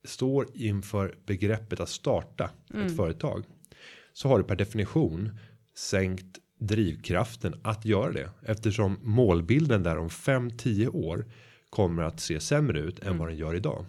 står 0.04 0.46
inför 0.54 1.14
begreppet 1.26 1.80
att 1.80 1.88
starta 1.88 2.50
ett 2.74 2.96
företag 2.96 3.44
så 4.12 4.28
har 4.28 4.38
du 4.38 4.44
per 4.44 4.56
definition 4.56 5.38
sänkt 5.74 6.38
drivkraften 6.58 7.54
att 7.62 7.84
göra 7.84 8.12
det 8.12 8.30
eftersom 8.42 8.98
målbilden 9.02 9.82
där 9.82 9.98
om 9.98 10.08
5-10 10.08 10.88
år 10.94 11.24
kommer 11.70 12.02
att 12.02 12.20
se 12.20 12.40
sämre 12.40 12.80
ut 12.80 12.98
än 12.98 13.18
vad 13.18 13.28
den 13.28 13.36
gör 13.36 13.54
idag. 13.54 13.84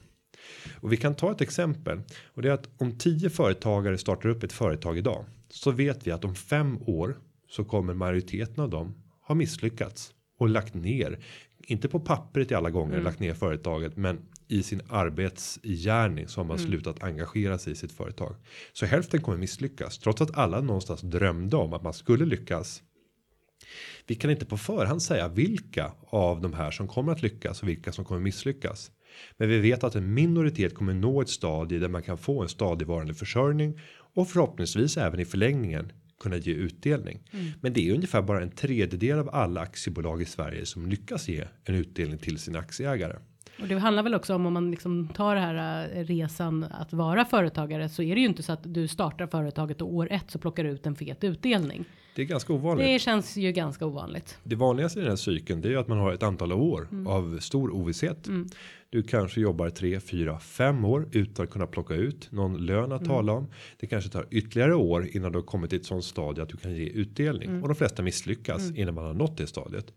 Och 0.80 0.94
vi 0.94 0.98
kan 0.98 1.16
ta 1.16 1.32
ett 1.32 1.42
exempel 1.42 2.02
och 2.26 2.42
det 2.42 2.50
är 2.50 2.54
att 2.54 2.70
om 2.78 2.98
10 2.98 3.30
företagare 3.30 3.98
startar 3.98 4.30
upp 4.30 4.44
ett 4.44 4.54
företag 4.54 4.98
idag 4.98 5.26
så 5.50 5.72
vet 5.72 6.08
vi 6.08 6.12
att 6.12 6.26
om 6.26 6.36
fem 6.36 6.80
år 6.82 7.18
så 7.50 7.64
kommer 7.64 7.94
majoriteten 7.94 8.64
av 8.64 8.70
dem 8.70 8.96
ha 9.22 9.36
misslyckats 9.36 10.14
och 10.40 10.50
lagt 10.50 10.74
ner. 10.74 11.20
Inte 11.68 11.88
på 11.88 12.00
pappret 12.00 12.52
i 12.52 12.56
alla 12.56 12.70
gånger 12.70 13.02
lagt 13.02 13.20
ner 13.20 13.34
företaget, 13.34 13.98
men 13.98 14.20
i 14.48 14.64
sin 14.64 14.82
arbetsgärning 14.90 16.28
så 16.28 16.40
har 16.40 16.46
man 16.46 16.60
slutat 16.60 17.04
engagera 17.04 17.58
sig 17.58 17.74
i 17.74 17.76
sitt 17.76 17.92
företag. 17.92 18.36
Så 18.74 18.86
hälften 18.86 19.22
kommer 19.22 19.38
misslyckas 19.38 19.98
trots 19.98 20.22
att 20.22 20.38
alla 20.38 20.62
någonstans 20.62 21.02
drömde 21.02 21.58
om 21.58 21.74
att 21.74 21.84
man 21.84 21.94
skulle 21.94 22.26
lyckas. 22.26 22.84
Vi 24.08 24.16
kan 24.16 24.32
inte 24.32 24.46
på 24.46 24.58
förhand 24.58 25.02
säga 25.02 25.28
vilka 25.28 25.94
av 26.08 26.42
de 26.42 26.54
här 26.54 26.72
som 26.72 26.88
kommer 26.88 27.12
att 27.12 27.22
lyckas 27.22 27.62
och 27.62 27.70
vilka 27.70 27.92
som 27.92 28.06
kommer 28.06 28.22
misslyckas. 28.22 28.92
Men 29.38 29.50
vi 29.50 29.60
vet 29.60 29.84
att 29.84 29.96
en 29.96 30.14
minoritet 30.14 30.76
kommer 30.76 30.94
nå 30.94 31.22
ett 31.22 31.30
stadie 31.30 31.80
där 31.80 31.90
man 31.90 32.04
kan 32.04 32.18
få 32.18 32.42
en 32.42 32.50
stadigvarande 32.50 33.14
försörjning 33.14 33.80
och 34.16 34.30
förhoppningsvis 34.30 34.98
även 34.98 35.20
i 35.20 35.26
förlängningen 35.26 35.92
kunna 36.20 36.38
ge 36.38 36.54
utdelning. 36.54 37.24
Men 37.62 37.74
det 37.74 37.90
är 37.90 37.94
ungefär 37.94 38.22
bara 38.22 38.42
en 38.42 38.52
tredjedel 38.52 39.20
av 39.20 39.30
alla 39.30 39.62
aktiebolag 39.62 40.22
i 40.22 40.26
Sverige 40.26 40.66
som 40.66 40.88
lyckas 40.88 41.28
ge 41.28 41.48
en 41.64 41.76
utdelning 41.76 42.18
till 42.18 42.38
sina 42.40 42.60
aktieägare. 42.60 43.16
Och 43.62 43.68
det 43.68 43.80
handlar 43.80 44.04
väl 44.04 44.16
också 44.16 44.36
om 44.36 44.46
om 44.46 44.54
man 44.54 44.72
liksom 44.72 45.08
tar 45.08 45.36
det 45.36 45.42
här 45.42 45.90
eh, 45.96 46.04
resan 46.04 46.64
att 46.64 46.94
vara 46.94 47.26
företagare 47.26 47.90
så 47.90 48.04
är 48.04 48.16
det 48.16 48.22
ju 48.22 48.28
inte 48.28 48.44
så 48.44 48.54
att 48.54 48.74
du 48.74 48.88
startar 48.88 49.28
företaget 49.28 49.82
och 49.82 49.94
år 49.94 50.08
ett 50.12 50.32
så 50.32 50.40
plockar 50.40 50.64
du 50.64 50.70
ut 50.70 50.86
en 50.86 50.96
fet 50.96 51.24
utdelning. 51.24 51.86
Det 52.16 52.22
är 52.22 52.26
ganska 52.26 52.54
ovanligt. 52.54 52.88
Det 52.88 53.00
känns 53.00 53.38
ju 53.38 53.52
ganska 53.52 53.86
ovanligt. 53.86 54.38
Det 54.44 54.56
vanligaste 54.56 55.00
i 55.00 55.02
den 55.02 55.12
här 55.12 55.16
cykeln 55.18 55.62
det 55.62 55.68
är 55.68 55.70
ju 55.70 55.80
att 55.80 55.88
man 55.88 55.98
har 55.98 56.14
ett 56.14 56.24
antal 56.24 56.52
år 56.52 56.88
av 57.08 57.40
stor 57.40 57.72
ovisshet. 57.72 58.28
Du 58.90 59.04
kanske 59.04 59.42
jobbar 59.42 59.70
3, 59.70 60.00
4, 60.00 60.40
5 60.40 60.86
år 60.86 61.10
utan 61.12 61.46
att 61.46 61.52
kunna 61.52 61.68
plocka 61.68 61.94
ut 61.94 62.32
någon 62.32 62.66
lön 62.66 62.92
att 62.92 63.06
tala 63.06 63.34
om. 63.34 63.48
Det 63.80 63.88
kanske 63.88 64.10
tar 64.10 64.28
ytterligare 64.32 64.76
år 64.76 65.08
innan 65.12 65.32
du 65.32 65.38
har 65.38 65.44
kommit 65.44 65.70
till 65.70 65.80
ett 65.80 65.86
sånt 65.86 66.06
stadie 66.06 66.44
att 66.44 66.50
du 66.50 66.58
kan 66.58 66.76
ge 66.76 66.86
utdelning 66.86 67.62
och 67.62 67.68
de 67.68 67.76
flesta 67.76 68.04
misslyckas 68.04 68.72
innan 68.76 68.96
man 68.96 69.06
har 69.06 69.14
nått 69.14 69.38
det 69.38 69.48
stadiet. 69.48 69.94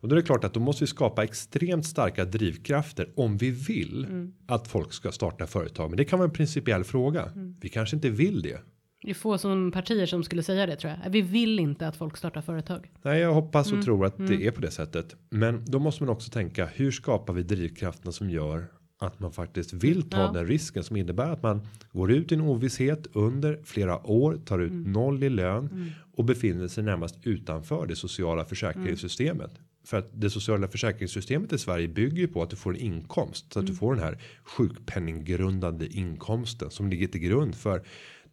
Och 0.00 0.08
då 0.08 0.14
är 0.14 0.16
det 0.20 0.26
klart 0.26 0.44
att 0.44 0.54
då 0.54 0.60
måste 0.60 0.84
vi 0.84 0.88
skapa 0.88 1.24
extremt 1.24 1.86
starka 1.86 2.24
drivkrafter 2.24 3.08
om 3.16 3.36
vi 3.36 3.50
vill 3.50 4.06
att 4.46 4.68
folk 4.68 4.92
ska 4.92 5.12
starta 5.12 5.46
företag. 5.46 5.90
Men 5.90 5.96
det 5.96 6.04
kan 6.04 6.18
vara 6.18 6.28
en 6.28 6.34
principiell 6.34 6.84
fråga. 6.84 7.32
Vi 7.60 7.68
kanske 7.68 7.96
inte 7.96 8.10
vill 8.10 8.42
det. 8.42 8.60
Det 9.02 9.10
är 9.10 9.14
få 9.14 9.38
som 9.38 9.72
partier 9.72 10.06
som 10.06 10.24
skulle 10.24 10.42
säga 10.42 10.66
det 10.66 10.76
tror 10.76 10.92
jag. 11.04 11.10
Vi 11.10 11.22
vill 11.22 11.58
inte 11.60 11.88
att 11.88 11.96
folk 11.96 12.16
startar 12.16 12.42
företag. 12.42 12.90
Nej, 13.02 13.20
jag 13.20 13.34
hoppas 13.34 13.72
och 13.72 13.82
tror 13.82 14.06
att 14.06 14.18
det 14.18 14.46
är 14.46 14.50
på 14.50 14.60
det 14.60 14.70
sättet. 14.70 15.16
Men 15.30 15.64
då 15.64 15.78
måste 15.78 16.02
man 16.02 16.10
också 16.12 16.30
tänka 16.30 16.66
hur 16.66 16.90
skapar 16.90 17.32
vi 17.32 17.42
drivkrafterna 17.42 18.12
som 18.12 18.30
gör 18.30 18.66
att 18.98 19.20
man 19.20 19.32
faktiskt 19.32 19.72
vill 19.72 20.10
ta 20.10 20.18
Ja. 20.20 20.32
den 20.32 20.46
risken 20.46 20.84
som 20.84 20.96
innebär 20.96 21.30
att 21.32 21.42
man 21.42 21.66
går 21.92 22.12
ut 22.12 22.32
i 22.32 22.34
en 22.34 22.40
ovisshet 22.40 23.06
under 23.12 23.60
flera 23.64 24.06
år, 24.06 24.38
tar 24.44 24.58
ut 24.58 24.72
noll 24.72 25.22
i 25.22 25.30
lön 25.30 25.92
och 26.16 26.24
befinner 26.24 26.68
sig 26.68 26.84
närmast 26.84 27.18
utanför 27.22 27.86
det 27.86 27.96
sociala 27.96 28.44
försäkringssystemet. 28.44 29.50
För 29.90 29.96
att 29.96 30.20
det 30.20 30.30
sociala 30.30 30.68
försäkringssystemet 30.68 31.52
i 31.52 31.58
Sverige 31.58 31.88
bygger 31.88 32.16
ju 32.16 32.28
på 32.28 32.42
att 32.42 32.50
du 32.50 32.56
får 32.56 32.70
en 32.74 32.80
inkomst. 32.80 33.52
Så 33.52 33.58
att 33.58 33.66
du 33.66 33.74
får 33.74 33.94
den 33.94 34.04
här 34.04 34.22
sjukpenninggrundande 34.44 35.86
inkomsten 35.86 36.70
som 36.70 36.90
ligger 36.90 37.06
till 37.06 37.20
grund 37.20 37.54
för 37.54 37.82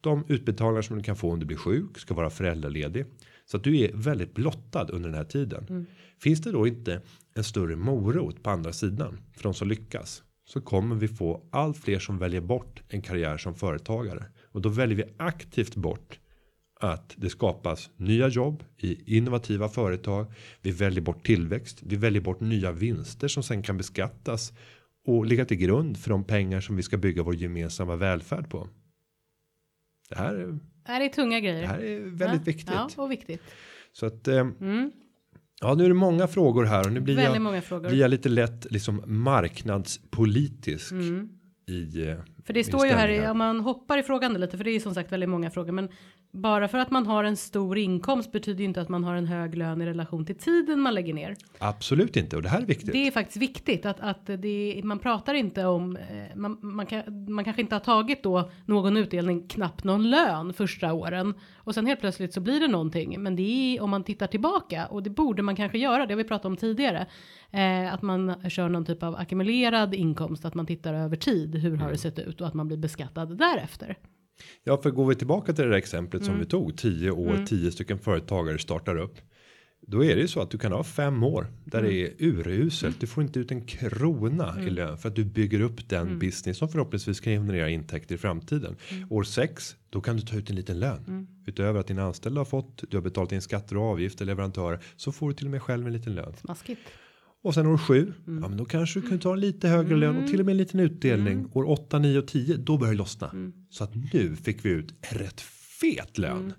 de 0.02 0.26
utbetalningar 0.28 0.82
som 0.82 0.98
du 0.98 1.04
kan 1.04 1.16
få 1.16 1.32
om 1.32 1.40
du 1.40 1.46
blir 1.46 1.58
sjuk 1.58 1.98
ska 1.98 2.14
vara 2.14 2.30
föräldraledig. 2.30 3.06
Så 3.46 3.58
att 3.58 3.64
du 3.64 3.80
är 3.80 3.92
väldigt 3.94 4.34
blottad 4.34 4.90
under 4.90 5.10
den 5.10 5.18
här 5.18 5.26
tiden. 5.26 5.88
Finns 6.20 6.42
det 6.42 6.52
då 6.52 6.68
inte 6.68 7.02
en 7.36 7.44
större 7.44 7.76
morot 7.76 8.44
på 8.44 8.50
andra 8.50 8.74
sidan 8.74 9.20
för 9.36 9.44
de 9.44 9.54
som 9.54 9.68
lyckas 9.68 10.24
så 10.46 10.62
kommer 10.62 10.96
vi 10.96 11.08
få 11.08 11.48
allt 11.52 11.78
fler 11.78 12.00
som 12.00 12.18
väljer 12.18 12.42
bort 12.42 12.84
en 12.90 13.02
karriär 13.02 13.38
som 13.38 13.56
företagare. 13.56 14.26
Och 14.52 14.62
då 14.62 14.70
väljer 14.70 14.98
vi 14.98 15.04
aktivt 15.18 15.76
bort 15.76 16.20
att 16.80 17.14
det 17.18 17.30
skapas 17.30 17.90
nya 17.98 18.28
jobb 18.28 18.64
i 18.78 19.18
innovativa 19.18 19.70
företag. 19.70 20.26
Vi 20.62 20.72
väljer 20.72 21.02
bort 21.02 21.26
tillväxt. 21.26 21.80
Vi 21.86 21.96
väljer 21.96 22.22
bort 22.22 22.40
nya 22.40 22.72
vinster 22.72 23.28
som 23.28 23.44
sen 23.44 23.62
kan 23.64 23.78
beskattas 23.78 24.54
och 25.08 25.26
ligga 25.26 25.46
till 25.46 25.58
grund 25.58 25.98
för 25.98 26.10
de 26.10 26.24
pengar 26.24 26.62
som 26.62 26.76
vi 26.76 26.84
ska 26.84 26.98
bygga 26.98 27.24
vår 27.24 27.36
gemensamma 27.36 27.96
välfärd 27.96 28.50
på. 28.50 28.68
Det 30.10 30.16
här, 30.18 30.36
är- 30.36 30.60
det 31.00 31.06
är 31.06 31.10
tunga 31.10 31.40
grejer. 31.40 31.62
det 31.62 31.68
här 31.68 31.80
är 31.80 32.00
väldigt 32.00 32.20
ja, 32.48 32.52
viktigt. 32.54 32.70
Ja, 32.98 33.04
och 33.04 33.12
viktigt. 33.12 33.42
Så 33.92 34.06
att 34.06 34.28
eh, 34.28 34.38
Mm. 34.40 34.92
ja, 35.62 35.74
nu 35.74 35.84
är 35.84 35.88
det 35.88 35.94
många 35.96 36.28
frågor 36.28 36.64
här 36.66 36.86
och 36.88 36.92
nu 36.94 37.00
blir 37.00 37.16
Väldigt 37.16 37.34
jag, 37.34 37.42
många 37.42 37.62
frågor. 37.62 37.90
blir 37.90 38.00
jag 38.00 38.12
lite 38.12 38.30
lätt 38.30 38.72
liksom 38.72 39.04
marknadspolitisk 39.06 40.92
Mm. 40.92 41.30
i. 41.68 42.08
eh, 42.08 42.16
För 42.46 42.54
det 42.54 42.64
står 42.64 42.86
ju 42.86 42.92
här, 42.92 43.32
om 43.32 43.38
man 43.38 43.60
hoppar 43.60 43.98
i 43.98 44.04
frågan 44.04 44.34
lite, 44.34 44.58
för 44.58 44.64
det 44.64 44.70
är 44.72 44.74
ju 44.74 44.80
som 44.80 44.94
sagt 44.94 45.12
väldigt 45.12 45.30
många 45.30 45.52
frågor, 45.52 45.72
men 45.72 45.90
bara 46.32 46.68
för 46.68 46.78
att 46.78 46.92
man 46.92 47.06
har 47.06 47.24
en 47.24 47.38
stor 47.38 47.78
inkomst 47.78 48.32
betyder 48.32 48.60
ju 48.60 48.66
inte 48.66 48.82
att 48.82 48.90
man 48.90 49.04
har 49.04 49.16
en 49.16 49.26
hög 49.28 49.58
lön 49.58 49.82
i 49.82 49.86
relation 49.86 50.26
till 50.26 50.38
tiden 50.38 50.80
man 50.80 50.94
lägger 50.94 51.14
ner. 51.14 51.36
Absolut 51.60 52.16
inte 52.16 52.36
och 52.36 52.42
det 52.42 52.50
här 52.50 52.62
är 52.62 52.66
viktigt. 52.66 52.92
Det 52.92 53.08
är 53.08 53.12
faktiskt 53.12 53.38
viktigt 53.38 53.86
att, 53.86 54.00
att 54.00 54.26
det, 54.26 54.82
man 54.84 55.00
pratar 55.00 55.34
inte 55.34 55.66
om, 55.66 55.98
eh, 55.98 56.36
man, 56.36 56.58
man, 56.62 56.86
kan, 56.86 57.32
man 57.34 57.44
kanske 57.44 57.62
inte 57.62 57.76
har 57.76 57.80
tagit 57.80 58.24
då 58.24 58.52
någon 58.66 58.98
utdelning, 58.98 59.48
knappt 59.48 59.84
någon 59.84 60.10
lön 60.10 60.54
första 60.54 60.94
åren. 60.94 61.34
Och 61.56 61.74
sen 61.74 61.86
helt 61.86 62.00
plötsligt 62.00 62.34
så 62.34 62.42
blir 62.42 62.60
det 62.60 62.68
någonting. 62.68 63.24
Men 63.24 63.36
det 63.36 63.42
är 63.42 63.82
om 63.82 63.90
man 63.90 64.04
tittar 64.04 64.28
tillbaka 64.28 64.86
och 64.86 65.04
det 65.04 65.10
borde 65.10 65.42
man 65.42 65.56
kanske 65.56 65.78
göra, 65.78 66.06
det 66.06 66.14
har 66.14 66.18
vi 66.18 66.24
pratat 66.24 66.46
om 66.46 66.58
tidigare. 66.58 67.08
Eh, 67.52 67.94
att 67.94 68.02
man 68.02 68.50
kör 68.50 68.70
någon 68.70 68.86
typ 68.86 69.04
av 69.04 69.16
ackumulerad 69.16 69.94
inkomst, 69.94 70.46
att 70.46 70.54
man 70.54 70.66
tittar 70.66 70.94
över 70.94 71.16
tid, 71.16 71.56
hur 71.56 71.78
har 71.78 71.92
det 71.92 71.98
sett 71.98 72.20
ut 72.20 72.42
och 72.42 72.48
att 72.48 72.54
man 72.54 72.68
blir 72.68 72.78
beskattad 72.78 73.38
därefter. 73.38 73.98
Ja, 74.64 74.82
för 74.82 74.92
går 74.92 75.06
vi 75.06 75.16
tillbaka 75.16 75.54
till 75.54 75.64
det 75.64 75.70
där 75.70 75.78
exemplet 75.78 76.24
som 76.24 76.34
Mm. 76.34 76.44
vi 76.46 76.50
tog 76.50 76.78
10 76.78 77.12
år, 77.12 77.46
10 77.48 77.72
stycken 77.72 78.00
företagare 78.00 78.60
startar 78.60 78.96
upp. 78.98 79.16
Då 79.88 80.04
är 80.04 80.16
det 80.16 80.22
ju 80.22 80.28
så 80.28 80.40
att 80.42 80.52
du 80.52 80.58
kan 80.58 80.72
ha 80.72 80.84
fem 80.84 81.24
år 81.24 81.48
där 81.66 81.80
Mm. 81.80 81.92
det 81.92 82.02
är 82.02 82.14
uruselt. 82.20 83.00
Du 83.00 83.08
får 83.08 83.24
inte 83.24 83.40
ut 83.40 83.52
en 83.52 83.62
krona 83.66 84.56
i 84.62 84.70
lön 84.70 84.98
för 84.98 85.10
att 85.10 85.16
du 85.16 85.26
bygger 85.26 85.62
upp 85.62 85.90
den 85.90 86.08
Mm. 86.08 86.20
business 86.20 86.58
som 86.58 86.70
förhoppningsvis 86.70 87.20
kan 87.20 87.34
generera 87.34 87.70
intäkter 87.70 88.16
i 88.16 88.18
framtiden. 88.18 88.76
År 89.10 89.24
sex, 89.24 89.76
då 89.90 90.02
kan 90.02 90.16
du 90.18 90.22
ta 90.22 90.36
ut 90.38 90.50
en 90.50 90.56
liten 90.56 90.80
lön 90.80 91.04
Mm. 91.08 91.28
utöver 91.46 91.80
att 91.80 91.88
dina 91.88 92.04
anställda 92.04 92.40
har 92.40 92.46
fått. 92.46 92.84
Du 92.90 92.98
har 92.98 93.02
betalat 93.02 93.32
in 93.32 93.42
skatter 93.42 93.78
och 93.78 93.84
avgifter, 93.84 94.26
leverantörer, 94.26 94.80
så 94.96 95.12
får 95.12 95.30
du 95.30 95.36
till 95.36 95.46
och 95.46 95.52
med 95.52 95.62
själv 95.62 95.88
en 95.88 95.94
liten 95.94 96.16
lön. 96.16 96.34
Smaskigt. 96.42 96.82
Och 97.44 97.54
sen 97.54 97.68
år 97.68 97.78
sju, 97.78 98.14
Mm. 98.28 98.44
ja 98.44 98.50
men 98.50 98.58
då 98.58 98.66
kanske 98.66 99.00
du 99.00 99.08
kan 99.08 99.20
ta 99.20 99.34
en 99.34 99.40
lite 99.40 99.68
högre 99.68 99.96
lön 99.96 100.18
och 100.24 100.28
till 100.30 100.40
och 100.40 100.46
med 100.46 100.54
en 100.54 100.58
liten 100.58 100.80
utdelning. 100.80 101.34
Mm. 101.34 101.50
År 101.54 101.70
8, 101.70 102.00
9 102.00 102.18
och 102.20 102.28
10, 102.28 102.58
då 102.58 102.78
börjar 102.78 102.94
det 102.94 102.98
lossna. 102.98 103.32
Så 103.70 103.84
att 103.84 103.92
nu 104.14 104.36
fick 104.36 104.66
vi 104.66 104.70
ut 104.70 104.94
en 105.12 105.18
rätt 105.18 105.42
fet 105.82 106.18
lön. 106.18 106.38
Mm. 106.40 106.54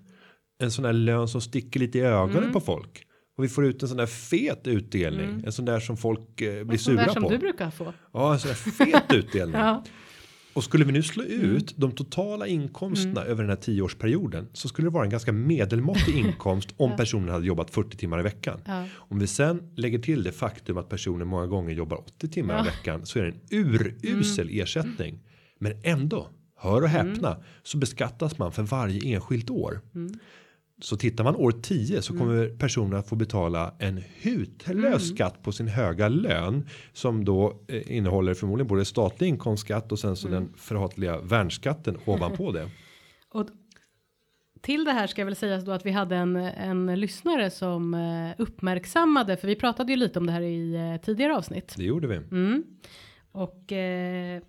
En 0.63 0.71
sån 0.71 0.85
här 0.85 0.93
lön 0.93 1.27
som 1.27 1.41
sticker 1.41 1.79
lite 1.79 1.97
i 1.97 2.01
ögonen 2.01 2.51
på 2.53 2.59
folk. 2.59 3.05
Och 3.37 3.43
vi 3.43 3.47
får 3.49 3.65
ut 3.65 3.83
en 3.83 3.89
sån 3.89 3.97
där 3.97 4.05
fet 4.05 4.67
utdelning. 4.67 5.43
En 5.45 5.51
sån 5.51 5.65
där 5.65 5.79
som 5.79 5.97
folk 5.97 6.41
eh, 6.41 6.63
blir 6.63 6.77
Sån 6.77 6.95
där 6.95 7.03
sura 7.03 7.13
som 7.13 7.23
på. 7.23 7.29
du 7.29 7.37
brukar 7.37 7.71
få. 7.71 7.93
Ja, 8.13 8.33
en 8.33 8.39
sån 8.39 8.47
där 8.47 8.55
fet 8.55 9.03
utdelning. 9.13 9.55
Ja. 9.61 9.83
Och 10.59 10.63
skulle 10.63 10.85
vi 10.85 10.91
nu 10.91 11.03
slå 11.03 11.23
Mm. 11.23 11.41
ut 11.55 11.73
de 11.77 11.91
totala 11.91 12.47
inkomsterna 12.47 13.21
över 13.23 13.43
den 13.43 13.49
här 13.49 13.57
tioårsperioden 13.57 14.47
så 14.53 14.67
skulle 14.67 14.85
det 14.85 14.91
vara 14.93 15.03
en 15.03 15.09
ganska 15.09 15.31
medelmåttig 15.31 16.15
inkomst 16.25 16.69
om 16.77 16.95
personen 16.95 17.29
hade 17.29 17.45
jobbat 17.45 17.71
40 17.71 17.97
timmar 17.97 18.19
i 18.19 18.23
veckan. 18.23 18.59
Ja. 18.65 18.85
Om 18.95 19.19
vi 19.19 19.27
sen 19.27 19.63
lägger 19.75 19.99
till 19.99 20.23
det 20.23 20.31
faktum 20.31 20.77
att 20.77 20.89
personen 20.89 21.27
många 21.27 21.47
gånger 21.47 21.73
jobbar 21.73 21.97
80 21.97 22.27
timmar 22.27 22.53
Ja. 22.53 22.59
Mm. 22.59 22.67
i 22.73 22.77
veckan 22.77 23.05
så 23.05 23.19
är 23.19 23.23
det 23.23 23.29
en 23.29 23.39
urusel 24.03 24.49
ersättning. 24.51 25.19
Men 25.59 25.73
ändå, 25.83 26.29
hör 26.57 26.81
och 26.81 26.89
häpna, 26.89 27.37
så 27.63 27.77
beskattas 27.77 28.37
man 28.37 28.51
för 28.51 28.63
varje 28.63 29.15
enskilt 29.15 29.49
år. 29.49 29.81
Mm. 30.79 30.83
Så 30.83 30.97
tittar 30.97 31.23
man 31.23 31.35
år 31.35 31.51
10 31.51 32.01
så 32.01 32.17
kommer 32.17 32.57
personen 32.57 32.99
att 32.99 33.07
få 33.09 33.15
betala 33.15 33.73
en 33.79 34.03
hutlös 34.21 34.67
Mm. 34.85 34.99
skatt 34.99 35.43
på 35.43 35.51
sin 35.51 35.67
höga 35.67 36.07
lön 36.07 36.67
som 36.93 37.25
då 37.25 37.61
eh, 37.67 37.97
innehåller 37.97 38.33
förmodligen 38.33 38.67
både 38.67 38.85
statlig 38.85 39.27
inkomstskatt 39.27 39.91
och 39.91 39.99
sen 39.99 40.15
så 40.15 40.27
Mm. 40.27 40.43
den 40.43 40.53
förhatliga 40.57 41.17
värnskatten 41.21 41.97
ovanpå 42.05 42.51
det. 42.51 42.69
Och 43.33 43.47
till 44.61 44.83
det 44.85 44.91
här 44.91 45.07
ska 45.07 45.21
jag 45.21 45.25
väl 45.25 45.35
säga 45.35 45.61
då 45.61 45.71
att 45.71 45.85
vi 45.85 45.91
hade 45.91 46.15
en, 46.15 46.35
en 46.35 46.99
lyssnare 46.99 47.49
som 47.51 47.93
eh, 47.93 48.31
uppmärksammade, 48.37 49.37
för 49.37 49.47
vi 49.47 49.55
pratade 49.55 49.91
ju 49.91 49.95
lite 49.97 50.19
om 50.19 50.25
det 50.25 50.31
här 50.31 50.41
i 50.41 50.75
eh, 50.75 51.05
tidigare 51.05 51.35
avsnitt. 51.37 51.73
Det 51.77 51.83
gjorde 51.83 52.07
vi. 52.07 52.15
Mm. 52.15 52.63
Och 53.31 53.71
eh, 53.71 54.41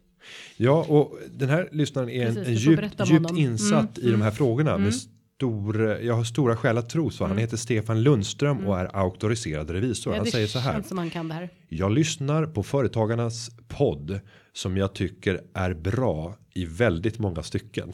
Ja, 0.56 0.84
och 0.88 1.18
den 1.30 1.48
här 1.48 1.68
lyssnaren 1.72 2.08
är 2.10 2.26
en, 2.26 2.34
Precis, 2.34 2.66
en 2.66 2.72
djupt, 2.72 3.10
djupt 3.10 3.30
insatt 3.38 3.98
Mm, 3.98 4.08
i 4.08 4.12
de 4.12 4.22
här 4.22 4.30
frågorna. 4.30 4.70
mm. 4.70 4.82
Med 4.84 4.92
stor, 5.40 5.80
jag 6.02 6.14
har 6.14 6.24
stora 6.24 6.56
skäl 6.56 6.78
att 6.78 6.88
tro 6.88 7.10
så. 7.10 7.26
Han 7.26 7.38
heter 7.38 7.56
Stefan 7.56 8.02
Lundström 8.02 8.66
och 8.66 8.78
är 8.78 8.96
auktoriserad 8.96 9.70
revisor. 9.70 10.12
ja, 10.12 10.18
Han 10.18 10.26
säger 10.26 10.46
så 10.46 10.58
här. 10.58 10.72
här. 10.72 11.48
Jag 11.68 11.92
lyssnar 11.92 12.46
på 12.46 12.62
företagarnas 12.62 13.50
podd 13.68 14.20
som 14.52 14.76
jag 14.76 14.94
tycker 14.94 15.40
är 15.54 15.74
bra 15.74 16.34
i 16.54 16.64
väldigt 16.64 17.18
många 17.18 17.42
stycken. 17.42 17.88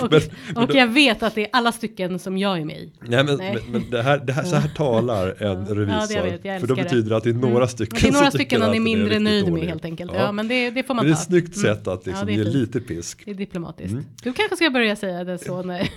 Och, 0.00 0.10
Men- 0.10 0.20
och 0.62 0.68
då- 0.68 0.76
jag 0.78 0.86
vet 0.86 1.22
att 1.22 1.34
det 1.34 1.40
är 1.44 1.48
alla 1.52 1.72
stycken 1.72 2.18
som 2.18 2.38
jag 2.38 2.58
är 2.60 2.64
med 2.64 2.76
i. 2.78 2.92
Nej, 3.08 3.24
men, 3.24 3.36
Nej. 3.36 3.58
men, 3.62 3.72
men 3.72 3.90
det 3.90 4.02
här, 4.02 4.18
det 4.18 4.32
här, 4.32 4.44
så 4.44 4.56
här 4.56 4.68
talar 4.68 5.26
en 5.42 5.66
Ja, 5.68 5.74
revisor. 5.74 6.08
det 6.08 6.14
jag 6.14 6.22
vet, 6.24 6.44
jag 6.44 6.60
för 6.60 6.66
då 6.66 6.74
betyder 6.74 7.10
det 7.10 7.16
att 7.16 7.24
det 7.24 7.30
är 7.30 7.34
några 7.34 7.56
Mm. 7.56 7.68
stycken. 7.68 7.96
Och 7.96 8.02
det 8.02 8.08
är 8.08 8.12
några 8.12 8.30
stycken 8.30 8.62
han 8.62 8.74
är 8.74 8.80
mindre 8.80 9.04
riktigt 9.06 9.22
nöjd 9.22 9.52
med 9.52 9.62
helt 9.62 9.84
enkelt. 9.84 10.10
Ja, 10.14 10.20
Ja. 10.20 10.32
men 10.32 10.48
det, 10.48 10.70
det 10.70 10.82
får 10.82 10.94
man 10.94 11.06
Men 11.06 11.12
det 11.12 11.14
är 11.14 11.16
ta. 11.16 11.20
ett 11.22 11.26
snyggt 11.28 11.56
Mm. 11.56 11.74
sätt 11.76 11.88
att 11.88 12.06
liksom 12.06 12.26
det 12.26 12.32
är 12.32 12.36
ge 12.36 12.44
fint. 12.44 12.54
lite 12.56 12.80
pisk. 12.80 13.22
Det 13.24 13.30
är 13.30 13.34
diplomatiskt. 13.34 13.92
Mm. 13.92 14.04
Du 14.22 14.32
kanske 14.32 14.56
ska 14.56 14.70
börja 14.70 14.96
säga 14.96 15.24
det 15.24 15.38
så 15.38 15.62
när 15.62 15.78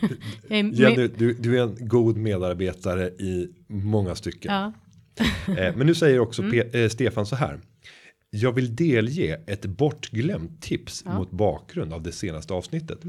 är 0.49 0.63
Jenny, 0.81 1.07
du, 1.17 1.33
du 1.33 1.59
är 1.59 1.63
en 1.63 1.77
god 1.79 2.17
medarbetare 2.17 3.07
i 3.07 3.49
många 3.67 4.15
stycken. 4.15 4.53
Ja, 4.53 4.73
Eh, 5.47 5.75
men 5.75 5.87
nu 5.87 5.95
säger 5.95 6.19
också 6.19 6.41
Mm. 6.41 6.53
Pe- 6.53 6.83
eh, 6.83 6.89
Stefan 6.89 7.25
så 7.25 7.35
här. 7.35 7.59
Jag 8.37 8.51
vill 8.51 8.75
delge 8.75 9.39
ett 9.47 9.65
bortglömt 9.65 10.61
tips 10.61 11.01
Ja. 11.05 11.09
Mm. 11.11 11.19
mot 11.19 11.31
bakgrund 11.31 11.93
av 11.93 12.01
det 12.01 12.11
senaste 12.11 12.53
avsnittet. 12.53 12.99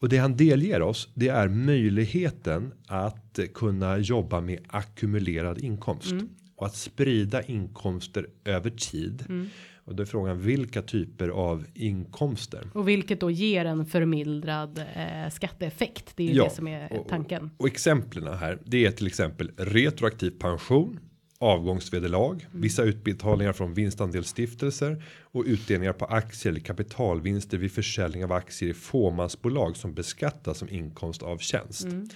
Och 0.00 0.08
det 0.08 0.16
han 0.18 0.36
delger 0.36 0.82
oss 0.82 1.08
det 1.14 1.28
är 1.28 1.48
möjligheten 1.48 2.72
att 2.86 3.38
kunna 3.54 3.98
jobba 3.98 4.40
med 4.40 4.58
ackumulerad 4.68 5.58
inkomst. 5.58 6.12
Mm. 6.12 6.28
Och 6.56 6.66
att 6.66 6.76
sprida 6.76 7.42
inkomster 7.42 8.26
över 8.44 8.70
tid. 8.70 9.24
Mm. 9.28 9.48
Och 9.84 9.94
då 9.96 10.02
är 10.02 10.06
frågan 10.06 10.40
vilka 10.40 10.82
typer 10.82 11.28
av 11.28 11.64
inkomster. 11.74 12.70
och 12.74 12.88
vilket 12.88 13.20
då 13.20 13.30
ger 13.30 13.64
en 13.64 13.86
förmildrad 13.86 14.78
eh, 14.96 15.30
skatteeffekt. 15.32 16.12
Det 16.16 16.22
är 16.22 16.28
ju 16.28 16.34
Ja, 16.34 16.44
det 16.44 16.50
som 16.50 16.68
är 16.68 16.92
och- 16.92 17.08
tanken. 17.08 17.50
Och 17.56 17.66
exemplen 17.66 18.34
här, 18.38 18.58
det 18.64 18.86
är 18.86 18.90
till 18.90 19.06
exempel 19.06 19.50
retroaktiv 19.56 20.30
pension, 20.30 20.98
avgångsvederlag, 21.42 22.32
Mm. 22.50 22.62
vissa 22.62 22.82
utbetalningar 22.82 23.52
från 23.52 23.74
vinstandelsstiftelser 23.74 25.04
och 25.22 25.44
utdelningar 25.46 25.92
på 25.92 26.04
aktier 26.04 26.52
eller 26.52 26.60
kapitalvinster 26.60 27.58
vid 27.58 27.72
försäljning 27.72 28.24
av 28.24 28.32
aktier 28.32 28.70
i 28.70 28.74
fåmansbolag 28.74 29.76
som 29.76 29.94
beskattas 29.94 30.58
som 30.58 30.68
inkomst 30.68 31.22
av 31.22 31.38
tjänst. 31.38 31.84
Mm. 31.84 32.08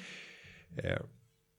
Eh, 0.76 0.98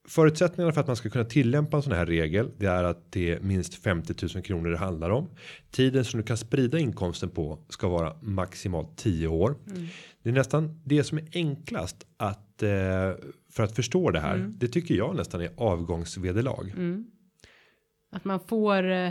Förutsättningarna 0.10 0.74
för 0.74 0.82
att 0.82 0.88
man 0.88 0.96
ska 0.96 1.10
kunna 1.10 1.26
tillämpa 1.26 1.78
en 1.78 1.84
sån 1.84 1.94
här 1.94 2.06
regel 2.06 2.52
det 2.58 2.66
är 2.66 2.84
att 2.84 3.12
det 3.12 3.32
är 3.32 3.40
minst 3.40 3.76
50 3.76 4.14
000 4.36 4.44
kronor 4.44 4.70
det 4.70 4.78
handlar 4.78 5.10
om. 5.10 5.30
Tiden 5.72 6.06
som 6.06 6.20
du 6.20 6.26
kan 6.26 6.38
sprida 6.38 6.80
inkomsten 6.80 7.30
på 7.30 7.60
ska 7.70 7.88
vara 7.88 8.16
maximalt 8.22 8.98
10 8.98 9.28
år. 9.28 9.56
Mm. 9.70 9.86
Det 10.24 10.30
är 10.30 10.34
nästan 10.34 10.82
det 10.86 11.04
som 11.04 11.18
är 11.18 11.28
enklast 11.34 12.06
att 12.18 12.64
eh, 12.64 12.70
för 13.52 13.64
att 13.64 13.76
förstå 13.76 14.12
det 14.12 14.20
här. 14.20 14.36
Mm. 14.36 14.54
Det 14.58 14.68
tycker 14.68 14.96
jag 14.96 15.16
nästan 15.16 15.42
är 15.42 15.50
avgångsvederlag. 15.58 16.72
Att 18.12 18.26
man 18.26 18.40
får 18.40 18.92
eh, 18.92 19.08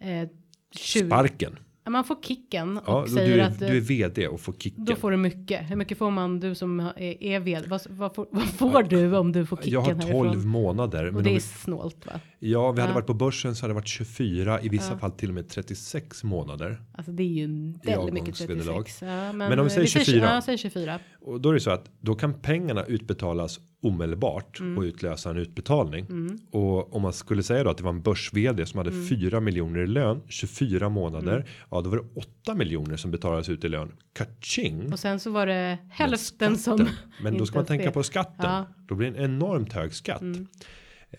eh, 0.00 0.28
20, 0.76 1.06
Sparken. 1.06 1.58
Ja, 1.84 1.90
man 1.90 2.04
får 2.04 2.16
kicken 2.22 2.78
och 2.78 2.84
Ja, 2.86 3.06
säger 3.06 3.36
du, 3.36 3.40
är, 3.42 3.46
att 3.46 3.62
eh, 3.62 3.68
du 3.68 3.76
är 3.76 3.80
vd 3.80 4.28
och 4.28 4.40
får 4.40 4.52
kicken. 4.52 4.84
då 4.84 4.96
får 4.96 5.10
du 5.10 5.16
mycket. 5.16 5.70
Hur 5.70 5.76
mycket 5.76 5.98
får 5.98 6.10
man 6.10 6.40
du 6.40 6.54
som 6.54 6.80
är, 6.80 7.22
är 7.22 7.40
vd? 7.40 7.68
Vad, 7.68 7.80
vad, 7.88 8.14
får, 8.14 8.26
vad 8.30 8.48
får 8.48 8.82
du 8.82 9.16
om 9.16 9.32
du 9.32 9.46
får 9.46 9.56
kicken 9.56 9.72
jag 9.72 9.80
har 9.80 9.92
12 10.12 10.28
härifrån? 10.28 10.48
månader. 10.48 11.06
Och 11.06 11.14
Men 11.14 11.24
det 11.24 11.30
om 11.30 11.36
är 11.36 11.40
snålt 11.40 12.06
va? 12.06 12.20
Ja, 12.50 12.72
vi 12.72 12.80
hade 12.80 12.90
Ja. 12.90 12.94
varit 12.94 13.06
på 13.06 13.14
börsen 13.14 13.56
så 13.56 13.62
hade 13.62 13.70
det 13.70 13.74
varit 13.74 13.88
24 13.88 14.60
i 14.62 14.68
vissa 14.68 14.92
Ja. 14.92 14.98
fall 14.98 15.10
till 15.12 15.28
och 15.28 15.34
med 15.34 15.48
36 15.48 16.24
månader. 16.24 16.82
Alltså 16.94 17.12
det 17.12 17.22
är 17.22 17.26
ju 17.26 17.46
väldigt 17.46 17.84
mycket 17.84 17.98
avgångsvederlag. 17.98 18.82
36. 18.82 19.02
Ja, 19.02 19.32
men, 19.32 19.36
Men 19.48 19.58
om 19.58 19.64
vi 19.64 19.70
säger 19.70 19.86
24. 19.86 20.34
Ja, 20.34 20.40
säg 20.42 20.58
24. 20.58 20.98
Och 21.20 21.40
då 21.40 21.48
är 21.50 21.54
det 21.54 21.60
så 21.60 21.70
att 21.70 21.90
då 22.00 22.14
kan 22.14 22.34
pengarna 22.34 22.84
utbetalas 22.84 23.60
omedelbart 23.82 24.60
Mm. 24.60 24.78
och 24.78 24.82
utlösa 24.82 25.30
en 25.30 25.36
utbetalning. 25.36 26.06
Och 26.50 26.94
om 26.96 27.02
man 27.02 27.12
skulle 27.12 27.42
säga 27.42 27.64
då 27.64 27.70
att 27.70 27.76
det 27.78 27.82
var 27.84 27.90
en 27.90 28.02
börs 28.02 28.30
vd 28.32 28.66
som 28.66 28.78
hade 28.78 28.90
Mm. 28.90 29.06
4 29.08 29.40
miljoner 29.40 29.80
i 29.80 29.86
lön 29.86 30.20
24 30.28 30.88
månader. 30.88 31.48
Ja, 31.70 31.80
då 31.80 31.90
var 31.90 31.96
det 31.96 32.04
8 32.14 32.54
miljoner 32.54 32.96
som 32.96 33.10
betalades 33.10 33.48
ut 33.48 33.64
i 33.64 33.68
lön. 33.68 33.92
Kaching. 34.12 34.92
Och 34.92 34.98
sen 34.98 35.20
så 35.20 35.30
var 35.30 35.46
det 35.46 35.78
hälften 35.90 36.58
som. 36.58 36.88
Men 37.22 37.38
då 37.38 37.46
ska 37.46 37.58
man 37.58 37.66
tänka 37.66 37.90
på 37.90 38.02
skatten. 38.02 38.34
Ja. 38.50 38.56
Mm. 38.58 38.68
Då 38.88 38.94
blir 38.94 39.10
det 39.10 39.18
en 39.18 39.24
enormt 39.34 39.72
hög 39.72 39.94
skatt. 39.94 40.22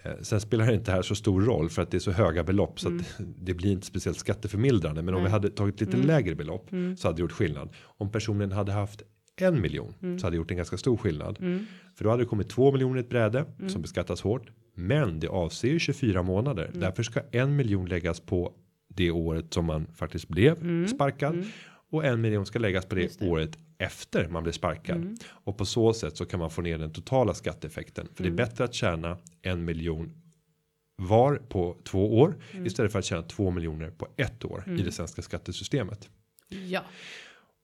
Eh, 0.04 0.12
Sen 0.22 0.42
spelar 0.42 0.68
det 0.68 0.74
inte 0.74 0.92
här 0.92 1.02
så 1.02 1.16
stor 1.16 1.42
roll 1.42 1.70
för 1.70 1.82
att 1.82 1.92
det 1.92 1.98
är 1.98 2.00
så 2.00 2.12
höga 2.12 2.44
belopp 2.44 2.80
så 2.80 2.88
att 2.88 3.04
det 3.40 3.54
blir 3.54 3.72
inte 3.72 3.86
speciellt 3.88 4.18
skatteförmildrande. 4.18 5.02
Men 5.02 5.14
om 5.14 5.22
vi 5.22 5.28
Mm. 5.28 5.32
Nej. 5.32 5.32
hade 5.32 5.50
tagit 5.50 5.82
lite 5.82 5.98
lägre 5.98 6.36
belopp 6.36 6.70
så 6.98 7.08
hade 7.08 7.18
det 7.18 7.22
gjort 7.22 7.32
skillnad. 7.32 7.70
Om 7.84 8.12
personen 8.12 8.52
hade 8.52 8.72
haft 8.72 9.02
en 9.42 9.62
miljon 9.62 9.94
Mm. 10.02 10.20
så 10.20 10.26
hade 10.26 10.34
det 10.36 10.38
gjort 10.38 10.52
en 10.52 10.58
ganska 10.58 10.78
stor 10.78 10.98
skillnad. 10.98 11.38
För 11.96 12.04
då 12.04 12.10
hade 12.10 12.24
det 12.24 12.28
kommit 12.28 12.50
två 12.50 12.72
miljoner 12.72 12.98
i 12.98 13.00
ett 13.00 13.10
bräde 13.10 13.46
Mm. 13.60 13.70
som 13.70 13.82
beskattas 13.82 14.22
hårt. 14.22 14.50
Men 14.76 15.20
det 15.20 15.28
avser 15.28 15.68
ju 15.68 15.80
24 15.80 16.24
månader. 16.24 16.66
Mm. 16.66 16.80
Därför 16.80 17.04
ska 17.04 17.22
en 17.32 17.56
miljon 17.56 17.86
läggas 17.90 18.20
på 18.20 18.54
det 18.88 19.12
året 19.12 19.54
som 19.54 19.66
man 19.66 19.88
faktiskt 19.96 20.28
blev 20.28 20.88
sparkad. 20.88 21.44
Och 21.92 22.06
en 22.06 22.22
miljon 22.22 22.46
ska 22.46 22.60
läggas 22.60 22.86
på 22.86 22.96
det, 22.96 23.02
Mm. 23.02 23.14
Det. 23.20 23.28
året 23.30 23.58
efter 23.86 24.28
man 24.28 24.44
blir 24.44 24.54
sparkad. 24.54 24.96
Mm. 24.98 25.16
Och 25.28 25.58
på 25.58 25.66
så 25.66 25.94
sätt 25.94 26.18
så 26.18 26.26
kan 26.26 26.40
man 26.40 26.50
få 26.50 26.62
ner 26.62 26.78
den 26.78 26.94
totala 26.94 27.34
skatteeffekten. 27.34 28.08
För 28.16 28.24
Mm. 28.24 28.36
det 28.36 28.44
är 28.44 28.48
bättre 28.48 28.64
att 28.64 28.74
tjäna 28.74 29.18
en 29.42 29.66
miljon 29.66 30.12
var 30.98 31.36
på 31.36 31.78
två 31.84 32.20
år 32.20 32.36
Mm. 32.52 32.66
istället 32.66 32.92
för 32.92 33.00
att 33.00 33.06
tjäna 33.06 33.22
två 33.24 33.52
miljoner 33.52 33.90
på 33.92 34.08
ett 34.18 34.46
år 34.46 34.64
i 34.80 34.82
det 34.84 34.92
svenska 34.92 35.22
skattesystemet. 35.22 36.10
Ja. 36.50 36.84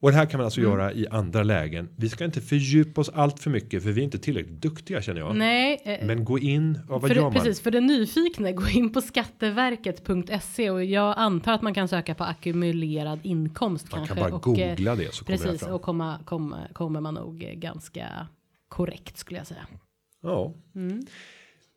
Och 0.03 0.11
det 0.11 0.17
här 0.17 0.25
kan 0.25 0.37
man 0.37 0.45
alltså 0.45 0.61
göra 0.61 0.93
i 0.93 1.07
andra 1.11 1.43
lägen. 1.43 1.89
Vi 1.95 2.09
ska 2.09 2.25
inte 2.25 2.41
fördjupa 2.41 3.01
oss 3.01 3.09
allt 3.09 3.39
för 3.39 3.49
mycket 3.49 3.83
för 3.83 3.91
vi 3.91 4.01
är 4.01 4.05
inte 4.05 4.17
tillräckligt 4.19 4.61
duktiga 4.61 5.01
känner 5.01 5.19
jag. 5.21 5.35
Nej, 5.35 5.81
eh, 5.85 6.05
Men 6.05 6.25
gå 6.25 6.39
in, 6.39 6.79
ja, 6.89 6.97
vad 6.97 7.07
för, 7.07 7.15
gör 7.15 7.21
man? 7.23 7.33
precis, 7.33 7.61
för 7.61 7.71
den 7.71 7.85
nyfikne, 7.85 8.51
gå 8.51 8.67
in 8.67 8.93
på 8.93 9.01
skatteverket.se 9.01 10.69
och 10.69 10.83
jag 10.85 11.13
antar 11.17 11.53
att 11.53 11.61
man 11.61 11.73
kan 11.73 11.87
söka 11.87 12.15
på 12.15 12.23
ackumulerad 12.23 13.19
inkomst 13.23 13.91
Man 13.91 13.99
kanske. 13.99 14.15
kan 14.15 14.23
bara 14.31 14.35
och, 14.35 14.59
eh, 14.59 14.69
googla 14.75 14.95
det 14.95 15.13
så 15.13 15.25
kommer 15.25 15.37
det 15.37 15.43
Precis, 15.43 15.61
fram. 15.61 15.73
och 15.73 15.81
komma, 15.81 16.19
komma, 16.25 16.57
kommer 16.73 17.01
man 17.01 17.13
nog 17.13 17.43
eh, 17.43 17.51
ganska 17.53 18.27
korrekt 18.67 19.17
skulle 19.17 19.37
jag 19.39 19.47
säga. 19.47 19.67
Ja. 20.23 20.53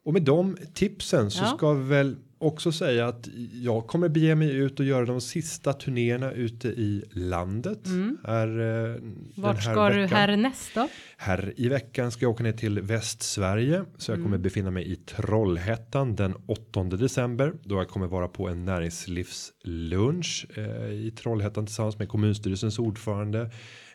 Och 0.05 0.13
med 0.13 0.23
de 0.23 0.57
tipsen 0.75 1.31
så 1.31 1.39
Mm. 1.39 1.51
Ja. 1.51 1.57
ska 1.57 1.73
vi 1.73 1.89
väl 1.89 2.17
också 2.45 2.73
säga 2.73 3.07
att 3.09 3.29
jag 3.53 3.87
kommer 3.87 4.09
bege 4.09 4.35
mig 4.35 4.51
ut 4.57 4.81
och 4.81 4.87
göra 4.87 5.05
de 5.05 5.21
sista 5.21 5.73
turnéerna 5.73 6.33
ute 6.33 6.69
i 6.69 7.05
landet. 7.11 7.81
Här, 8.27 8.49
eh, 8.49 8.55
den 8.55 8.95
Mm. 8.95 9.25
Vart 9.37 9.57
här 9.65 9.73
ska 9.73 9.89
du 9.89 10.01
veckan. 10.03 10.19
härnäst 10.19 10.71
då? 10.75 10.89
Här 11.17 11.53
i 11.57 11.69
veckan 11.69 12.11
ska 12.11 12.25
jag 12.25 12.31
åka 12.33 12.43
ner 12.43 12.53
till 12.53 12.81
Västsverige 12.81 13.85
så 13.97 14.11
jag 14.11 14.17
Mm. 14.19 14.25
kommer 14.27 14.39
befinna 14.39 14.71
mig 14.71 14.93
i 14.93 14.97
Trollhättan 14.97 16.17
den 16.17 16.35
8 16.47 16.97
december 16.97 17.53
då 17.65 17.75
jag 17.77 17.89
kommer 17.89 18.07
vara 18.07 18.29
på 18.29 18.49
en 18.49 18.65
näringslivslunch 18.65 20.47
eh, 20.57 20.91
i 20.93 21.11
Trollhättan 21.11 21.67
tillsammans 21.67 21.99
med 21.99 22.09
kommunstyrelsens 22.09 22.79
ordförande, 22.79 23.51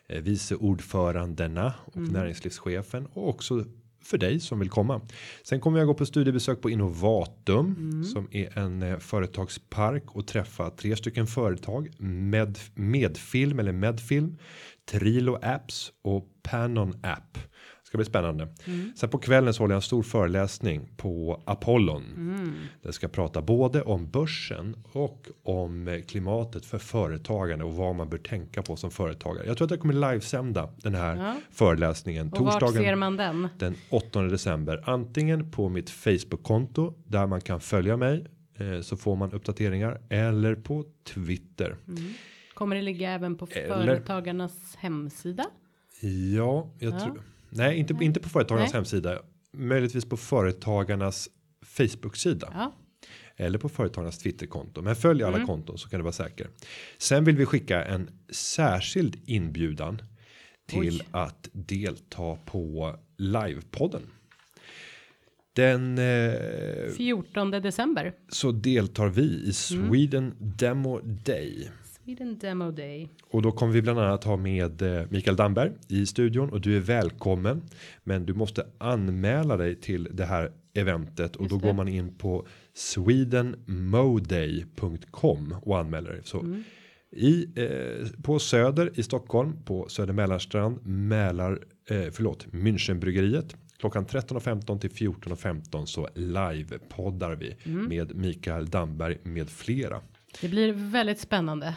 eh, 0.08 0.22
vice 0.22 0.54
ordförandena 0.54 1.74
och 1.84 1.96
Mm. 1.96 2.12
näringslivschefen 2.12 3.06
och 3.06 3.28
också 3.28 3.64
för 4.02 4.18
dig 4.18 4.40
som 4.40 4.58
vill 4.58 4.70
komma. 4.70 5.00
Sen 5.42 5.60
kommer 5.60 5.78
jag 5.78 5.86
gå 5.86 5.94
på 5.94 6.06
studiebesök 6.06 6.60
på 6.60 6.70
Innovatum 6.70 7.74
Mm. 7.78 8.04
som 8.04 8.28
är 8.30 8.58
en 8.58 8.82
eh, 8.82 8.98
företagspark 8.98 10.04
och 10.16 10.26
träffa 10.26 10.70
tre 10.70 10.96
stycken 10.96 11.26
företag 11.26 11.90
med 11.98 12.58
medfilm 12.74 13.58
eller 13.58 13.72
medfilm, 13.72 14.38
Trilo 14.90 15.38
Apps 15.42 15.92
och 16.02 16.26
Panon 16.42 16.94
App. 17.02 17.38
Ska 17.90 17.98
bli 17.98 18.04
spännande. 18.04 18.48
Mm. 18.66 18.92
Sen 18.96 19.08
på 19.08 19.18
kvällen 19.18 19.54
så 19.54 19.62
håller 19.62 19.72
jag 19.74 19.78
en 19.78 19.82
stor 19.82 20.02
föreläsning 20.02 20.88
på 20.96 21.42
Apollon. 21.44 22.02
Mm. 22.16 22.52
Det 22.82 22.92
ska 22.92 23.08
prata 23.08 23.42
både 23.42 23.82
om 23.82 24.10
börsen 24.10 24.76
och 24.92 25.26
om 25.42 25.88
eh, 25.88 26.00
klimatet 26.00 26.64
för 26.66 26.78
företagande 26.78 27.64
och 27.64 27.74
vad 27.74 27.94
man 27.94 28.08
bör 28.08 28.18
tänka 28.18 28.62
på 28.62 28.76
som 28.76 28.90
företagare. 28.90 29.46
Jag 29.46 29.56
tror 29.56 29.64
att 29.66 29.70
jag 29.70 29.80
kommer 29.80 29.94
livesända 30.12 30.70
den 30.76 30.94
här 30.94 31.16
Ja. 31.16 31.36
föreläsningen 31.50 32.28
Och 32.32 32.38
vart 32.40 32.52
ser 32.52 32.60
torsdagen 32.60 32.98
man 32.98 33.16
den? 33.16 33.48
den 33.58 33.74
8 33.88 34.22
december. 34.22 34.82
Antingen 34.86 35.50
på 35.50 35.68
mitt 35.68 35.90
Facebook-konto 35.90 36.94
där 37.06 37.26
man 37.26 37.40
kan 37.40 37.60
följa 37.60 37.96
mig 37.96 38.26
eh, 38.58 38.80
så 38.80 38.96
får 38.96 39.16
man 39.16 39.32
uppdateringar 39.32 40.00
eller 40.08 40.54
på 40.54 40.84
Twitter. 41.04 41.76
Kommer 42.54 42.76
det 42.76 42.82
ligga 42.82 43.10
även 43.10 43.36
på 43.36 43.46
Eller- 43.50 43.84
företagarnas 43.86 44.76
hemsida? 44.76 45.46
Ja, 46.36 46.68
jag 46.78 46.94
Ja. 46.94 47.00
tror. 47.00 47.22
Nej, 47.50 47.78
inte 47.78 47.94
inte 48.00 48.20
på 48.20 48.28
företagarnas 48.28 48.72
Nej. 48.72 48.78
hemsida. 48.78 49.22
Möjligtvis 49.52 50.04
på 50.04 50.16
företagarnas 50.16 51.28
Facebook-sida 51.66 52.48
Ja, 52.54 52.72
eller 53.36 53.58
på 53.58 53.68
företagarnas 53.68 54.18
Twitterkonto. 54.18 54.82
Men 54.82 54.96
följ 54.96 55.22
alla 55.22 55.36
Mm. 55.36 55.46
konton 55.46 55.78
så 55.78 55.88
kan 55.88 55.98
du 56.00 56.04
vara 56.04 56.12
säker. 56.12 56.48
Sen 56.98 57.24
vill 57.24 57.36
vi 57.36 57.46
skicka 57.46 57.84
en 57.84 58.10
särskild 58.32 59.16
inbjudan 59.26 60.02
till 60.68 61.00
Oj. 61.00 61.06
att 61.10 61.48
delta 61.52 62.36
på 62.44 62.96
livepodden. 63.18 64.02
Den 65.52 65.98
eh, 65.98 66.92
14 66.96 67.50
december. 67.50 68.12
så 68.28 68.52
deltar 68.52 69.08
vi 69.08 69.22
i 69.22 69.40
Mm. 69.40 69.52
Sweden 69.52 70.34
Demo 70.38 71.00
Day. 71.00 71.70
Sweden 72.10 72.38
Demo 72.38 72.70
Day. 72.70 73.08
Och 73.30 73.42
då 73.42 73.52
kommer 73.52 73.72
vi 73.72 73.82
bland 73.82 73.98
annat 73.98 74.24
ha 74.24 74.36
med 74.36 74.82
eh, 74.82 75.02
Mikael 75.10 75.36
Damberg 75.36 75.72
i 75.88 76.06
studion 76.06 76.50
och 76.50 76.60
du 76.60 76.76
är 76.76 76.80
välkommen. 76.80 77.62
Men 78.04 78.26
du 78.26 78.34
måste 78.34 78.66
anmäla 78.78 79.56
dig 79.56 79.74
till 79.76 80.08
det 80.12 80.24
här 80.24 80.52
eventet 80.74 81.36
och 81.36 81.42
Just 81.42 81.50
då 81.50 81.58
det. 81.58 81.66
går 81.66 81.72
man 81.72 81.88
in 81.88 82.14
på 82.14 82.46
swedenmoday.com 82.74 85.54
och 85.62 85.78
anmäler 85.78 86.10
dig. 86.10 86.20
Så 86.24 86.40
Mm. 86.40 86.62
i 87.12 87.46
eh, 87.56 88.06
på 88.22 88.38
Söder 88.38 88.90
i 88.94 89.02
Stockholm 89.02 89.62
på 89.64 89.88
Söder 89.88 90.12
Mälarstrand 90.12 90.86
Mälar 90.86 91.58
eh, 91.90 92.04
förlåt 92.12 92.46
Münchenbryggeriet 92.52 93.56
klockan 93.78 94.06
13.15 94.06 94.78
till 94.78 94.90
14.15 94.90 95.86
så 95.86 96.08
live 96.14 96.78
poddar 96.96 97.36
vi 97.36 97.56
Mm. 97.64 97.84
med 97.88 98.16
Mikael 98.16 98.66
Damberg 98.66 99.18
med 99.22 99.50
flera. 99.50 100.00
Det 100.40 100.48
blir 100.48 100.72
väldigt 100.72 101.18
spännande. 101.18 101.76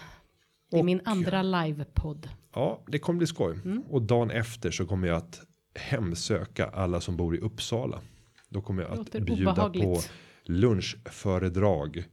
Det 0.74 0.78
är 0.78 0.82
Och- 0.82 0.86
min 0.86 1.02
andra 1.06 1.42
livepodd. 1.44 2.30
Ja, 2.54 2.84
det 2.88 3.00
kommer 3.00 3.18
bli 3.18 3.28
skoj. 3.28 3.58
Mm. 3.66 3.82
Och 3.90 4.02
dagen 4.02 4.32
efter 4.32 4.72
så 4.72 4.86
kommer 4.86 5.08
jag 5.08 5.18
att 5.18 5.42
hemsöka 5.76 6.66
alla 6.68 7.02
som 7.02 7.18
bor 7.18 7.36
i 7.36 7.40
Uppsala. 7.40 8.02
Då 8.50 8.62
kommer 8.62 8.84
jag 8.84 8.92
att 9.00 9.12
bjuda 9.12 9.52
obehagligt. 9.52 9.84
på 9.86 10.02
lunchföredrag. 10.46 12.04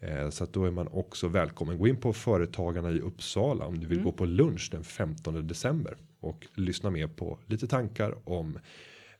Eh, 0.00 0.30
så 0.30 0.44
att 0.44 0.52
då 0.52 0.64
är 0.64 0.70
man 0.70 0.88
också 0.88 1.28
välkommen. 1.28 1.78
Gå 1.78 1.88
in 1.88 1.96
på 1.96 2.12
Företagarna 2.12 2.90
i 2.90 3.00
Uppsala 3.00 3.64
om 3.64 3.74
du 3.74 3.86
Mm. 3.86 3.88
vill 3.90 4.02
gå 4.04 4.12
på 4.12 4.24
lunch 4.24 4.68
den 4.72 4.84
15 4.84 5.46
december. 5.46 5.96
Och 6.20 6.46
lyssna 6.54 6.90
med 6.90 7.16
på 7.16 7.38
lite 7.46 7.66
tankar 7.66 8.14
om 8.28 8.58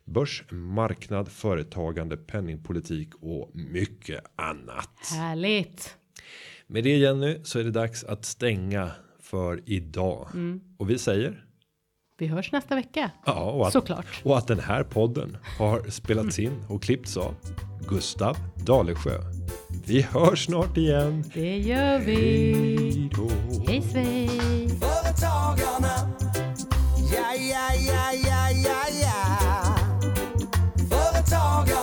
börs, 0.04 0.44
marknad, 0.50 1.28
företagande, 1.28 2.16
penningpolitik 2.16 3.08
och 3.20 3.50
mycket 3.54 4.24
annat. 4.36 4.90
Härligt. 5.18 5.97
Med 6.70 6.84
det 6.84 6.96
Jenny 6.96 7.40
så 7.44 7.58
är 7.58 7.64
det 7.64 7.70
dags 7.70 8.04
att 8.04 8.24
stänga 8.24 8.90
för 9.20 9.62
idag. 9.66 10.28
Mm. 10.34 10.60
Och 10.78 10.90
vi 10.90 10.98
säger. 10.98 11.44
Vi 12.18 12.26
hörs 12.26 12.52
nästa 12.52 12.74
vecka. 12.74 13.10
Ja, 13.26 13.50
och 13.50 13.66
att, 13.66 13.72
såklart. 13.72 14.06
Och 14.24 14.38
att 14.38 14.46
den 14.46 14.60
här 14.60 14.84
podden 14.84 15.36
har 15.58 15.90
spelats 15.90 16.38
in 16.38 16.64
och 16.68 16.82
klippts 16.82 17.16
av 17.16 17.34
Gustav 17.88 18.36
Dalesjö. 18.66 19.18
Vi 19.86 20.02
hörs 20.02 20.44
snart 20.44 20.76
igen. 20.76 21.24
Det 21.34 21.58
gör 21.58 21.98
vi. 21.98 23.10
Hej 23.68 23.82
svejs! 23.82 24.80
Företagarna. 24.80 26.10
Ja, 27.14 27.34
ja, 27.34 27.68
ja, 27.88 28.12
ja, 28.26 28.50
ja, 28.50 28.84
ja. 29.02 29.76
Företagarna. 30.90 31.77